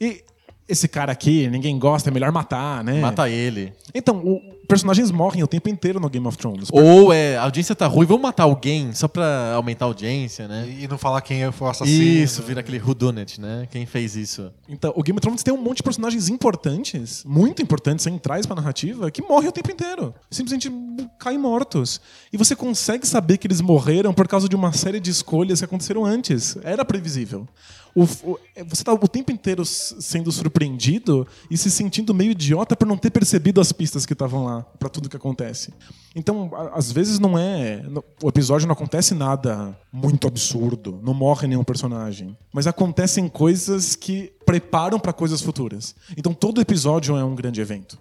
[0.00, 0.22] E
[0.68, 3.00] esse cara aqui, ninguém gosta, é melhor matar, né?
[3.00, 3.72] Mata ele.
[3.94, 6.68] Então, o- personagens morrem o tempo inteiro no Game of Thrones.
[6.70, 10.66] Ou é, a audiência tá ruim, vamos matar alguém só pra aumentar a audiência, né?
[10.68, 12.02] E, e não falar quem foi o assassino.
[12.04, 13.66] Isso, vira aquele whodunit, né?
[13.70, 14.52] Quem fez isso?
[14.68, 18.54] Então, o Game of Thrones tem um monte de personagens importantes, muito importantes, centrais pra
[18.56, 20.14] narrativa, que morrem o tempo inteiro.
[20.30, 20.70] Simplesmente
[21.18, 21.98] caem mortos.
[22.30, 25.64] E você consegue saber que eles morreram por causa de uma série de escolhas que
[25.64, 26.58] aconteceram antes.
[26.62, 27.48] Era previsível.
[28.02, 28.38] O- o-
[28.68, 33.10] você tá o tempo inteiro sendo surpreendido e se sentindo meio idiota por não ter
[33.10, 35.72] percebido as pistas que estavam lá pra tudo que acontece.
[36.14, 37.82] Então, a- às vezes não é.
[37.82, 42.36] no- O episódio não acontece nada muito absurdo, não morre nenhum personagem.
[42.52, 45.94] Mas acontecem coisas que preparam pra coisas futuras.
[46.16, 47.98] Então todo episódio é um grande evento.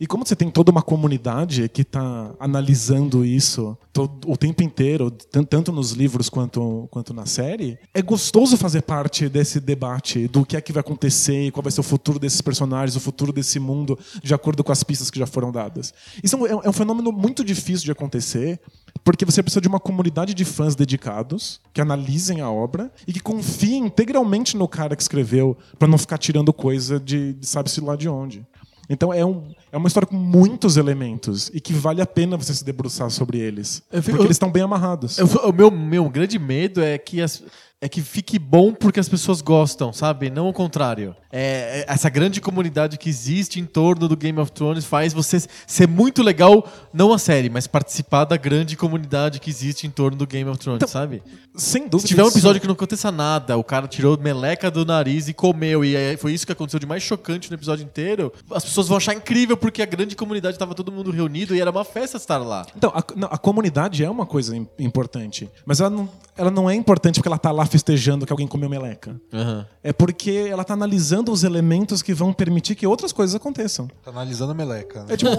[0.00, 5.12] E como você tem toda uma comunidade que tá analisando isso todo, o tempo inteiro,
[5.12, 10.44] tan- tanto nos livros quanto, quanto na série, é gostoso fazer parte desse debate do
[10.44, 13.60] que é que vai acontecer, qual vai ser o futuro desses personagens, o futuro desse
[13.60, 15.94] mundo, de acordo com as pistas que já foram dadas.
[16.20, 18.58] Isso é um, é um fenômeno muito difícil de acontecer,
[19.06, 23.20] porque você precisa de uma comunidade de fãs dedicados, que analisem a obra e que
[23.20, 27.94] confiem integralmente no cara que escreveu, para não ficar tirando coisa de, de sabe-se lá
[27.94, 28.44] de onde.
[28.90, 32.52] Então é, um, é uma história com muitos elementos e que vale a pena você
[32.52, 33.80] se debruçar sobre eles.
[33.92, 35.18] Eu fico- porque eles estão bem amarrados.
[35.18, 37.42] Eu- o meu, meu grande medo é que, as-
[37.86, 40.28] é que fique bom porque as pessoas gostam, sabe?
[40.30, 41.14] Não o contrário.
[41.32, 45.42] É, é- essa grande comunidade que existe em torno do Game of Thrones faz você
[45.66, 50.16] ser muito legal, não a série, mas participar da grande comunidade que existe em torno
[50.16, 51.22] do Game of Thrones, sabe?
[51.54, 52.00] Sem dúvida.
[52.00, 55.34] Se tiver um episódio que não aconteça nada, o cara tirou meleca do nariz e
[55.34, 58.88] comeu, e aí foi isso que aconteceu de mais chocante no episódio inteiro, as pessoas
[58.88, 62.16] vão achar incrível porque a grande comunidade tava todo mundo reunido e era uma festa
[62.16, 62.66] estar lá.
[62.76, 66.68] Então, a, não, a comunidade é uma coisa im- importante, mas ela não, ela não
[66.68, 69.20] é importante porque ela tá lá festejando que alguém comeu meleca.
[69.32, 69.66] Aham.
[69.82, 73.86] É porque ela tá analisando os elementos que vão permitir que outras coisas aconteçam.
[74.02, 75.00] Tá analisando a meleca.
[75.04, 75.12] né?
[75.14, 75.30] É tipo,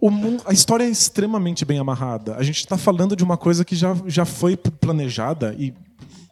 [0.00, 0.10] o
[0.44, 2.36] a história é extremamente bem amarrada.
[2.36, 5.74] A gente está falando de uma coisa que já, já foi planejada e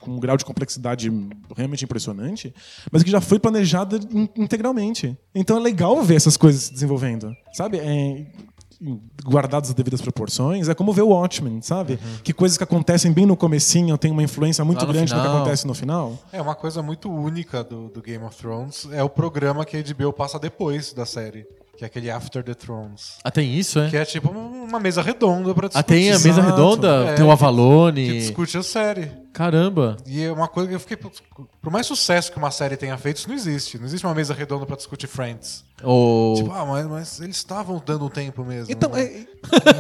[0.01, 1.13] com um grau de complexidade
[1.57, 2.53] realmente impressionante,
[2.91, 5.17] mas que já foi planejada in- integralmente.
[5.35, 7.79] Então é legal ver essas coisas se desenvolvendo, sabe?
[7.79, 8.27] É,
[9.25, 11.99] guardadas as devidas proporções, é como ver o Watchmen, sabe?
[12.23, 15.25] Que coisas que acontecem bem no comecinho têm uma influência muito no grande no que
[15.25, 15.37] final.
[15.37, 16.19] acontece no final.
[16.33, 18.89] É uma coisa muito única do, do Game of Thrones.
[18.93, 21.47] É o programa que a HBO passa depois da série.
[21.77, 23.15] Que é aquele After the Thrones.
[23.25, 23.89] Ah, tem isso, é?
[23.89, 25.79] Que é tipo uma mesa redonda pra discutir.
[25.81, 28.07] Ah, tem a mesa redonda, É, tem o que- Avalone.
[28.07, 29.11] Que discute a série.
[29.33, 29.97] Caramba.
[30.07, 30.97] E é uma coisa que eu fiquei.
[30.97, 33.79] Por mais sucesso que uma série tenha feito, isso não existe.
[33.79, 35.65] Não existe uma mesa redonda pra discutir Friends.
[35.83, 36.35] O...
[36.37, 38.71] Tipo, ah, mas, mas eles estavam dando tempo mesmo.
[38.71, 39.03] Então, né?
[39.03, 39.27] é,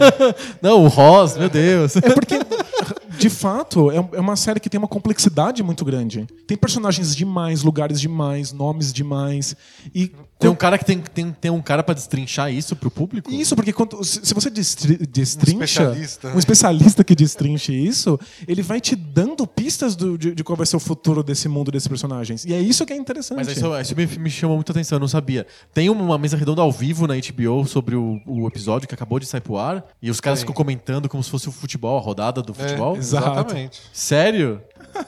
[0.63, 1.95] Não, o Ross, meu Deus.
[1.97, 2.39] É porque,
[3.19, 6.27] de fato, é é uma série que tem uma complexidade muito grande.
[6.47, 9.55] Tem personagens demais, lugares demais, nomes demais.
[9.95, 10.13] E
[10.43, 13.31] Tem um cara que tem, tem, tem um cara pra destrinchar isso pro público?
[13.33, 15.65] isso, porque quando- se você destri- destrincha.
[15.65, 16.35] especialista, né?
[16.35, 20.67] um especialista que destrinche isso, ele vai te dando pistas do- de, de qual vai
[20.67, 22.45] ser o futuro desse mundo, desses personagens.
[22.45, 23.37] E é isso que é interessante.
[23.39, 25.47] Mas isso, isso me, me chamou muita atenção, eu não sabia.
[25.73, 29.27] Tem uma mesa redonda ao vivo na HBO sobre o, o episódio que acabou de
[29.27, 32.43] sair pro ar, e os caras ficam comentando como se fosse o futebol, a rodada
[32.43, 32.97] do É, futebol.
[32.97, 33.29] Exato.
[33.29, 33.81] exatamente.
[33.93, 34.61] Sério?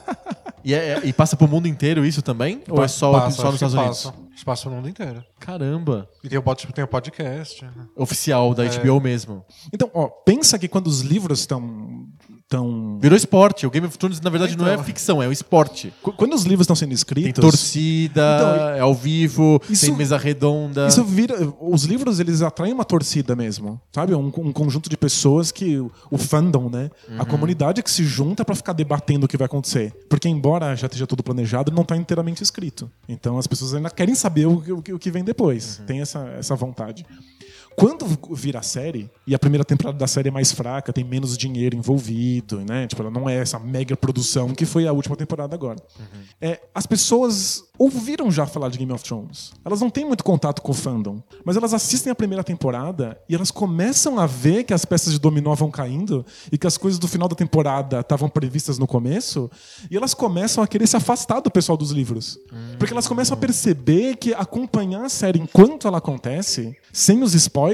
[0.67, 2.59] E, é- e passa pro mundo inteiro isso também?
[2.67, 4.03] Ou é só, Passa, só nos Estados Unidos?
[4.05, 4.09] passa.
[4.09, 5.23] Acho passa no mundo inteiro.
[5.39, 6.09] Caramba.
[6.23, 6.43] E tem o,
[6.73, 7.63] tem o podcast.
[7.63, 7.87] né?
[7.95, 9.45] Oficial da HBO mesmo.
[9.71, 12.04] Então, ó, pensa que quando os livros estão.
[12.47, 12.99] Tão...
[13.01, 13.65] Virou esporte.
[13.65, 14.83] O Game of Thrones, na verdade, não é Então.
[14.85, 15.91] ficção, é o esporte.
[16.03, 17.41] Qu- Quando os livros estão sendo Tem escritos.
[17.41, 20.85] torcida, Então, é ao vivo, isso- tem mesa redonda.
[20.87, 21.35] Isso vira.
[21.59, 24.13] Os livros eles atraem uma torcida mesmo, sabe?
[24.13, 25.79] Um, um conjunto de pessoas que
[26.11, 26.91] o fandom, né?
[27.17, 30.85] A comunidade que se junta pra ficar debatendo o que vai acontecer, porque embora já
[30.85, 32.89] esteja tudo planejado, não tá inteiramente escrito.
[33.09, 35.81] Então as pessoas ainda querem saber o, que- o que- o que vem depois.
[35.87, 37.03] Tem essa, essa vontade.
[37.75, 41.75] Quando vira série, e a primeira temporada da série é mais fraca, tem menos dinheiro
[41.75, 42.87] envolvido, né?
[42.87, 45.77] Tipo, ela não é essa mega produção que foi a última temporada agora.
[46.39, 49.51] É, as pessoas ouviram já falar de Game of Thrones.
[49.63, 53.35] Elas não têm muito contato com o fandom, mas elas assistem a primeira temporada e
[53.35, 56.97] elas começam a ver que as peças de dominó vão caindo e que as coisas
[56.97, 59.49] do final da temporada estavam previstas no começo,
[59.89, 62.39] e elas começam a querer se afastar do pessoal dos livros.
[62.77, 67.64] Porque elas começam a perceber que acompanhar a série enquanto ela acontece, sem os spoilers,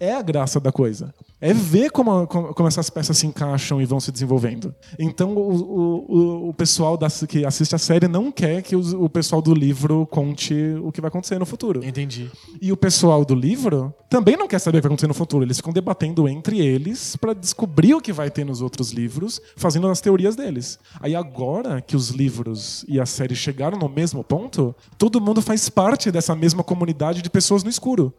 [0.00, 1.14] é a graça da coisa.
[1.40, 4.74] É ver como, como, essas peças se encaixam e vão se desenvolvendo.
[4.98, 8.94] Então, o, o, o- o pessoal da- que assiste a série não quer que os-
[8.94, 11.84] o pessoal do livro conte o que vai acontecer no futuro.
[11.84, 12.30] Entendi.
[12.60, 15.44] E o pessoal do livro também não quer saber o que vai acontecer no futuro.
[15.44, 19.88] Eles ficam debatendo entre eles para descobrir o que vai ter nos outros livros, fazendo
[19.88, 20.78] as teorias deles.
[21.00, 25.68] Aí agora que os livros e a série chegaram no mesmo ponto, todo mundo faz
[25.68, 28.12] parte dessa mesma comunidade de pessoas no escuro.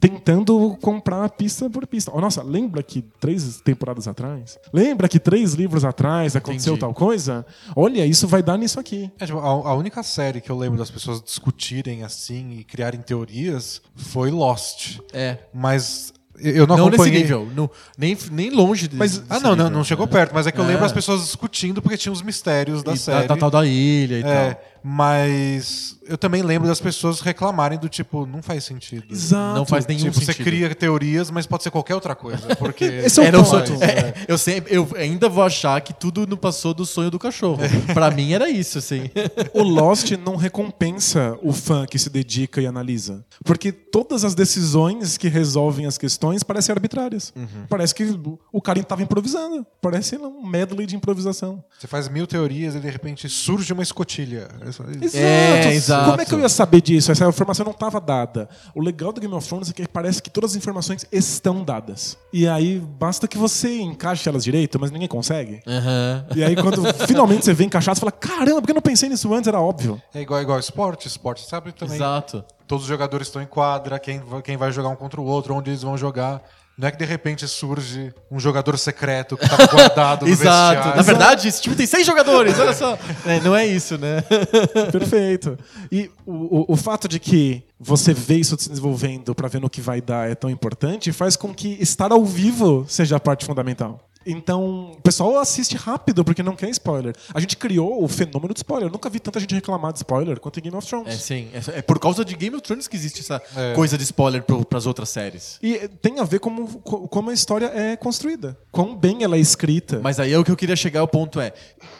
[0.00, 2.12] Tentando comprar pista por pista.
[2.14, 4.56] Oh, nossa, lembra que três temporadas atrás?
[4.72, 6.80] Lembra que três livros atrás aconteceu Entendi.
[6.80, 7.44] tal coisa?
[7.74, 9.10] Olha, isso vai dar nisso aqui.
[9.18, 13.00] É, tipo, a, a única série que eu lembro das pessoas discutirem assim e criarem
[13.00, 15.00] teorias foi Lost.
[15.12, 15.38] É.
[15.52, 17.22] Mas eu não, Não, nesse acompanhei.
[17.22, 17.48] nível.
[17.56, 17.68] não-
[17.98, 19.70] nem, nem longe desse, Mas, ah, não, nível.
[19.70, 20.68] não chegou perto, mas é que eu É.
[20.68, 23.26] lembro as pessoas discutindo porque tinha os mistérios da E série.
[23.26, 24.62] Da, da tal da ilha e É, tal.
[24.82, 29.04] Mas eu também lembro das pessoas reclamarem do tipo, não faz sentido.
[29.10, 29.58] Exato.
[29.58, 30.44] Não faz nenhum Tipo, você sentido.
[30.44, 32.54] cria teorias, mas pode ser qualquer outra coisa.
[32.56, 33.66] Porque Esse é o É, não ponto.
[33.66, 37.18] sou- é, eu, sempre, eu ainda vou achar que tudo não passou do sonho do
[37.18, 37.58] cachorro.
[37.92, 39.10] Pra mim era isso, assim.
[39.54, 43.24] O Lost não recompensa o fã que se dedica e analisa.
[43.44, 47.32] Porque todas as decisões que resolvem as questões parecem arbitrárias.
[47.68, 48.04] Parece que
[48.52, 49.66] o cara estava improvisando.
[49.80, 51.62] Parece um medley de improvisação.
[51.78, 54.48] Você faz mil teorias e de repente surge uma escotilha.
[54.86, 55.16] É isso.
[55.16, 56.10] É, exato.
[56.10, 57.10] Como é que eu ia saber disso?
[57.10, 58.48] Essa informação não estava dada.
[58.74, 62.16] O legal do Game of Thrones é que parece que todas as informações estão dadas.
[62.32, 65.60] E aí basta que você encaixe elas direito, mas ninguém consegue.
[65.66, 66.26] Aham.
[66.34, 69.08] E aí quando finalmente você vê encaixado, você fala: caramba, por que eu não pensei
[69.08, 69.48] nisso antes?
[69.48, 70.00] Era óbvio.
[70.14, 71.08] É igual, igual esporte.
[71.08, 71.96] Esporte sabe também.
[71.96, 72.44] Exato.
[72.66, 75.70] Todos os jogadores estão em quadra, quem, quem vai jogar um contra o outro, onde
[75.70, 76.42] eles vão jogar.
[76.78, 80.74] Não é que de repente surge um jogador secreto que estava guardado no Exato.
[80.76, 80.96] vestiário.
[80.96, 82.96] Na verdade, esse time tem seis jogadores, olha só.
[83.26, 84.22] É, não é isso, né?
[84.92, 85.58] Perfeito.
[85.90, 89.68] E o, o, o fato de que você vê isso se desenvolvendo para ver no
[89.68, 93.44] que vai dar é tão importante faz com que estar ao vivo seja a parte
[93.44, 94.00] fundamental.
[94.30, 97.14] Então, o pessoal assiste rápido porque não quer spoiler.
[97.32, 98.88] A gente criou o fenômeno de spoiler.
[98.88, 101.14] Eu nunca vi tanta gente reclamar de spoiler quanto em Game of Thrones.
[101.14, 101.48] É sim.
[101.52, 103.74] É, é por causa de Game of Thrones que existe essa É.
[103.74, 105.58] coisa de spoiler pro, pras outras séries.
[105.62, 108.56] E tem a ver como, co- como a história é construída.
[108.70, 110.00] Quão bem ela é escrita.
[110.02, 111.52] Mas aí é o que eu queria chegar ao ponto é.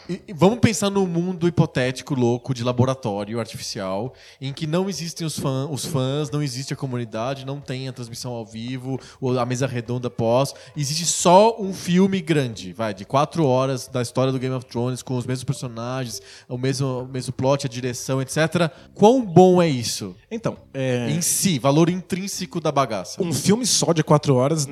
[0.09, 5.27] E- e Vamos pensar num mundo hipotético, louco, de laboratório artificial, em que não existem
[5.27, 9.39] os, fã, os fãs, não existe a comunidade, não tem a transmissão ao vivo, ou
[9.39, 10.55] a mesa redonda pós.
[10.77, 15.03] Existe só um filme grande, vai, de quatro horas da história do Game of Thrones,
[15.03, 18.71] com os mesmos personagens, o mesmo, o mesmo plot, a direção, etc.
[18.95, 20.15] Quão bom é isso?
[20.31, 23.23] Então, é, Em si, valor intrínseco da bagaça.
[23.23, 24.67] um filme só de quatro horas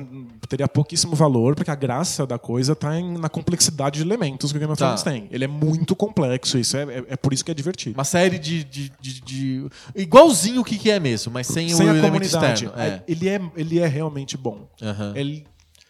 [0.47, 4.57] teria pouquíssimo valor, porque a graça da coisa tá em- na complexidade de elementos que
[4.57, 4.85] o Game of Tá.
[4.95, 5.26] Thrones tem.
[5.31, 7.95] Ele é muito complexo, isso é, é, é por isso que é divertido.
[7.97, 8.63] Uma série de.
[8.63, 12.11] de, de- de- igualzinho o que, que é mesmo, mas sem, Sem o a elemento
[12.13, 12.65] comunidade.
[12.65, 12.81] externo.
[12.81, 13.03] É.
[13.07, 14.67] Ele, é, ele é realmente bom.
[14.81, 15.13] Aham.
[15.15, 15.45] Ele,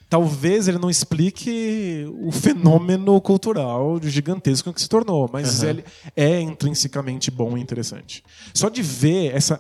[0.10, 5.70] talvez ele não explique o fenômeno cultural gigantesco que se tornou, mas Aham.
[5.70, 5.86] ele
[6.16, 8.24] é intrinsecamente bom e interessante.
[8.54, 9.60] Só de ver essa.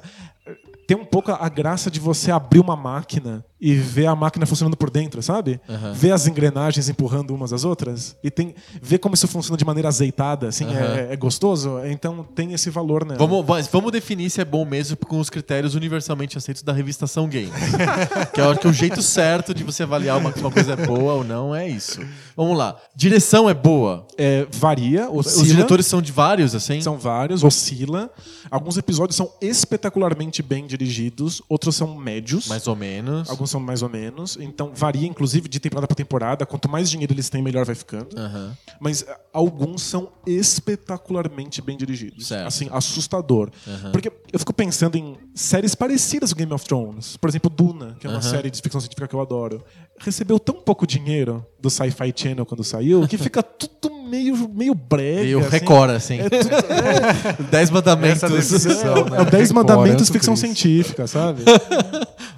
[0.87, 4.77] Tem um pouco a graça de você abrir uma máquina e ver a máquina funcionando
[4.77, 5.59] por dentro, sabe?
[5.67, 5.91] Aham.
[5.91, 8.15] Ver as engrenagens empurrando umas às outras.
[8.23, 10.95] E tem ver como isso funciona de maneira azeitada, assim, Aham.
[10.95, 11.79] é, é gostoso.
[11.85, 13.15] Então tem esse valor, né?
[13.17, 17.51] Vamos, vamos definir se é bom mesmo com os critérios universalmente aceitos da revistação Game.
[18.33, 21.23] que que o jeito certo de você avaliar uma, se uma coisa é boa ou
[21.23, 21.99] não é isso.
[22.37, 22.77] Vamos lá.
[22.95, 24.05] Direção é boa.
[24.15, 25.09] É, varia.
[25.09, 25.45] Os oscila.
[25.45, 26.79] diretores são de vários, assim?
[26.79, 28.11] São vários, oscila.
[28.51, 32.47] Alguns episódios são espetacularmente bem dirigidos, outros são médios.
[32.47, 33.27] Mais ou menos.
[33.27, 34.37] Alguns são mais ou menos.
[34.39, 36.45] Então varia, inclusive, de temporada para temporada.
[36.45, 38.15] Quanto mais dinheiro eles têm, melhor vai ficando.
[38.15, 38.55] Aham.
[38.79, 42.27] Mas ah, alguns são espetacularmente bem dirigidos.
[42.27, 42.45] Certo.
[42.45, 43.49] Assim, assustador.
[43.91, 47.17] Porque eu fico pensando em séries parecidas com Game of Thrones.
[47.17, 48.29] Por exemplo, Duna, que é uma Aham.
[48.29, 49.63] série de ficção científica que eu adoro.
[49.99, 55.21] Recebeu tão pouco dinheiro do Sci-Fi Channel quando saiu que fica tudo meio, meio brega.
[55.21, 55.49] Meio assim.
[55.49, 56.19] record, assim.
[56.19, 58.23] É tudo, é, Dez mandamentos.
[58.23, 59.25] Essa definição, né?
[59.25, 61.43] 10 Record, mandamentos é ficção científica, sabe?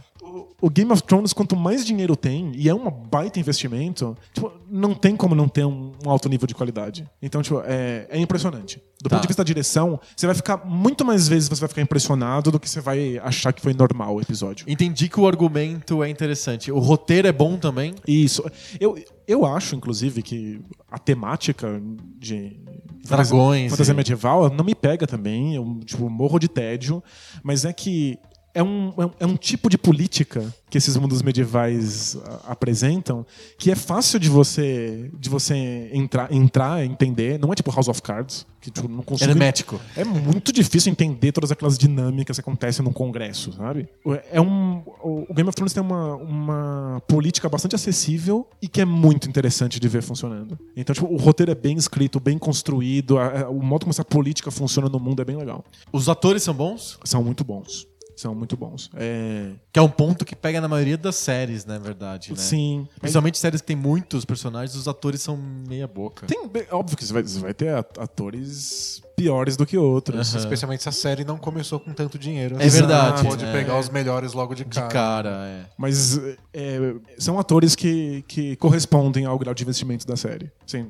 [0.62, 4.94] O- Game of Thrones, quanto mais dinheiro tem, e é um baita investimento, tipo, não
[4.94, 7.08] tem como não ter um, um alto nível de qualidade.
[7.22, 8.82] Então, tipo, é, é impressionante.
[9.02, 9.16] Do Tá.
[9.16, 12.52] ponto de vista da direção, você vai ficar muito mais vezes você vai ficar impressionado
[12.52, 14.66] do que você vai achar que foi normal o episódio.
[14.70, 16.70] Entendi que o argumento é interessante.
[16.72, 17.96] O roteiro é bom também.
[18.06, 18.44] Isso.
[18.80, 20.60] Eu, eu acho, inclusive, que
[20.92, 21.82] a temática
[22.18, 22.60] de
[23.08, 25.56] Dragões fantasia medieval não me pega também.
[25.56, 27.02] Eu tipo, morro de tédio.
[27.42, 28.20] Mas é que
[28.54, 33.26] é um, é um- é um tipo de política que esses mundos medievais a- apresentam
[33.58, 37.40] que é fácil de você de você entrar, entrar entender.
[37.40, 39.80] Não é tipo House of Cards, que tipo, não consigo Hermético.
[39.96, 43.88] é muito difícil entender todas aquelas dinâmicas que acontecem num congresso, sabe?
[44.32, 48.86] É um, o Game of Thrones tem uma, uma política bastante acessível e que é
[48.86, 50.58] muito interessante de ver funcionando.
[50.76, 54.06] Então, tipo, o roteiro é bem escrito, bem construído, a- a- o modo como essa
[54.06, 55.64] política funciona no mundo é bem legal.
[55.92, 57.00] Os atores são bons?
[57.04, 57.88] São muito bons.
[58.20, 58.90] São muito bons.
[58.96, 59.52] É...
[59.72, 62.36] Que é um ponto que pega na maioria das séries, na verdade, né?
[62.38, 62.86] Sim.
[63.00, 66.28] Principalmente séries que tem muitos personagens, os atores são meia boca.
[66.28, 66.38] Tem,
[66.70, 70.34] óbvio que você vai, você vai ter at- atores piores do que outros.
[70.36, 70.40] Aham.
[70.40, 72.58] Especialmente se a série não começou com tanto dinheiro.
[72.60, 73.52] É verdade, Pode é.
[73.54, 74.90] pegar os melhores logo de De cara.
[74.90, 75.66] cara, é.
[75.78, 76.20] Mas
[76.54, 80.52] é, são atores que, que correspondem ao grau de investimento da série.
[80.68, 80.86] Assim,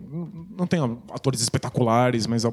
[0.57, 0.79] não tem
[1.11, 2.43] atores espetaculares, mas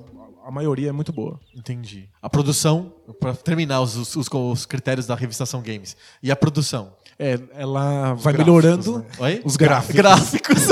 [0.46, 1.38] a, maioria é muito boa.
[1.54, 2.08] Entendi.
[2.22, 5.96] A produção, pra terminar os, os, os- os critérios da revistação Games.
[6.22, 6.92] E a produção?
[7.18, 9.04] É, ela vai gráficos, melhorando né?
[9.20, 9.40] Oi?
[9.42, 9.96] os gráficos.
[9.96, 10.62] Gráficos.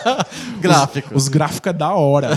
[0.60, 1.12] Gráficos.
[1.14, 2.30] Os gráficos é da hora.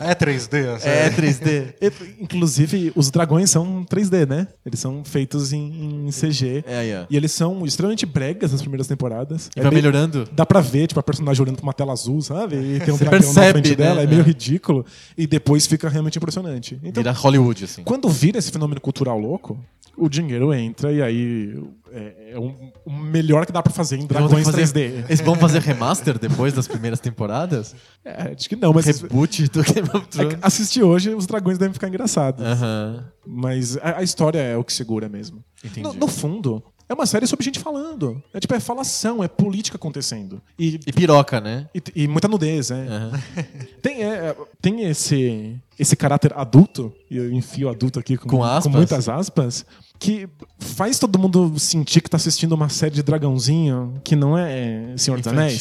[0.00, 1.06] É 3D, a série?
[1.06, 1.74] É 3D.
[1.80, 4.48] E, Inclusive, os dragões são 3D, né?
[4.64, 6.64] Eles são feitos em, em CG.
[6.66, 7.06] É ó.
[7.10, 9.50] E eles são extremamente bregas nas primeiras temporadas.
[9.54, 10.26] E É vai meio- melhorando?
[10.32, 12.56] Dá pra ver, tipo, a personagem olhando pra uma tela azul, sabe?
[12.56, 13.76] E tem um Você dragão na frente né?
[13.76, 14.24] dela, é meio É.
[14.24, 14.86] ridículo.
[15.18, 16.78] E depois fica realmente impressionante.
[16.82, 17.82] Então, Vira Hollywood, assim.
[17.84, 19.58] quando vira esse fenômeno cultural louco,
[19.96, 21.60] o dinheiro entra e aí
[21.92, 25.04] é, é um- o melhor que dá pra fazer em dragões fazer- 3D.
[25.08, 27.74] Eles vão fazer remaster depois das primeiras temporadas?
[28.04, 30.38] É, acho que não, mas Reboot do Game of é Thrones?
[30.42, 32.44] assistir hoje, os dragões devem ficar engraçados.
[32.44, 33.04] Aham.
[33.26, 35.42] Mas a, a história é o que segura mesmo.
[35.64, 35.82] Entendi.
[35.82, 38.22] No, no fundo, é uma série sobre gente falando.
[38.32, 40.40] É tipo, é falação, é política acontecendo.
[40.58, 41.68] E, E piroca, né?
[41.74, 42.86] e, e muita nudez, é.
[42.86, 43.12] Aham.
[43.82, 48.72] Tem, é, tem esse, esse caráter adulto, e eu enfio adulto aqui com, Com aspas.
[48.72, 49.64] muitas aspas,
[49.98, 50.28] que
[50.60, 55.16] faz todo mundo sentir que tá assistindo uma série de dragãozinho que não é Senhor
[55.18, 55.60] dos Anéis.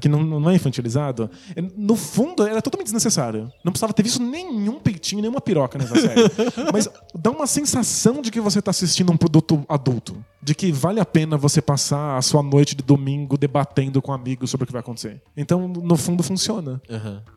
[0.00, 1.30] Que não, não é infantilizado.
[1.54, 3.52] É, No fundo, era totalmente desnecessário.
[3.62, 6.22] Não precisava ter visto nenhum peitinho, nenhuma piroca nessa série.
[6.72, 10.16] Mas dá uma sensação de que você tá assistindo um produto adulto.
[10.42, 14.50] De que vale a pena você passar a sua noite de domingo debatendo com amigos
[14.50, 15.20] sobre o que vai acontecer.
[15.36, 16.80] Então, no fundo, funciona.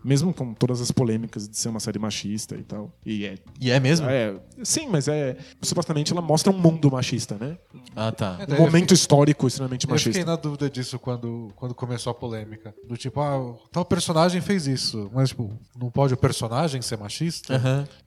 [0.02, 2.92] Mesmo com todas as polêmicas de ser uma série machista e tal.
[3.06, 3.36] E é.
[3.60, 4.10] E é mesmo?
[4.10, 5.38] é sim, mas é.
[5.62, 7.58] Supostamente ela mostra um mundo machista, né?
[7.96, 8.38] Ah, tá.
[8.48, 10.32] É, Um momento histórico extremamente Eu fiquei machista.
[10.32, 12.74] na dúvida disso quando, quando começou a polêmica.
[12.88, 15.10] Do tipo, ah, tal personagem fez isso.
[15.14, 17.60] Mas, tipo, não pode o personagem ser machista?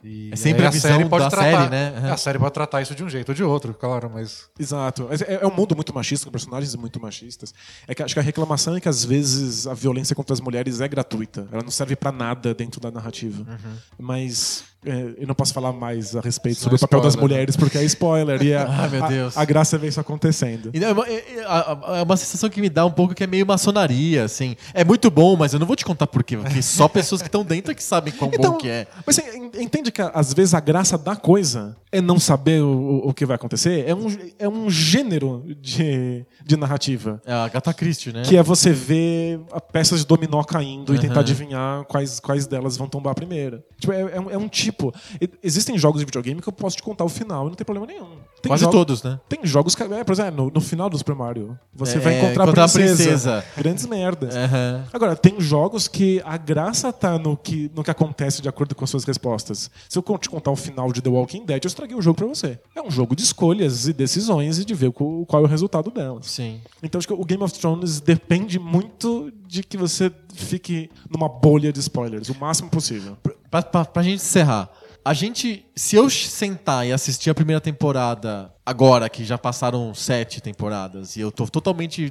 [0.02, 2.10] E É sempre aí a visão da série, né?
[2.10, 4.48] A série pode tratar isso de um jeito ou de outro, claro, mas.
[4.58, 5.08] Exato.
[5.10, 7.52] É, é um mundo muito machista, com personagens muito machistas.
[7.86, 10.80] É que acho que a reclamação é que às vezes a violência contra as mulheres
[10.80, 11.46] é gratuita.
[11.52, 13.42] Ela não serve pra nada dentro da narrativa.
[13.42, 13.76] Uhum.
[13.98, 17.34] Mas eu não posso falar mais a respeito Só sobre o papel das spoiler, né?
[17.36, 18.42] mulheres, porque é spoiler.
[18.42, 19.36] E a, Ah, meu a- Deus.
[19.36, 20.70] A, graça é ver isso acontecendo.
[20.74, 23.24] E É uma, é- é- a- é uma sensação que me dá um pouco que
[23.24, 24.56] é meio maçonaria, assim.
[24.72, 27.28] É muito bom, mas eu não vou te contar por quê, porque só pessoas que
[27.28, 28.86] estão dentro é que sabem quão bom que é.
[29.06, 33.02] Mas você en- entende que às vezes a graça da coisa é não saber o,
[33.08, 33.84] o- que vai acontecer?
[33.88, 34.06] É um,
[34.38, 37.22] é um gênero de, de narrativa.
[37.24, 38.22] É a Gata Christie, né?
[38.22, 42.76] Que é você ver a peças de dominó caindo e tentar adivinhar quais, quais delas
[42.76, 43.62] vão tombar primeiro.
[43.78, 44.73] Tipo, é, é um, é um tipo.
[45.20, 47.64] E- Existem jogos de videogame que eu posso te contar o final e não tem
[47.64, 48.16] problema nenhum.
[48.44, 49.18] Tem Quase jogo- todos, né?
[49.26, 49.82] Tem jogos que.
[49.82, 52.68] É, por exemplo, no, no final do Super Mario, você É, vai encontrar, encontrar a
[52.68, 52.96] princesa.
[53.04, 53.44] princesa.
[53.56, 54.36] Grandes merdas.
[54.36, 54.84] Aham.
[54.92, 58.84] Agora, tem jogos que a graça tá no que, no que acontece de acordo com
[58.84, 59.70] as suas respostas.
[59.88, 62.26] Se eu te contar o final de The Walking Dead, eu estraguei o jogo pra
[62.26, 62.58] você.
[62.76, 65.90] É um jogo de escolhas e decisões e de ver qual, qual é o resultado
[65.90, 66.26] delas.
[66.26, 66.60] Sim.
[66.82, 71.72] Então acho que o Game of Thrones depende muito de que você fique numa bolha
[71.72, 73.16] de spoilers, o máximo possível.
[73.50, 74.68] Pra, pra, pra gente encerrar.
[75.04, 80.40] A gente, se eu sentar e assistir a primeira temporada agora, que já passaram sete
[80.40, 82.10] temporadas, e eu tô totalmente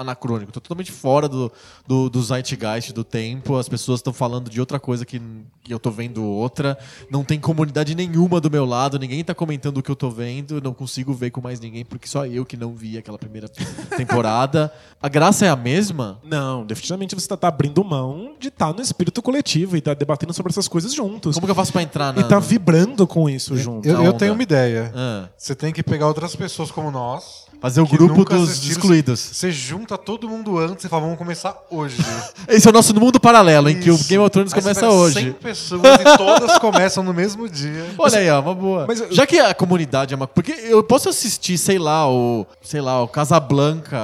[0.00, 1.50] anacrônico, tô totalmente fora do,
[1.86, 5.20] do, do zeitgeist do tempo, as pessoas estão falando de outra coisa que,
[5.62, 6.78] que eu tô vendo outra,
[7.10, 10.56] não tem comunidade nenhuma do meu lado, ninguém tá comentando o que eu tô vendo,
[10.56, 13.48] eu não consigo ver com mais ninguém, porque só eu que não vi aquela primeira
[13.96, 14.72] temporada.
[15.00, 16.20] A graça é a mesma?
[16.24, 20.32] Não, definitivamente você tá, tá abrindo mão de estar no espírito coletivo e tá debatendo
[20.32, 21.34] sobre essas coisas juntos.
[21.34, 22.20] Como que eu faço pra entrar na...
[22.20, 23.88] E tá vibrando com isso junto.
[23.88, 24.92] Eu, eu tenho uma ideia.
[24.94, 25.28] Ah.
[25.36, 28.72] Você tem que pegar outras pessoas como nós Fazer o que grupo dos assistiram.
[28.72, 29.20] excluídos.
[29.20, 31.96] Você junta todo mundo antes e fala, vamos começar hoje.
[32.48, 34.08] Esse é o nosso mundo paralelo, em que o Isso.
[34.08, 35.20] Game of Thrones Aí começa hoje.
[35.20, 37.86] 100 pessoas e todas começam no mesmo dia.
[37.98, 38.86] Olha aí, ó, uma boa.
[38.88, 40.26] Mas Já que a comunidade é uma.
[40.26, 42.46] Porque eu posso assistir, sei lá, o.
[42.62, 43.98] Sei lá, o Casablanca,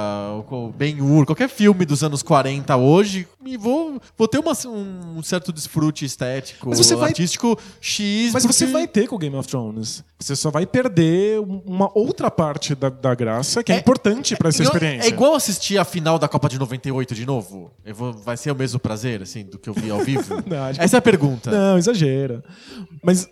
[0.51, 5.51] o Ben-Hur, qualquer filme dos anos 40 hoje, e vou, vou ter uma- um certo
[5.51, 8.31] desfrute estético, Mas você vai- artístico X.
[8.33, 10.03] Mas você porque- vai ter com o Game of Thrones.
[10.19, 14.35] Você só vai perder um- uma outra parte da, da graça que é, É- importante
[14.35, 15.07] pra essa Igual- experiência.
[15.07, 17.71] É igual assistir a final da Copa de 98 de novo?
[17.93, 20.35] Vou- vai ser o mesmo prazer, assim, do que eu vi ao vivo?
[20.45, 21.49] Não, Essa é a pergunta.
[21.51, 22.43] Não, exagera.
[23.01, 23.27] Mas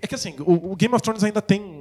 [0.00, 1.73] é que assim, o, o Game of Thrones ainda tem.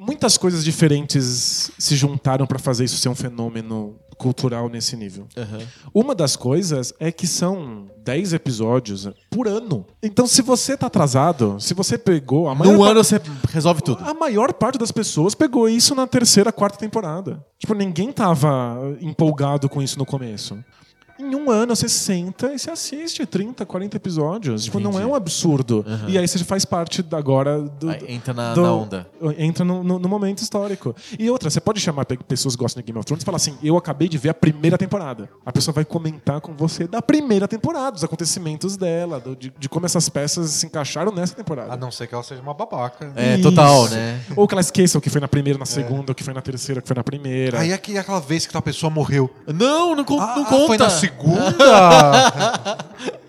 [0.00, 5.26] Muitas coisas diferentes se juntaram pra fazer isso ser um fenômeno cultural nesse nível.
[5.36, 5.58] Aham.
[5.94, 9.86] Uma das coisas é que são 10 episódios por ano.
[10.02, 13.20] Então, se você tá atrasado, se você pegou a maior pa- ano você
[13.50, 14.02] resolve tudo.
[14.04, 17.44] A maior parte das pessoas pegou isso na terceira, quarta temporada.
[17.58, 20.58] Tipo, ninguém tava empolgado com isso no começo.
[21.20, 24.64] Em um ano você senta e você assiste 30, 40 episódios.
[24.64, 25.10] Tipo, não é Entendi.
[25.10, 25.84] um absurdo.
[26.08, 27.90] E aí você faz parte da- agora do.
[27.90, 29.06] Aí entra na, do- na onda.
[29.38, 30.94] Entra no, no- no momento histórico.
[31.18, 33.36] E outra, você pode chamar pe- pessoas que gostam de Game of Thrones e falar
[33.36, 35.28] assim: eu acabei de ver a primeira temporada.
[35.44, 39.68] A pessoa vai comentar com você da primeira temporada, dos acontecimentos dela, do- de, de
[39.68, 41.72] como essas peças se encaixaram nessa temporada.
[41.72, 43.12] A não ser que ela seja uma babaca.
[43.16, 43.42] É, Isso.
[43.42, 44.20] total, né?
[44.36, 46.40] Ou que ela esqueça o que foi na primeira, na segunda, o que foi na
[46.40, 47.60] terceira, o que foi na primeira.
[47.60, 49.30] Aí é que aquela vez que a pessoa morreu.
[49.46, 50.66] Não, não, con- Ah, não conta.
[50.66, 51.09] foi na segunda?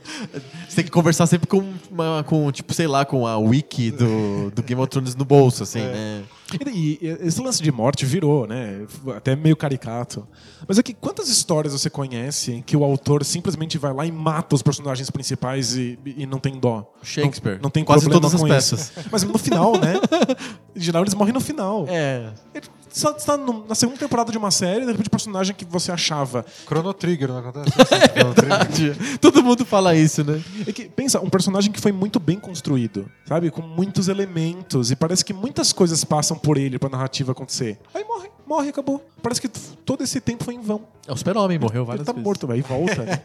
[0.67, 4.49] Você tem que conversar sempre com, uma, com, tipo, sei lá, com a wiki do,
[4.51, 6.23] do Game of Thrones no bolso, assim, né?
[6.65, 8.85] E, e esse lance de morte virou, né?
[9.15, 10.25] Até meio caricato.
[10.65, 14.11] Mas é que quantas histórias você conhece em que o autor simplesmente vai lá e
[14.13, 16.89] mata os personagens principais e, e não tem dó?
[17.03, 17.55] Shakespeare.
[17.55, 18.93] Não, não tem Quase problema todas as com peças.
[18.97, 19.09] isso.
[19.11, 19.95] Mas no final, né?
[20.73, 21.85] Em geral, eles morrem no final.
[21.89, 22.29] É.
[22.55, 25.91] Ele só está na segunda temporada de uma série, de repente, o personagem que você
[25.91, 26.45] achava.
[26.67, 27.71] Chrono Trigger, não acontece?
[28.13, 29.19] Chrono Trigger.
[29.19, 30.41] Todo mundo fala isso, né?
[30.67, 33.49] É que, pensa, um personagem que foi muito bem construído, sabe?
[33.49, 34.91] Com muitos elementos.
[34.91, 37.79] E parece que muitas coisas passam por ele pra narrativa acontecer.
[37.93, 39.01] Aí morre, morre, acabou.
[39.23, 40.81] Parece que todo esse tempo foi em vão.
[41.07, 42.25] É o super-homem, morreu Ele várias tá vezes.
[42.25, 43.03] morto, vai, e volta.
[43.03, 43.23] né?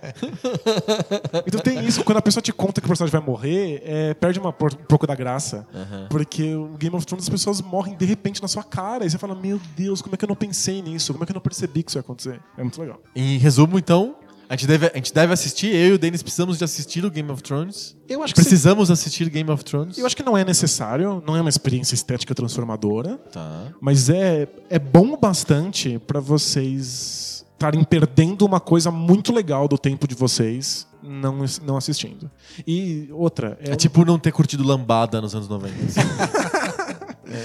[1.45, 4.39] então tem isso, quando a pessoa te conta que o personagem vai morrer, é, perde
[4.39, 5.67] uma, um pouco da graça.
[6.09, 9.05] Porque o Game of Thrones as pessoas morrem de repente na sua cara.
[9.05, 11.13] E você fala, meu Deus, como é que eu não pensei nisso?
[11.13, 12.41] Como é que eu não percebi que isso ia acontecer?
[12.57, 13.01] É muito legal.
[13.15, 14.15] Em resumo, então,
[14.49, 17.11] a gente, deve, a gente deve assistir, eu e o Denis precisamos de assistir o
[17.11, 17.97] Game of Thrones.
[18.09, 19.99] Eu acho que Precisamos assistir Game of Thrones.
[19.99, 23.65] Eu acho que não é necessário, não é uma experiência estética transformadora, Tá.
[23.81, 29.79] mas é, é bom o bastante pra vocês estarem perdendo uma coisa muito legal do
[29.79, 32.31] tempo de vocês não, não assistindo.
[32.67, 35.75] E outra, é, É tipo não ter curtido Lambada nos anos 90.
[35.87, 36.01] assim.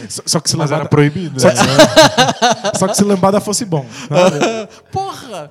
[0.10, 1.40] só, só que se Mas era lambada, proibido.
[1.40, 1.54] só, né?
[2.78, 3.86] só que se lambada fosse bom.
[4.92, 5.50] Porra!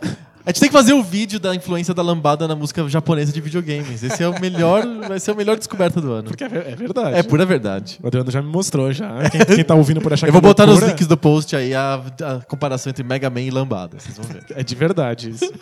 [0.50, 3.40] A gente tem que fazer o vídeo da influência da lambada na música japonesa de
[3.40, 4.02] videogames.
[4.02, 6.24] Esse é o melhor, vai ser a melhor descoberta do ano.
[6.24, 7.16] Porque é, é verdade.
[7.16, 8.00] É pura verdade.
[8.02, 9.30] O Adriano já me mostrou já.
[9.30, 11.54] Quem, quem tá ouvindo por achar Eu vou é botar nos loucura, links do post
[11.54, 14.00] aí a, a comparação entre Mega Man e lambada.
[14.00, 14.44] Vocês vão ver.
[14.56, 15.52] É de verdade isso.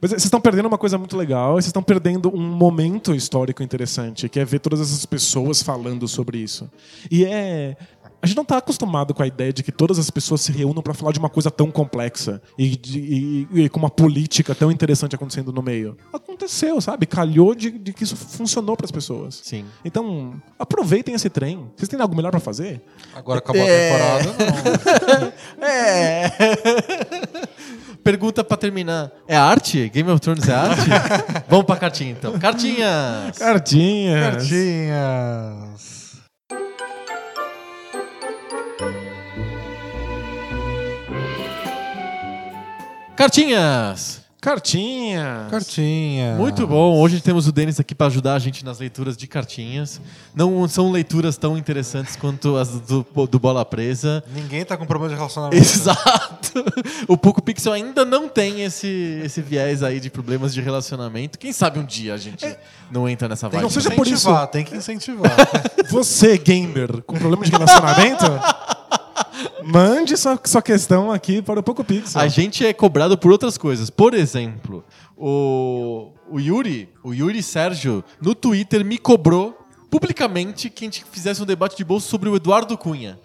[0.00, 4.28] Mas vocês estão perdendo uma coisa muito legal, vocês estão perdendo um momento histórico interessante,
[4.28, 6.68] que é ver todas essas pessoas falando sobre isso.
[7.08, 7.76] E é.
[8.24, 10.82] A gente não está acostumado com a ideia de que todas as pessoas se reúnam
[10.82, 14.70] para falar de uma coisa tão complexa e, de- e- e com uma política tão
[14.72, 15.94] interessante acontecendo no meio.
[16.10, 17.04] Aconteceu, sabe?
[17.04, 19.42] Calhou de, de que isso funcionou para as pessoas.
[19.44, 19.66] Sim.
[19.84, 21.70] Então, aproveitem esse trem.
[21.76, 22.80] Vocês têm algo melhor para fazer?
[23.14, 23.90] Agora acabou É.
[23.92, 24.34] a temporada,
[25.20, 25.32] não.
[25.68, 26.30] É.
[28.02, 29.10] Pergunta pra terminar.
[29.28, 29.88] É arte?
[29.90, 30.82] Game of Thrones é arte?
[31.48, 32.38] Vamos pra cartinha então.
[32.38, 33.36] Cartinhas!
[33.38, 34.34] Cartinhas.
[34.36, 35.93] Cartinhas.
[43.16, 44.24] Cartinhas!
[44.40, 45.50] Cartinhas.
[45.50, 46.34] Cartinha.
[46.34, 46.98] Muito bom.
[47.00, 49.98] Hoje temos o Denis aqui pra ajudar a gente nas leituras de cartinhas.
[50.34, 54.22] Não são leituras tão interessantes quanto as do, do Bola Presa.
[54.34, 55.56] Ninguém tá com problema de relacionamento.
[55.62, 56.62] Exato.
[57.08, 61.38] O Poco Pixel ainda não tem esse, esse viés aí de problemas de relacionamento.
[61.38, 62.44] Quem sabe um dia a gente
[62.90, 63.62] não entra nessa vibe.
[63.62, 65.32] Não seja por isso- incentivar, tem que incentivar.
[65.88, 68.24] Você, gamer, com problema de relacionamento,
[69.66, 72.20] mande sua, sua questão aqui para o Poco Pixel.
[72.20, 73.90] A gente é cobrado por outras coisas.
[73.90, 74.84] Por exemplo,
[75.16, 79.58] o, o Yuri, o Yuri Sérgio, no Twitter me cobrou
[79.90, 83.18] publicamente que a gente fizesse um debate de bolso sobre o Eduardo Cunha.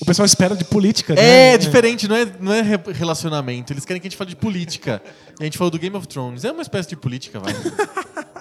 [0.00, 1.52] O pessoal espera de política, né?
[1.52, 3.72] É, diferente, não é, não é re- relacionamento.
[3.72, 5.02] Eles querem que a gente fale de política.
[5.38, 6.42] E a gente falou do Game of Thrones.
[6.42, 7.52] É uma espécie de política, vai.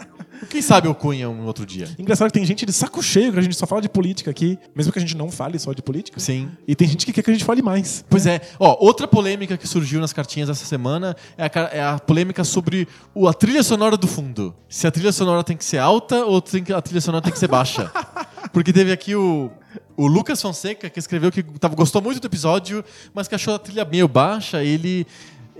[0.49, 1.87] Quem sabe eu cunha um outro dia.
[1.97, 4.57] Engraçado que tem gente de saco cheio que a gente só fala de política aqui,
[4.75, 6.19] mesmo que a gente não fale só de política.
[6.19, 6.49] Sim.
[6.67, 8.03] E tem gente que quer que a gente fale mais.
[8.09, 8.41] Pois é.
[8.59, 12.87] Ó, outra polêmica que surgiu nas cartinhas essa semana é a, é a polêmica sobre
[13.13, 14.55] o- a trilha sonora do fundo.
[14.67, 17.47] Se a trilha sonora tem que ser alta ou a trilha sonora tem que ser
[17.47, 17.91] baixa.
[18.51, 19.51] Porque teve aqui o,
[19.95, 23.59] o Lucas Fonseca que escreveu que tava, gostou muito do episódio, mas que achou a
[23.59, 24.63] trilha meio baixa.
[24.63, 25.07] E ele,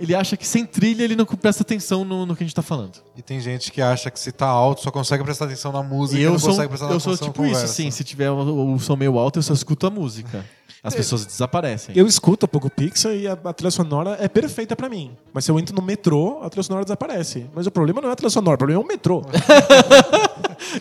[0.00, 2.62] ele acha que sem trilha ele não presta atenção no, no que a gente tá
[2.62, 3.02] falando.
[3.14, 6.18] E tem gente que acha que se tá alto só consegue prestar atenção na música
[6.18, 7.90] E eu não sou, consegue prestar eu atenção sou na tipo isso, assim.
[7.90, 10.44] Se tiver o, o som meio alto, eu só escuto a música.
[10.82, 11.94] As pessoas desaparecem.
[11.96, 15.14] Eu escuto a Poco Pixel e a, a trilha sonora é perfeita pra mim.
[15.32, 17.46] Mas se eu entro no metrô, a trilha sonora desaparece.
[17.54, 19.22] Mas o problema não é a trilha sonora, o problema é o metrô.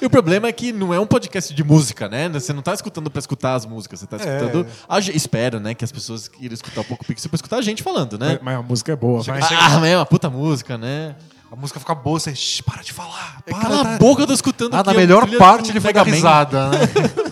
[0.02, 2.28] E o problema é que não é um podcast de música, né?
[2.30, 4.68] Você não tá escutando pra escutar as músicas, você tá escutando.
[4.88, 5.74] A, espero, né?
[5.74, 8.34] Que as pessoas queiram escutar um pouco Pixel pra escutar a gente falando, né?
[8.34, 9.24] mas, mas a música é boa.
[9.24, 11.16] Chega- Mas- chega- Ah, é uma puta música, né?
[11.52, 13.42] A música fica boa, você "Shh, para de falar.
[13.46, 15.94] Para, Cala tá- a boca, eu tô escutando Ah, na melhor parte do ele foi
[15.94, 16.04] Man.
[16.04, 16.78] risada, né?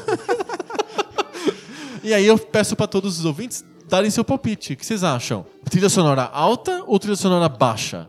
[2.08, 4.72] E aí eu peço pra todos os ouvintes darem seu palpite.
[4.72, 5.46] O que vocês acham?
[5.70, 8.08] Trilha sonora alta ou trilha sonora baixa?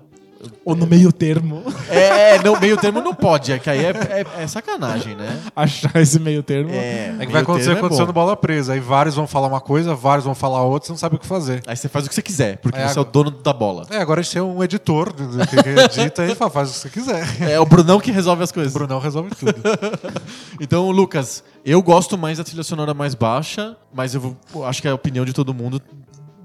[0.64, 1.64] Ou no meio termo.
[1.90, 5.40] É, não, meio termo não pode, é que aí é, é- é sacanagem, né?
[5.56, 6.70] Achar esse meio termo.
[6.72, 8.74] É, É que vai acontecer, acontecendo aconteceu no bola presa.
[8.74, 11.26] Aí vários vão falar uma coisa, vários vão falar outra, você não sabe o que
[11.26, 11.62] fazer.
[11.66, 13.86] Aí você faz o que você quiser, porque É, você é o dono da bola.
[13.90, 16.88] É, agora a gente tem um editor que edita e fala, faz o que você
[16.90, 17.50] quiser.
[17.50, 18.72] É o Brunão que resolve as O coisas.
[18.72, 19.54] Brunão resolve tudo.
[20.60, 24.88] Então, Lucas, eu gosto mais da trilha sonora mais baixa, mas eu vou- acho que
[24.88, 25.80] é a opinião de todo mundo.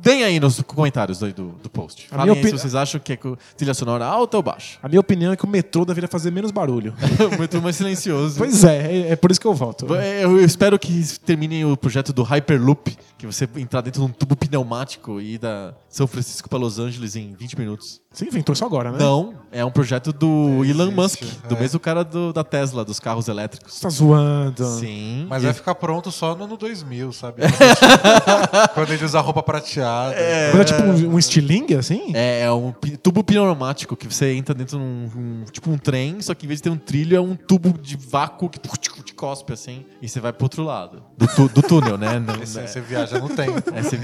[0.03, 2.07] Deem aí nos comentários do, do post.
[2.11, 4.77] A Falem minha aí se vocês acham que é co- trilha sonora alta ou baixa.
[4.83, 6.93] A minha opinião é que o metrô deveria fazer menos barulho.
[7.37, 8.37] o metrô mais silencioso.
[8.37, 9.85] pois é, é, é por isso que eu voto.
[9.95, 14.11] Eu, eu espero que terminem o projeto do Hyperloop, que você entrar dentro de um
[14.11, 18.01] tubo pneumático e ir da São Francisco para Los Angeles em 20 minutos.
[18.11, 18.97] Você inventou isso agora, né?
[18.99, 21.59] Não, é um projeto do Elon existe, Musk, do é.
[21.59, 23.75] mesmo cara do- da Tesla, dos carros elétricos.
[23.75, 24.65] Você tá zoando.
[24.79, 25.27] Sim.
[25.29, 27.41] Mas E- vai ficar pronto só no ano 2000, sabe?
[28.73, 30.15] Quando ele usa roupa prateada.
[30.53, 32.11] Mas é tipo um, um estilingue, assim?
[32.15, 32.71] É, é um
[33.01, 36.47] tubo pneumático que você entra dentro de um, um- tipo um trem, só que em
[36.47, 40.09] vez de ter um trilho, é um tubo de vácuo que te cospe assim, e
[40.09, 41.03] você vai pro outro lado.
[41.17, 42.17] Do, tu- do túnel, né?
[42.25, 42.67] Não, Você, né?
[42.67, 43.53] você viaja no tempo.
[43.73, 43.97] É, você...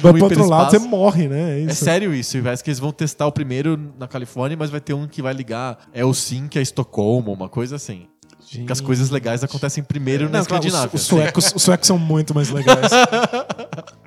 [0.00, 1.58] Vai pro outro lado, você morre, né?
[1.58, 1.84] É isso.
[1.84, 4.94] sério isso, e parece que eles vão testar o primeiro na Califórnia, mas vai ter
[4.94, 8.06] um que vai ligar Helsinki a Estocolmo, uma coisa assim.
[8.52, 10.94] Porque as coisas legais acontecem primeiro na Não, claro, Escandinávia.
[10.94, 12.90] os, os suecos, os suecos são muito mais legais.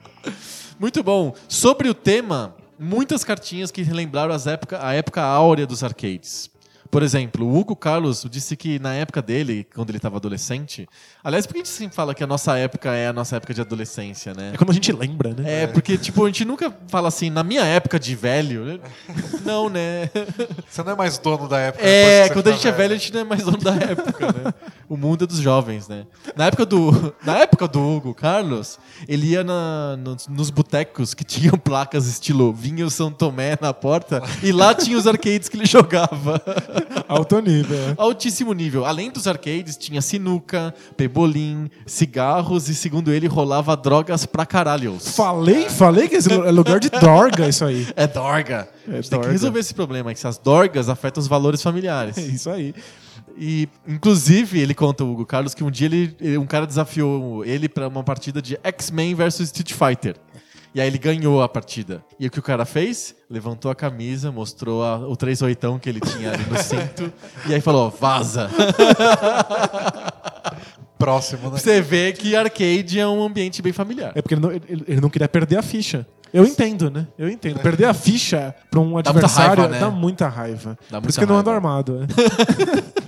[0.80, 1.34] Muito bom.
[1.48, 6.52] Sobre o tema, muitas cartinhas que relembraram as época, a época áurea dos arcades.
[6.90, 10.88] Por exemplo, o Hugo Carlos disse que na época dele, quando ele estava adolescente.
[11.24, 13.54] Aliás, por que a gente sempre fala que a nossa época é a nossa época
[13.54, 14.52] de adolescência, né?
[14.54, 15.64] É quando a gente lembra, né?
[15.64, 18.66] É, porque, tipo, a gente nunca fala assim, na minha época de velho.
[18.66, 18.80] né?
[19.46, 20.10] Não, né?
[20.70, 21.84] Você não é mais dono da época.
[21.86, 24.28] É, quando a tá gente é velho, a gente não é mais dono da época,
[24.28, 24.54] né?
[24.90, 26.06] O mundo é dos jovens, né?
[26.36, 31.24] Na época do, na época do Hugo Carlos, ele ia na- nos, nos botecos que
[31.24, 35.66] tinham placas estilo Vinho São Tomé na porta e lá tinha os arcades que ele
[35.66, 36.42] jogava.
[37.08, 37.78] Alto nível.
[37.78, 37.94] é.
[37.98, 38.86] Altíssimo nível.
[38.86, 45.16] Além dos arcades, tinha sinuca, pebolim, cigarros e, segundo ele, rolava drogas pra caralhos.
[45.16, 47.88] Falei, falei que esse é lugar de dorga isso aí.
[47.96, 48.70] É dorga.
[48.88, 49.32] É a gente tem que dorga.
[49.32, 52.18] resolver esse problema, que as dorgas afetam os valores familiares.
[52.18, 52.74] É isso aí.
[53.40, 57.70] E, inclusive, ele conta, o Hugo Carlos, que um dia ele, um cara desafiou ele
[57.70, 60.16] pra uma partida de X-Men versus Street Fighter.
[60.78, 62.04] E aí ele ganhou a partida.
[62.20, 63.16] E o que o cara fez?
[63.28, 67.12] Levantou a camisa, mostrou a- o 3 oitão que ele tinha ali no cinto.
[67.50, 68.48] e aí falou, vaza.
[71.00, 71.58] Próximo, né?
[71.58, 74.12] Você vê que arcade é um ambiente bem familiar.
[74.14, 76.06] É porque ele não, ele- ele não queria perder a ficha.
[76.32, 77.08] Eu entendo, né?
[77.18, 77.60] Eu entendo.
[77.60, 79.80] Perder a ficha pra um muita adversário raiva, né?
[79.80, 80.78] dá muita raiva.
[80.92, 82.02] Dá Por isso muita que eu não ando armado.
[82.02, 82.08] né?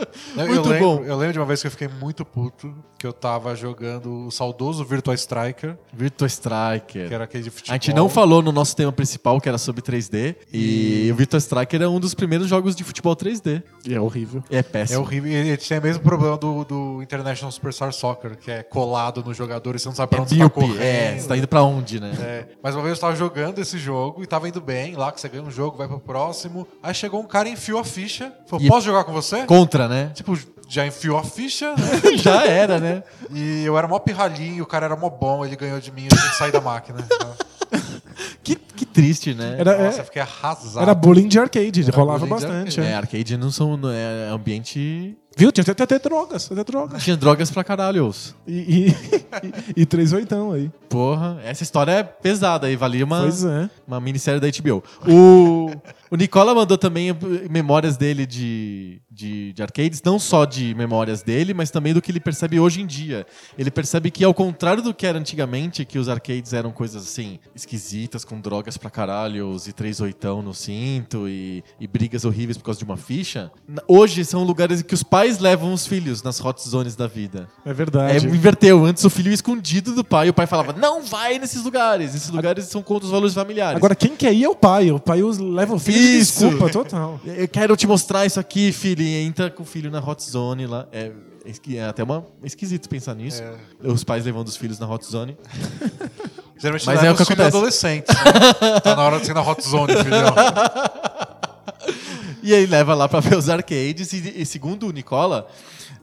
[0.36, 1.04] Eu, Muito eu lembro, bom.
[1.04, 4.30] Eu lembro de uma vez que eu fiquei muito puto, que eu tava jogando o
[4.30, 7.08] saudoso Virtua Striker, Virtua Striker.
[7.08, 7.72] que era aquele de futebol.
[7.72, 10.36] A gente não falou no nosso tema principal, que era sobre 3D.
[10.52, 13.62] E o Virtua Striker é um dos primeiros jogos de futebol 3D.
[13.86, 14.42] E é horrível.
[14.50, 15.00] É É péssimo.
[15.00, 15.30] horrível.
[15.30, 19.34] E ele tinha o mesmo problema do, do International Superstar Soccer, que é colado no
[19.34, 20.54] jogador e você não sabe pra onde você tá Míope.
[20.60, 20.80] correndo.
[20.82, 22.12] É, você tá indo pra onde, né?
[22.20, 25.20] É, mas uma vez eu tava jogando esse jogo e tava indo bem lá, que
[25.20, 26.66] você ganha um jogo, vai pro próximo.
[26.82, 28.32] Aí chegou um cara e enfiou a ficha.
[28.46, 29.44] Falou, E- posso jogar com você?
[29.46, 29.89] Contra, né?
[30.14, 30.38] Tipo,
[30.68, 32.16] já enfiou a ficha, né?
[32.18, 33.02] Já era, né?
[33.32, 36.16] E eu era mó pirralhinho, o cara era mó bom, ele ganhou de mim, eu
[36.16, 36.98] tinha que sair da máquina.
[38.42, 39.56] Que, que triste, né?
[39.58, 40.82] Era, Nossa, é- eu fiquei arrasado.
[40.82, 42.80] era bullying de arcade, rolava bullying de bastante.
[42.80, 42.94] É, é.
[42.94, 43.76] arcade não são.
[43.76, 45.16] não É ambiente.
[45.36, 45.52] Viu?
[45.52, 47.02] Tinha até, até drogas, até drogas.
[47.02, 48.12] Tinha drogas pra caralho.
[48.46, 48.52] E,
[48.88, 48.96] e-
[49.76, 50.70] E, e três oitão aí.
[50.88, 53.70] Porra, essa história é pesada aí, valia uma, Pois é.
[53.86, 54.82] uma minissérie da HBO.
[55.08, 55.70] O,
[56.10, 57.16] o Nicola mandou também
[57.48, 62.10] memórias dele de, de, de arcades, não só de memórias dele, mas também do que
[62.10, 63.26] ele percebe hoje em dia.
[63.56, 67.38] Ele percebe que, ao contrário do que era antigamente, que os arcades eram coisas assim,
[67.54, 72.64] esquisitas, com drogas pra caralho, e três oitão no cinto e, e brigas horríveis por
[72.64, 73.50] causa de uma ficha,
[73.86, 77.48] hoje são lugares em que os pais levam os filhos nas hot zones da vida.
[77.64, 78.26] É É, verdade.
[78.26, 78.84] inverteu.
[78.84, 80.26] Antes o filho ia escondido do pai.
[80.26, 82.14] E o pai falava: Não vai nesses lugares.
[82.14, 83.76] Esses lugares são contra os valores familiares.
[83.76, 84.90] Agora, quem quer ir é o pai.
[84.90, 86.48] O pai os leva o filho Isso.
[86.48, 87.20] desculpa, total.
[87.24, 89.02] eu quero te mostrar isso aqui, filho.
[89.02, 90.86] E entra com o filho na hot zone lá.
[90.92, 91.12] É,
[91.74, 93.42] é até uma, é esquisito pensar nisso.
[93.82, 95.36] Os pais levando os filhos na hot zone.
[96.58, 97.48] Geralmente Mas é o que acontece.
[97.48, 98.14] adolescentes.
[98.14, 98.80] né?
[98.80, 100.34] tá na hora de ser na hot zone, filhão.
[102.42, 104.12] E aí leva lá pra ver os arcades.
[104.12, 105.46] E, e segundo o Nicola,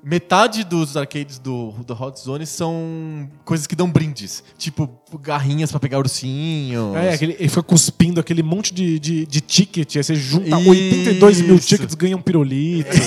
[0.07, 4.41] metade dos arcades do, do Hot Zone são coisas que dão brindes.
[4.57, 4.89] Tipo,
[5.21, 6.95] garrinhas pra pegar ursinhos.
[6.95, 10.69] É, aquele, ele fica cuspindo aquele monte de, de, de ticket, aí você junta Isso.
[10.69, 12.89] 82 mil tickets, ganha um pirulito.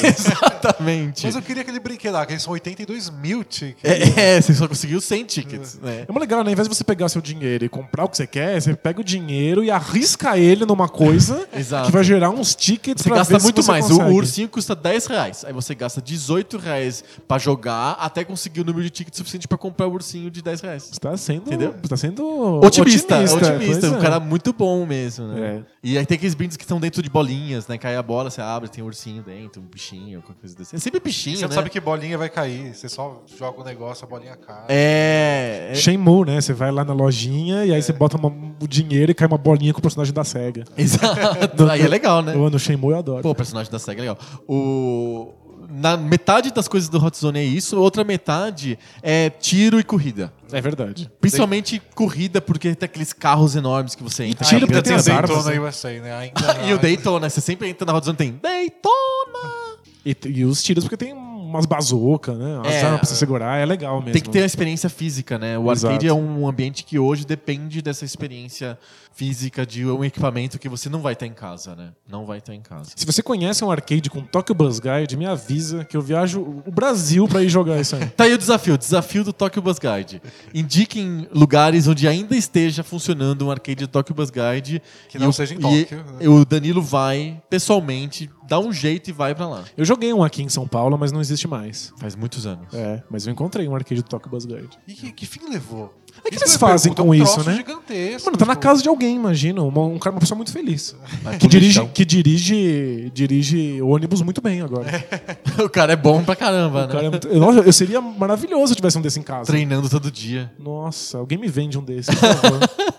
[0.60, 1.26] Exatamente.
[1.26, 3.82] Mas eu queria aquele brinquedo lá, que são 82 mil tickets.
[4.16, 5.78] É, é, você só conseguiu 100 tickets.
[5.82, 6.04] né?
[6.08, 6.50] É muito legal, né?
[6.50, 9.00] Ao invés de você pegar seu dinheiro e comprar o que você quer, você pega
[9.00, 11.86] o dinheiro e arrisca ele numa coisa Exato.
[11.86, 13.86] que vai gerar uns tickets Você pra gasta ver se muito você mais.
[13.86, 14.10] O consegue.
[14.16, 15.44] ursinho custa 10 reais.
[15.44, 19.56] Aí você gasta 18 reais pra jogar até conseguir o número de tickets suficiente pra
[19.58, 20.82] comprar o ursinho de 10 reais.
[20.92, 21.74] Você tá sendo, Entendeu?
[21.82, 23.58] Você tá sendo Otimista, otimista.
[23.80, 24.00] pois um é.
[24.00, 25.40] cara muito bom mesmo, né?
[25.40, 25.62] É.
[25.82, 27.78] E aí tem aqueles brindes que estão dentro de bolinhas, né?
[27.78, 30.76] Cai a bola, você abre, tem um ursinho dentro, um bichinho, qualquer coisa desse.
[30.76, 31.48] É sempre bichinho, Você né?
[31.48, 32.74] não sabe que bolinha vai cair.
[32.74, 34.64] Você só joga o negócio, a bolinha cai.
[34.68, 35.70] É.
[35.72, 36.40] é- Shenmue, né?
[36.40, 39.38] Você vai lá na lojinha e aí você bota uma- o dinheiro e cai uma
[39.38, 40.64] bolinha com o personagem da SEGA.
[40.76, 41.10] Exato.
[41.70, 42.34] Aí é legal, né?
[42.34, 43.22] Eu no Shenmue eu adoro.
[43.22, 44.18] Pô, o personagem da SEGA é legal.
[44.48, 45.34] O...
[45.72, 50.32] Na metade das coisas do Hot Zone é isso, outra metade é tiro e corrida.
[50.50, 51.08] É verdade.
[51.20, 54.44] Principalmente corrida, porque tem aqueles carros enormes que você entra.
[54.44, 55.60] tiro Ainda porque tem as armas, Daytona né?
[55.68, 56.12] USA, né?
[56.12, 59.69] Ainda E o Daytona, você sempre entra na Hot Zone tem Daytona!
[60.04, 62.58] E, e os tiros porque tem umas bazucas, né?
[62.58, 62.82] Umas É.
[62.84, 64.12] armas pra você segurar, é legal mesmo.
[64.12, 65.58] Tem que ter a experiência física, né?
[65.58, 66.06] O arcade Exato.
[66.06, 68.78] é um ambiente que hoje depende dessa experiência
[69.12, 71.90] física de um equipamento que você não vai ter em casa, né?
[72.08, 72.90] Não vai ter em casa.
[72.94, 76.70] Se você conhece um arcade com Tokyo Buzz Guide, me avisa que eu viajo o
[76.70, 78.06] Brasil pra ir jogar isso aí.
[78.16, 80.22] Tá aí o desafio, o desafio do Tokyo Bus Guide.
[80.54, 84.80] Indiquem lugares onde ainda esteja funcionando um arcade do Tokyo Bus Guide.
[85.08, 86.18] Que e não o- seja em e- Tóquio, né?
[86.20, 89.64] E o Danilo vai, pessoalmente, dá um jeito e vai pra lá.
[89.76, 91.92] Eu joguei um aqui em São Paulo, mas não existe mais.
[91.98, 92.74] Faz muitos anos.
[92.74, 94.70] É, mas eu encontrei um arcade do Tokyo Buzz Guide.
[94.88, 95.94] E que, que fim levou?
[96.24, 97.54] É que eles fazem com é um isso, né?
[97.54, 98.26] gigantesco.
[98.26, 99.62] Mano, tá na tipo, casa de alguém, imagina.
[99.62, 100.96] Uma, um cara, uma pessoa muito feliz.
[101.38, 104.86] Que dirige, que dirige, dirige ônibus muito bem agora.
[105.64, 106.92] o cara é bom pra caramba, O né?
[106.92, 109.46] cara é muito- Nossa, eu seria maravilhoso se eu tivesse um desse em casa.
[109.46, 110.50] Treinando todo dia.
[110.58, 112.60] Nossa, alguém me vende um desses, por favor.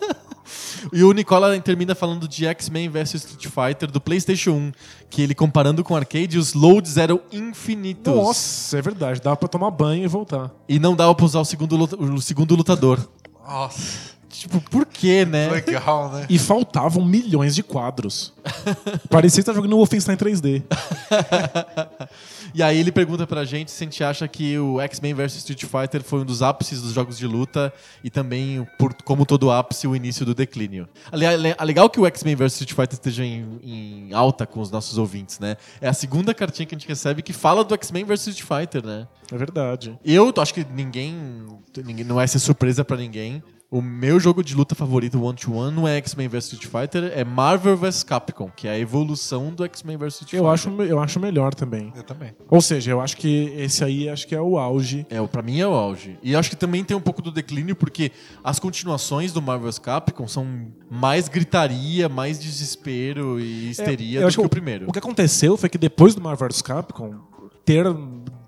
[0.93, 4.71] E o Nicola termina falando de X-Men vs Street Fighter do PlayStation 1,
[5.09, 8.13] que ele comparando com o arcade, os loads eram infinitos.
[8.13, 9.21] Nossa, é verdade.
[9.21, 10.51] Dava pra tomar banho e voltar.
[10.67, 12.99] E não dava pra usar o segundo, luta- o segundo lutador.
[13.47, 15.49] Nossa, Tipo, por quê, né?
[15.49, 16.25] legal, né?
[16.29, 18.33] E faltavam milhões de quadros.
[19.09, 20.63] Parecia que tá jogando o Wolfenstein 3D.
[22.53, 25.63] E aí ele pergunta pra gente se a gente acha que o X-Men vs Street
[25.63, 27.73] Fighter foi um dos ápices dos jogos de luta
[28.03, 30.87] e também, por, como todo ápice, o início do declínio.
[31.11, 34.97] É legal que o X-Men vs Street Fighter esteja em, em alta com os nossos
[34.97, 35.55] ouvintes, né?
[35.79, 38.85] É a segunda cartinha que a gente recebe que fala do X-Men vs Street Fighter,
[38.85, 39.07] né?
[39.31, 39.97] É verdade.
[40.03, 41.47] Eu acho que ninguém,
[41.85, 43.41] ninguém não vai ser surpresa pra ninguém.
[43.71, 47.09] O meu jogo de luta favorito, One to One, não é X-Men vs Street Fighter,
[47.15, 50.73] é Marvel vs Capcom, que é a evolução do X-Men vs Street Eu Fighter.
[50.73, 51.93] acho, eu acho melhor também.
[51.95, 52.33] Eu também.
[52.49, 55.05] Ou seja, eu acho que esse aí acho que é o auge.
[55.09, 56.19] É, o- pra mim é o auge.
[56.21, 58.11] E acho que também tem um pouco do declínio, porque
[58.43, 60.45] as continuações do Marvel's Capcom são
[60.89, 64.89] mais gritaria, mais desespero e histeria É, do acho que o o- primeiro.
[64.89, 67.15] O que aconteceu foi que depois do Marvel vs Capcom,
[67.63, 67.85] ter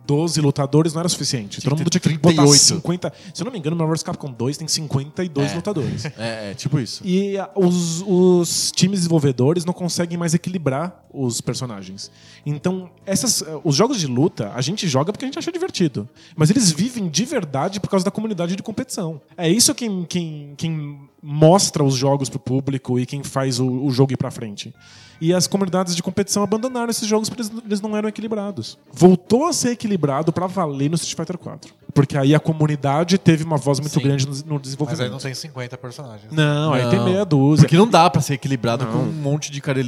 [0.05, 1.61] 12 lutadores não era suficiente.
[1.61, 2.59] Tinha Todo mundo tinha que botar 38.
[2.59, 3.13] 50.
[3.33, 5.55] Se eu não me engano, o Marvel vs Capcom 2 tem 52 É.
[5.55, 6.03] lutadores.
[6.17, 7.01] É, é, tipo isso.
[7.05, 12.11] E ah, os, os times desenvolvedores não conseguem mais equilibrar os personagens.
[12.45, 16.07] Então, essas, ah, os jogos de luta, a gente joga porque a gente acha divertido.
[16.35, 19.21] Mas eles vivem de verdade por causa da comunidade de competição.
[19.37, 23.91] É isso quem, quem, quem mostra os jogos pro público e quem faz o, o
[23.91, 24.73] jogo ir pra frente.
[25.21, 28.77] E as comunidades de competição abandonaram esses jogos porque eles, não eram equilibrados.
[28.91, 31.73] Voltou a ser equilibrado pra valer no Street Fighter 4.
[31.93, 34.01] Porque aí a comunidade teve uma voz muito Sim.
[34.01, 35.11] grande no, no Mas aí desenvolvimento.
[35.11, 36.31] não tem 50 personagens.
[36.31, 36.89] Não, aí Não.
[36.89, 37.63] tem meia dúzia.
[37.65, 38.91] Porque não dá pra ser equilibrado Não.
[38.91, 39.79] com um monte de cara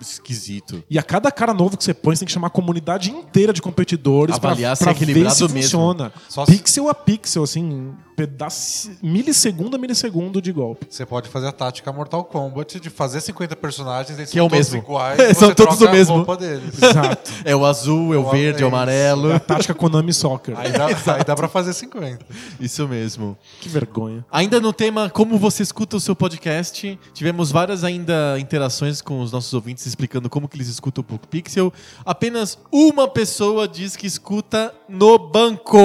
[0.00, 0.82] esquisito.
[0.88, 3.52] E a cada cara novo que você põe, você tem que chamar a comunidade inteira
[3.52, 5.62] de competidores pra, Avaliar se pra é equilibrado ver se mesmo.
[5.62, 6.12] funciona.
[6.28, 10.86] Só se- pixel a pixel, assim, pedaço, milissegundo a milissegundo de golpe.
[10.88, 14.67] Você pode fazer a tática Mortal Kombat de fazer 50 personagens, Que é o todos
[14.76, 14.86] mesmo.
[14.86, 16.14] iguais, É, são você todos troca o mesmo.
[16.14, 16.82] a roupa deles.
[16.82, 17.30] Exato.
[17.44, 19.30] É o azul, é o O verde, é o amarelo.
[19.30, 20.54] É a tática Konami Soccer.
[20.58, 22.24] Aí dá, aí dá pra fazer 50.
[22.60, 23.36] Isso mesmo.
[23.60, 24.24] Que vergonha.
[24.30, 29.32] Ainda no tema como você escuta o seu podcast, tivemos várias ainda interações com os
[29.32, 31.72] nossos ouvintes explicando como que eles escutam o Poco Pixel.
[32.04, 35.78] Apenas uma pessoa diz que escuta no banco.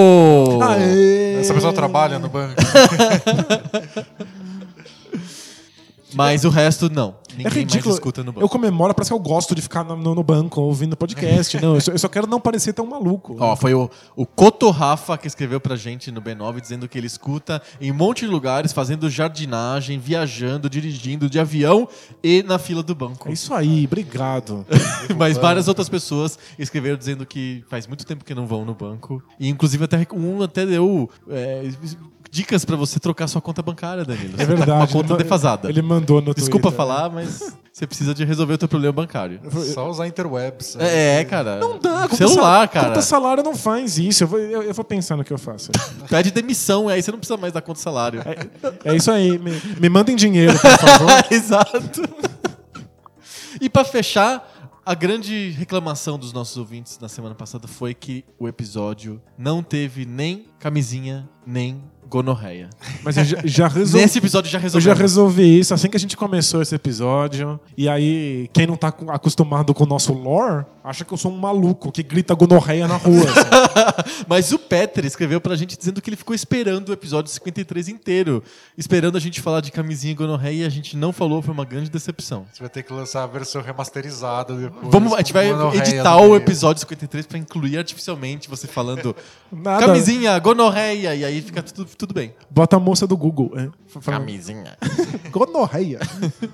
[0.62, 1.36] Aê!
[1.40, 2.54] Essa pessoa trabalha no banco.
[6.14, 7.16] Mas o resto não.
[7.32, 7.86] É Ninguém ridículo.
[7.86, 8.48] mais escuta no Eu banco.
[8.48, 11.60] comemoro, parece que eu gosto de ficar no, no- no banco ouvindo podcast.
[11.60, 13.36] Não, eu só, eu só quero não parecer tão maluco.
[13.40, 17.08] Ó, foi o, o Coto Rafa que escreveu pra gente no B9 dizendo que ele
[17.08, 21.88] escuta em um monte de lugares, fazendo jardinagem, viajando, dirigindo de avião
[22.22, 23.28] e na fila do banco.
[23.28, 24.64] É isso aí, obrigado.
[25.18, 29.20] Mas várias outras pessoas escreveram dizendo que faz muito tempo que não vão no banco.
[29.40, 31.68] E inclusive até um até deu é,
[32.34, 34.34] dicas pra você trocar sua conta bancária, Danilo.
[34.36, 34.70] É Você tá com verdade.
[34.72, 35.68] Uma ele conta ma- defasada.
[35.68, 36.76] Ele mandou no Desculpa Twitter.
[36.76, 39.40] falar, mas você precisa de resolver o teu problema bancário.
[39.72, 40.74] Só usar interwebs.
[40.76, 41.60] É, é, cara.
[41.60, 42.88] Não dá, conta Celular, sal- cara.
[42.88, 44.24] Conta salário não faz isso.
[44.24, 45.70] Eu vou, eu, eu vou pensar no que eu faço.
[46.10, 48.20] Pede demissão, aí você não precisa mais dar conta salário.
[48.84, 49.38] É isso aí.
[49.38, 51.10] Me, me mandem dinheiro, por favor.
[51.30, 52.02] Exato.
[53.60, 54.50] E pra fechar,
[54.84, 60.04] a grande reclamação dos nossos ouvintes na semana passada foi que o episódio não teve
[60.04, 61.82] nem camisinha, nem
[62.14, 62.70] gonorreia.
[63.02, 64.02] Mas eu já, já resolvi.
[64.04, 64.94] Nesse episódio já Eu resolveu.
[64.94, 67.58] já resolvi isso assim que a gente começou esse episódio.
[67.76, 71.36] E aí, quem não tá acostumado com o nosso lore, acha que eu sou um
[71.36, 73.24] maluco que grita gonorreia na rua.
[73.24, 74.24] assim.
[74.28, 78.42] Mas o Peter escreveu pra gente dizendo que ele ficou esperando o episódio 53 inteiro,
[78.78, 81.64] esperando a gente falar de camisinha e gonorreia e a gente não falou, foi uma
[81.64, 82.46] grande decepção.
[82.52, 84.86] Você vai ter que lançar a versão remasterizada depois.
[84.90, 89.16] Vamos, a gente vai editar o episódio 53 pra incluir artificialmente você falando
[89.50, 89.84] Nada.
[89.86, 92.34] camisinha, gonorreia, e aí fica tudo, tudo bem.
[92.50, 93.52] Bota a moça do Google.
[93.56, 93.70] É.
[94.00, 94.76] Camisinha.
[95.30, 96.00] Gonorreia.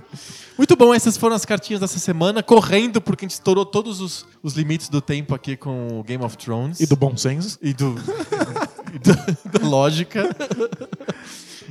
[0.56, 4.26] Muito bom, essas foram as cartinhas dessa semana, correndo, porque a gente estourou todos os,
[4.42, 6.80] os limites do tempo aqui com o Game of Thrones.
[6.80, 7.58] E do bom senso.
[7.62, 7.94] E do.
[8.94, 10.28] e do- da lógica.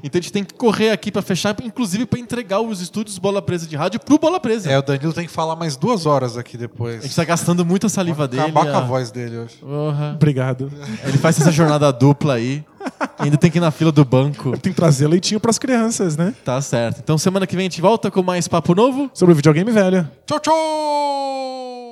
[0.04, 3.42] Então a gente tem que correr aqui pra fechar, inclusive pra entregar os estúdios Bola
[3.42, 4.70] Presa de rádio pro Bola Presa.
[4.72, 7.00] É, o Danilo tem que falar mais duas horas aqui depois.
[7.00, 8.42] A gente tá gastando muita saliva Vai dele.
[8.44, 9.58] acabar com a voz dele hoje.
[9.58, 10.14] Porra.
[10.16, 10.72] Obrigado.
[11.06, 12.64] Ele faz essa jornada dupla aí.
[13.18, 14.52] Ainda tem que ir na fila do banco.
[14.58, 16.34] Tem que trazer leitinho pras crianças, né?
[16.46, 17.00] Tá certo.
[17.04, 19.10] Então semana que vem a gente volta com mais papo novo.
[19.14, 20.10] Sobre videogame velho.
[20.26, 21.89] Tchau, tchau!